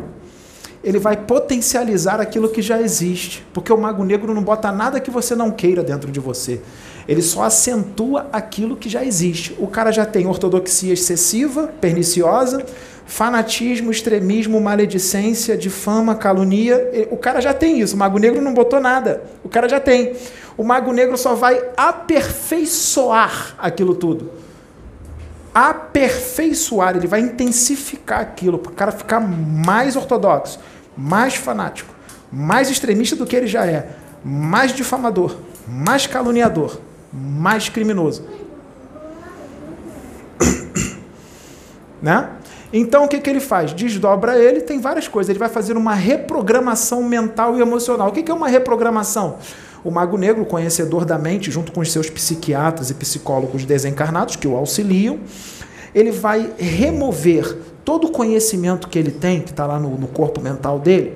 [0.83, 3.45] ele vai potencializar aquilo que já existe.
[3.53, 6.61] Porque o mago negro não bota nada que você não queira dentro de você.
[7.09, 9.57] Ele só acentua aquilo que já existe.
[9.59, 12.65] O cara já tem ortodoxia excessiva, perniciosa,
[13.07, 17.09] fanatismo, extremismo, maledicência, difama, calunia.
[17.11, 17.97] O cara já tem isso.
[17.97, 19.23] O mago negro não botou nada.
[19.43, 20.13] O cara já tem.
[20.57, 24.31] O mago negro só vai aperfeiçoar aquilo tudo
[25.67, 30.61] aperfeiçoar, ele vai intensificar aquilo, para o cara ficar mais ortodoxo,
[30.97, 31.93] mais fanático,
[32.31, 33.89] mais extremista do que ele já é,
[34.25, 35.37] mais difamador,
[35.67, 36.79] mais caluniador,
[37.13, 38.25] mais criminoso.
[42.03, 42.31] né?
[42.73, 43.73] Então o que, que ele faz?
[43.73, 45.31] Desdobra ele, tem várias coisas.
[45.31, 48.09] Ele vai fazer uma reprogramação mental e emocional.
[48.09, 49.39] O que, que é uma reprogramação?
[49.83, 54.47] O Mago Negro, conhecedor da mente, junto com os seus psiquiatras e psicólogos desencarnados que
[54.47, 55.21] o auxiliam,
[55.95, 60.43] ele vai remover todo o conhecimento que ele tem, que está lá no, no, corpo
[60.43, 61.15] mental dele,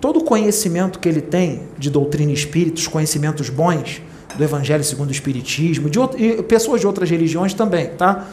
[0.00, 4.00] todo o conhecimento que ele tem de doutrina espírita, os conhecimentos bons
[4.36, 8.26] do Evangelho segundo o Espiritismo, de e pessoas de outras religiões também, tá?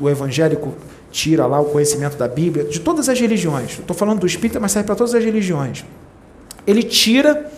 [0.00, 0.74] O evangélico
[1.10, 3.78] tira lá o conhecimento da Bíblia, de todas as religiões.
[3.78, 5.84] Estou falando do espírita, mas serve para todas as religiões.
[6.66, 7.50] Ele tira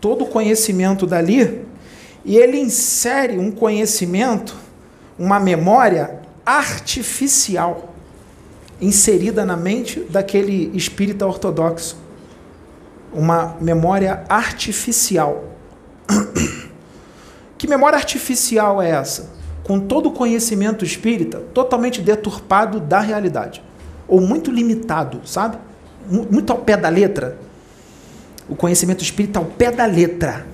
[0.00, 1.62] todo o conhecimento dali
[2.24, 4.56] e ele insere um conhecimento,
[5.18, 7.94] uma memória artificial
[8.80, 11.96] inserida na mente daquele espírita ortodoxo.
[13.12, 15.44] Uma memória artificial.
[17.58, 19.30] que memória artificial é essa?
[19.64, 23.62] Com todo o conhecimento espírita totalmente deturpado da realidade.
[24.06, 25.58] Ou muito limitado, sabe?
[26.08, 27.36] Muito ao pé da letra
[28.48, 30.46] o conhecimento espírita ao pé da letra.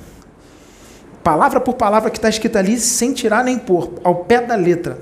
[1.23, 4.99] Palavra por palavra que está escrita ali, sem tirar nem pôr, ao pé da letra.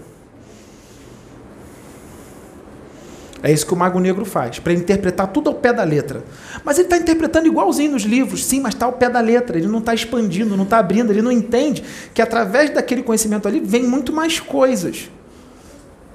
[3.42, 6.22] É isso que o Mago Negro faz, para interpretar tudo ao pé da letra.
[6.64, 9.58] Mas ele está interpretando igualzinho nos livros, sim, mas está ao pé da letra.
[9.58, 11.82] Ele não está expandindo, não está abrindo, ele não entende
[12.14, 15.10] que através daquele conhecimento ali vem muito mais coisas.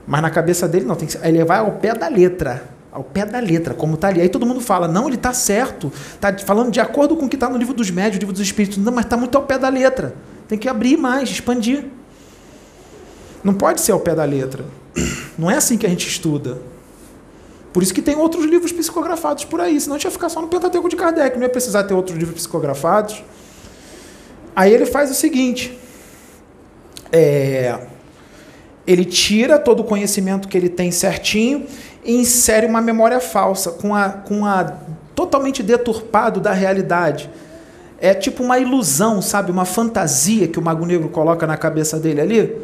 [0.05, 3.25] Mas na cabeça dele não, tem que, ele vai ao pé da letra ao pé
[3.27, 4.21] da letra, como está ali.
[4.21, 7.35] Aí todo mundo fala, não, ele está certo, está falando de acordo com o que
[7.35, 8.79] está no livro dos médios, livro dos espíritos.
[8.79, 10.15] Não, mas está muito ao pé da letra.
[10.47, 11.85] Tem que abrir mais, expandir.
[13.43, 14.65] Não pode ser ao pé da letra.
[15.37, 16.57] Não é assim que a gente estuda.
[17.77, 20.41] Por isso que tem outros livros psicografados por aí, senão a gente ia ficar só
[20.41, 23.23] no Pentateuco de Kardec, não ia precisar ter outros livros psicografados.
[24.55, 25.77] Aí ele faz o seguinte:
[27.11, 27.79] é,
[28.87, 31.67] ele tira todo o conhecimento que ele tem certinho
[32.03, 34.63] e insere uma memória falsa, com a, com a
[35.13, 37.29] totalmente deturpado da realidade.
[37.99, 39.51] É tipo uma ilusão, sabe?
[39.51, 42.57] Uma fantasia que o Mago Negro coloca na cabeça dele ali.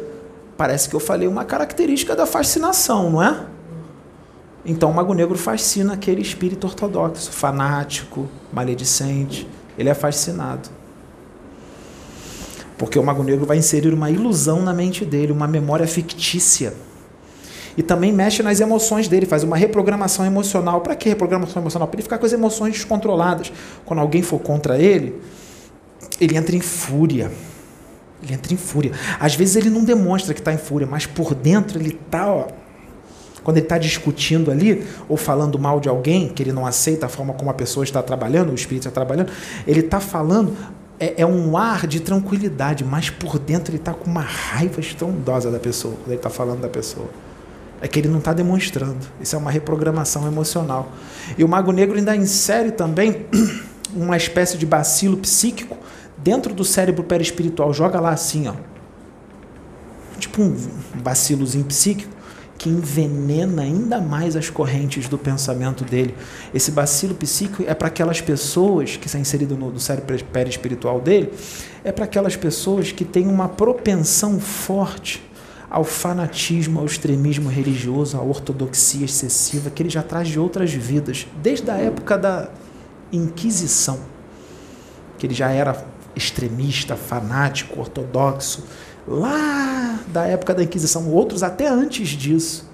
[0.56, 3.53] Parece que eu falei uma característica da fascinação, não é?
[4.64, 9.46] Então o Mago Negro fascina aquele espírito ortodoxo, fanático, maledicente.
[9.76, 10.68] Ele é fascinado.
[12.78, 16.74] Porque o Mago Negro vai inserir uma ilusão na mente dele, uma memória fictícia
[17.76, 20.80] e também mexe nas emoções dele, faz uma reprogramação emocional.
[20.80, 21.88] Para que reprogramação emocional?
[21.88, 23.52] Para ele ficar com as emoções descontroladas.
[23.84, 25.20] Quando alguém for contra ele,
[26.20, 27.32] ele entra em fúria.
[28.22, 28.92] Ele entra em fúria.
[29.18, 32.46] Às vezes ele não demonstra que está em fúria, mas por dentro ele está.
[33.44, 37.08] Quando ele está discutindo ali, ou falando mal de alguém, que ele não aceita a
[37.08, 39.30] forma como a pessoa está trabalhando, o espírito está trabalhando,
[39.66, 40.56] ele está falando,
[40.98, 45.50] é, é, um ar de tranquilidade, mas por dentro ele está com uma raiva estrondosa
[45.50, 47.08] da pessoa, quando ele está falando da pessoa
[47.84, 49.06] é que ele não está demonstrando.
[49.20, 50.90] Isso é uma reprogramação emocional.
[51.36, 53.26] E o Mago Negro ainda insere também
[53.94, 55.76] uma espécie de bacilo psíquico
[56.16, 57.74] dentro do cérebro perispiritual.
[57.74, 58.54] Joga lá assim, ó.
[60.18, 60.56] Tipo um
[61.02, 62.13] bacilozinho psíquico
[62.64, 66.14] que envenena ainda mais as correntes do pensamento dele.
[66.54, 71.30] Esse bacilo psíquico é para aquelas pessoas que está inserido no, no cérebro perispiritual dele,
[71.84, 75.22] é para aquelas pessoas que têm uma propensão forte
[75.68, 81.26] ao fanatismo, ao extremismo religioso, à ortodoxia excessiva, que ele já traz de outras vidas,
[81.42, 82.48] desde a época da
[83.12, 84.00] Inquisição,
[85.18, 85.84] que ele já era
[86.16, 88.64] extremista, fanático, ortodoxo,
[89.06, 92.68] lá da época da Inquisição, outros até antes disso.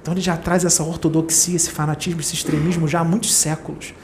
[0.00, 3.94] Então ele já traz essa ortodoxia, esse fanatismo, esse extremismo já há muitos séculos.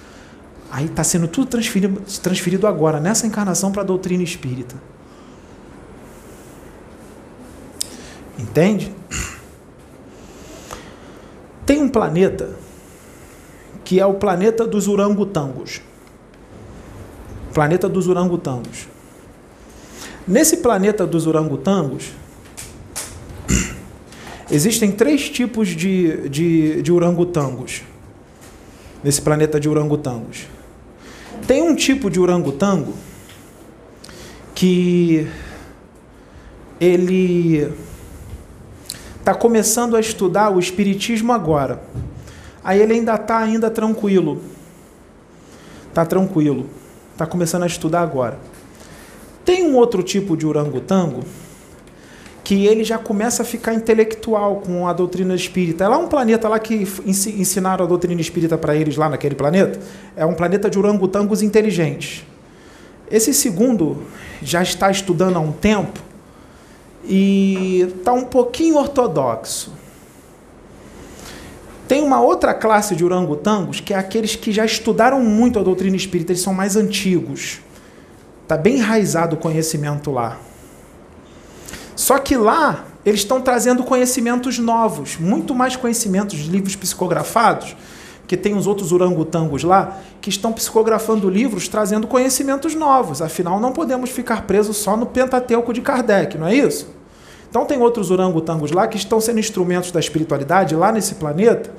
[0.71, 4.77] Aí está sendo tudo transferido, transferido agora, nessa encarnação, para a doutrina espírita.
[8.39, 8.95] Entende?
[11.67, 12.57] Tem um planeta
[13.85, 15.83] que é o planeta dos orangotangos.
[17.53, 18.89] Planeta dos orangotangos.
[20.31, 22.13] Nesse planeta dos orangotangos,
[24.49, 27.83] existem três tipos de, de, de orangotangos.
[29.03, 30.47] Nesse planeta de orangotangos.
[31.49, 32.95] Tem um tipo de orangotango
[34.55, 35.27] que
[36.81, 37.69] ele
[39.19, 41.83] está começando a estudar o espiritismo agora.
[42.63, 44.41] Aí ele ainda está ainda tranquilo.
[45.89, 46.71] Está tranquilo.
[47.15, 48.39] Está começando a estudar agora.
[49.51, 51.25] Tem um outro tipo de orangotango
[52.45, 55.83] que ele já começa a ficar intelectual com a doutrina espírita.
[55.83, 59.81] É lá um planeta lá que ensinaram a doutrina espírita para eles lá naquele planeta.
[60.15, 62.25] É um planeta de orangotangos inteligentes.
[63.11, 64.05] Esse segundo
[64.41, 65.99] já está estudando há um tempo
[67.05, 69.73] e está um pouquinho ortodoxo.
[71.89, 75.97] Tem uma outra classe de orangotangos que é aqueles que já estudaram muito a doutrina
[75.97, 77.59] espírita, eles são mais antigos.
[78.51, 80.37] Está bem enraizado o conhecimento lá.
[81.95, 87.77] Só que lá eles estão trazendo conhecimentos novos, muito mais conhecimentos de livros psicografados,
[88.27, 93.23] que tem os outros orangotangos lá que estão psicografando livros trazendo conhecimentos novos.
[93.23, 96.89] Afinal, não podemos ficar presos só no Pentateuco de Kardec, não é isso?
[97.49, 101.71] Então tem outros orangotangos lá que estão sendo instrumentos da espiritualidade lá nesse planeta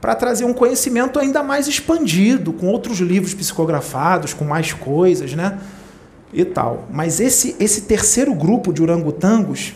[0.00, 5.58] para trazer um conhecimento ainda mais expandido, com outros livros psicografados, com mais coisas, né?
[6.34, 6.88] E tal.
[6.90, 9.72] Mas esse, esse terceiro grupo de orangotangos,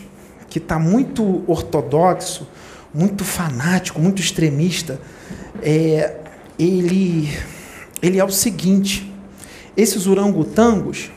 [0.49, 2.47] que está muito ortodoxo,
[2.93, 4.99] muito fanático, muito extremista,
[5.61, 6.17] é,
[6.57, 7.29] ele,
[8.01, 9.11] ele é o seguinte:
[9.77, 11.09] esses orangotangos,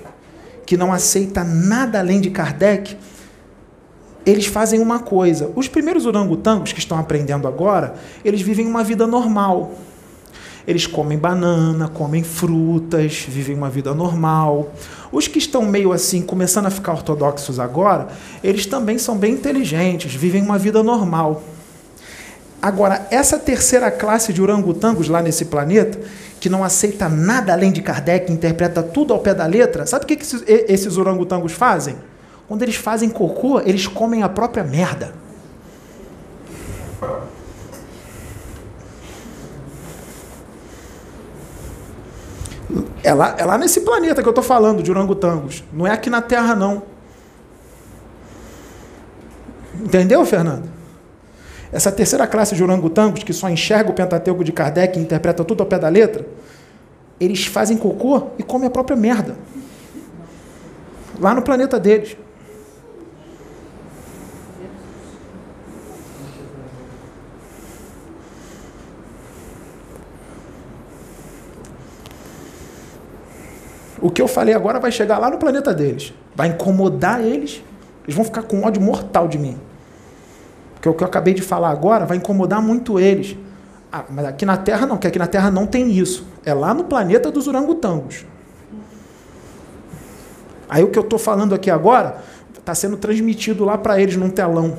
[0.64, 2.97] que não aceita nada além de Kardec,
[4.24, 5.51] eles fazem uma coisa.
[5.56, 9.74] Os primeiros orangotangos que estão aprendendo agora, eles vivem uma vida normal.
[10.66, 14.72] Eles comem banana, comem frutas, vivem uma vida normal.
[15.10, 18.09] Os que estão meio assim, começando a ficar ortodoxos agora,
[18.43, 21.43] eles também são bem inteligentes, vivem uma vida normal.
[22.60, 25.98] Agora, essa terceira classe de orangotangos lá nesse planeta,
[26.39, 30.09] que não aceita nada além de Kardec, interpreta tudo ao pé da letra, sabe o
[30.09, 31.97] que, esses orangotangos fazem?
[32.47, 35.21] Quando eles fazem cocô, eles comem a própria merda.
[43.02, 45.62] É lá, é lá nesse planeta que eu estou falando de orangotangos.
[45.72, 46.82] Não é aqui na Terra, não.
[49.80, 50.68] Entendeu, Fernando?
[51.72, 55.62] Essa terceira classe de orangotangos, que só enxerga o Pentateuco de Kardec e interpreta tudo
[55.62, 56.26] ao pé da letra,
[57.18, 59.36] eles fazem cocô e comem a própria merda.
[61.18, 62.16] Lá no planeta deles.
[74.02, 76.12] O que eu falei agora vai chegar lá no planeta deles.
[76.34, 77.62] Vai incomodar eles.
[78.02, 79.56] Eles vão ficar com ódio mortal de mim.
[80.74, 83.36] Porque o que eu acabei de falar agora vai incomodar muito eles.
[83.92, 86.26] Ah, mas aqui na Terra não, porque aqui na Terra não tem isso.
[86.44, 88.26] É lá no planeta dos orangotangos.
[90.68, 92.16] Aí o que eu estou falando aqui agora
[92.58, 94.76] está sendo transmitido lá para eles num telão.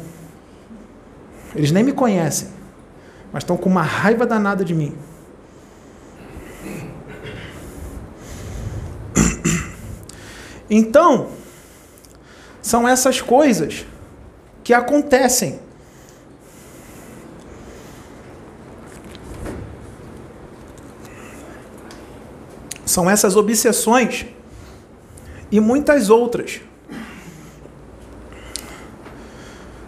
[1.55, 2.49] Eles nem me conhecem,
[3.31, 4.93] mas estão com uma raiva danada de mim.
[10.69, 11.29] Então,
[12.61, 13.85] são essas coisas
[14.63, 15.59] que acontecem.
[22.85, 24.25] São essas obsessões
[25.51, 26.61] e muitas outras.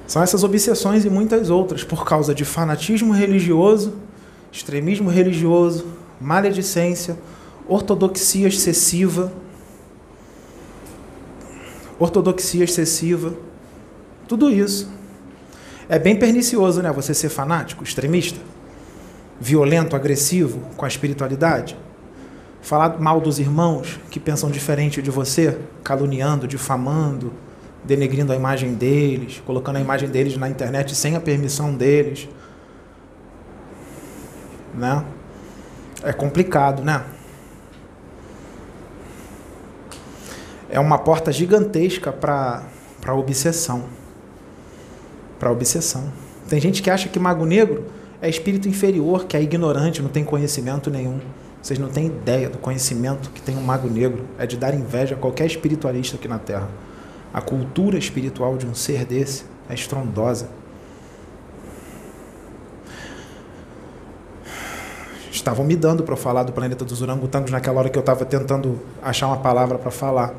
[0.08, 3.96] São essas obsessões e muitas outras por causa de fanatismo religioso,
[4.52, 5.86] extremismo religioso,
[6.20, 7.18] maledicência,
[7.68, 9.32] ortodoxia excessiva
[12.00, 13.34] ortodoxia excessiva,
[14.28, 14.90] tudo isso.
[15.88, 16.92] É bem pernicioso, né?
[16.92, 18.40] Você ser fanático, extremista,
[19.40, 21.78] violento, agressivo com a espiritualidade.
[22.62, 27.32] Falar mal dos irmãos que pensam diferente de você, caluniando, difamando,
[27.84, 32.28] denegrindo a imagem deles, colocando a imagem deles na internet sem a permissão deles.
[34.74, 35.06] Né?
[36.02, 37.04] É complicado, né?
[40.76, 42.62] É uma porta gigantesca para
[43.08, 43.86] a obsessão.
[45.40, 46.12] Para obsessão.
[46.50, 47.86] Tem gente que acha que mago negro
[48.22, 51.22] é espírito inferior, que é ignorante, não tem conhecimento nenhum.
[51.62, 54.26] Vocês não têm ideia do conhecimento que tem um mago negro.
[54.38, 56.68] É de dar inveja a qualquer espiritualista aqui na Terra.
[57.34, 60.50] A cultura espiritual de um ser desse é estrondosa.
[65.32, 68.78] Estavam me dando para falar do planeta dos orangotangos naquela hora que eu estava tentando
[69.02, 70.36] achar uma palavra para falar.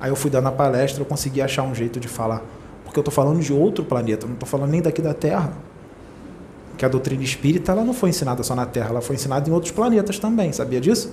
[0.00, 2.42] Aí eu fui dando a palestra, eu consegui achar um jeito de falar.
[2.84, 5.52] Porque eu estou falando de outro planeta, não estou falando nem daqui da Terra.
[6.76, 9.52] Que a doutrina espírita ela não foi ensinada só na Terra, ela foi ensinada em
[9.52, 11.12] outros planetas também, sabia disso?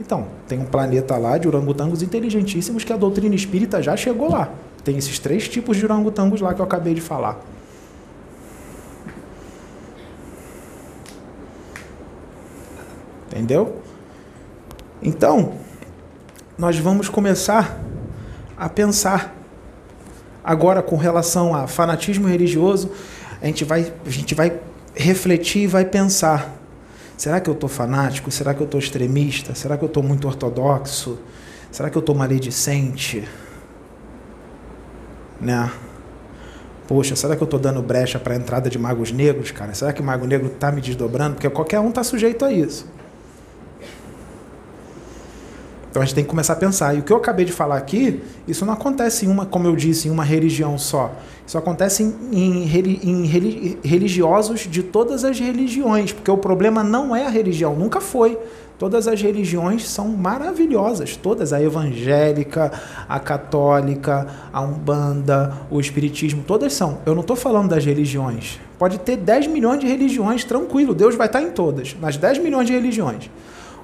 [0.00, 4.50] Então, tem um planeta lá de orangotangos inteligentíssimos que a doutrina espírita já chegou lá.
[4.82, 7.40] Tem esses três tipos de orangotangos lá que eu acabei de falar.
[13.28, 13.82] Entendeu?
[15.02, 15.54] Então,
[16.56, 17.83] nós vamos começar
[18.56, 19.34] a pensar
[20.42, 22.90] agora com relação a fanatismo religioso,
[23.40, 24.60] a gente vai, a gente vai
[24.94, 26.54] refletir e vai pensar
[27.16, 28.30] Será que eu estou fanático?
[28.30, 29.54] Será que eu estou extremista?
[29.54, 31.18] Será que eu estou muito ortodoxo?
[31.70, 33.26] Será que eu estou maledicente?
[35.40, 35.70] Né?
[36.88, 39.74] Poxa, será que eu estou dando brecha para a entrada de magos negros, cara?
[39.74, 41.34] Será que o mago negro está me desdobrando?
[41.34, 42.86] Porque qualquer um está sujeito a isso.
[45.94, 46.92] Então a gente tem que começar a pensar.
[46.96, 49.76] E o que eu acabei de falar aqui, isso não acontece em uma, como eu
[49.76, 51.12] disse, em uma religião só.
[51.46, 57.24] Isso acontece em, em, em religiosos de todas as religiões, porque o problema não é
[57.24, 58.36] a religião, nunca foi.
[58.76, 62.72] Todas as religiões são maravilhosas, todas, a evangélica,
[63.08, 66.98] a católica, a umbanda, o espiritismo, todas são.
[67.06, 68.58] Eu não estou falando das religiões.
[68.80, 72.66] Pode ter 10 milhões de religiões, tranquilo, Deus vai estar em todas, nas 10 milhões
[72.66, 73.30] de religiões.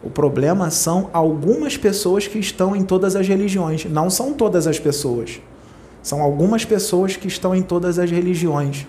[0.02, 3.84] O problema são algumas pessoas que estão em todas as religiões.
[3.84, 5.40] Não são todas as pessoas.
[6.02, 8.86] São algumas pessoas que estão em todas as religiões.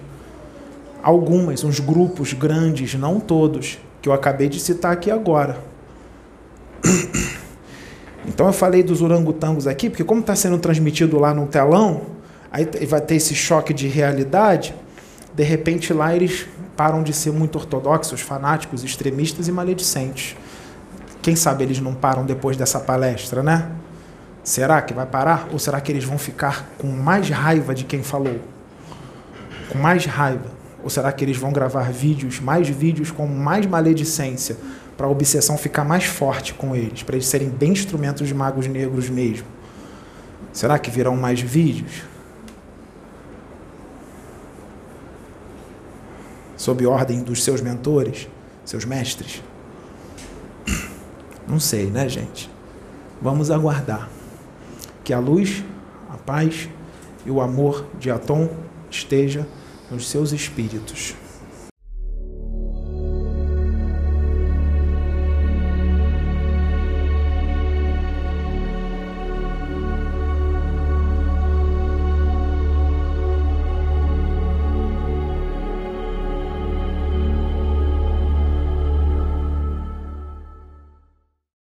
[1.03, 5.57] Algumas, uns grupos grandes, não todos, que eu acabei de citar aqui agora.
[8.23, 12.01] Então eu falei dos orangotangos aqui, porque como está sendo transmitido lá no telão,
[12.51, 14.75] aí vai ter esse choque de realidade.
[15.33, 16.45] De repente lá eles
[16.77, 20.35] param de ser muito ortodoxos, fanáticos, extremistas e maledicentes.
[21.21, 23.69] Quem sabe eles não param depois dessa palestra, né?
[24.43, 25.47] Será que vai parar?
[25.51, 28.39] Ou será que eles vão ficar com mais raiva de quem falou?
[29.69, 30.49] Com mais raiva?
[30.83, 34.57] Ou será que eles vão gravar vídeos, mais vídeos com mais maledicência,
[34.97, 38.65] para a obsessão ficar mais forte com eles, para eles serem bem instrumentos de magos
[38.65, 39.45] negros mesmo?
[40.51, 42.01] Será que virão mais vídeos?
[46.57, 48.27] Sob ordem dos seus mentores,
[48.65, 49.41] seus mestres?
[51.47, 52.49] Não sei, né, gente?
[53.21, 54.09] Vamos aguardar
[55.03, 55.63] que a luz,
[56.09, 56.69] a paz
[57.25, 58.49] e o amor de Atom
[58.89, 59.47] esteja
[59.89, 61.15] nos seus espíritos.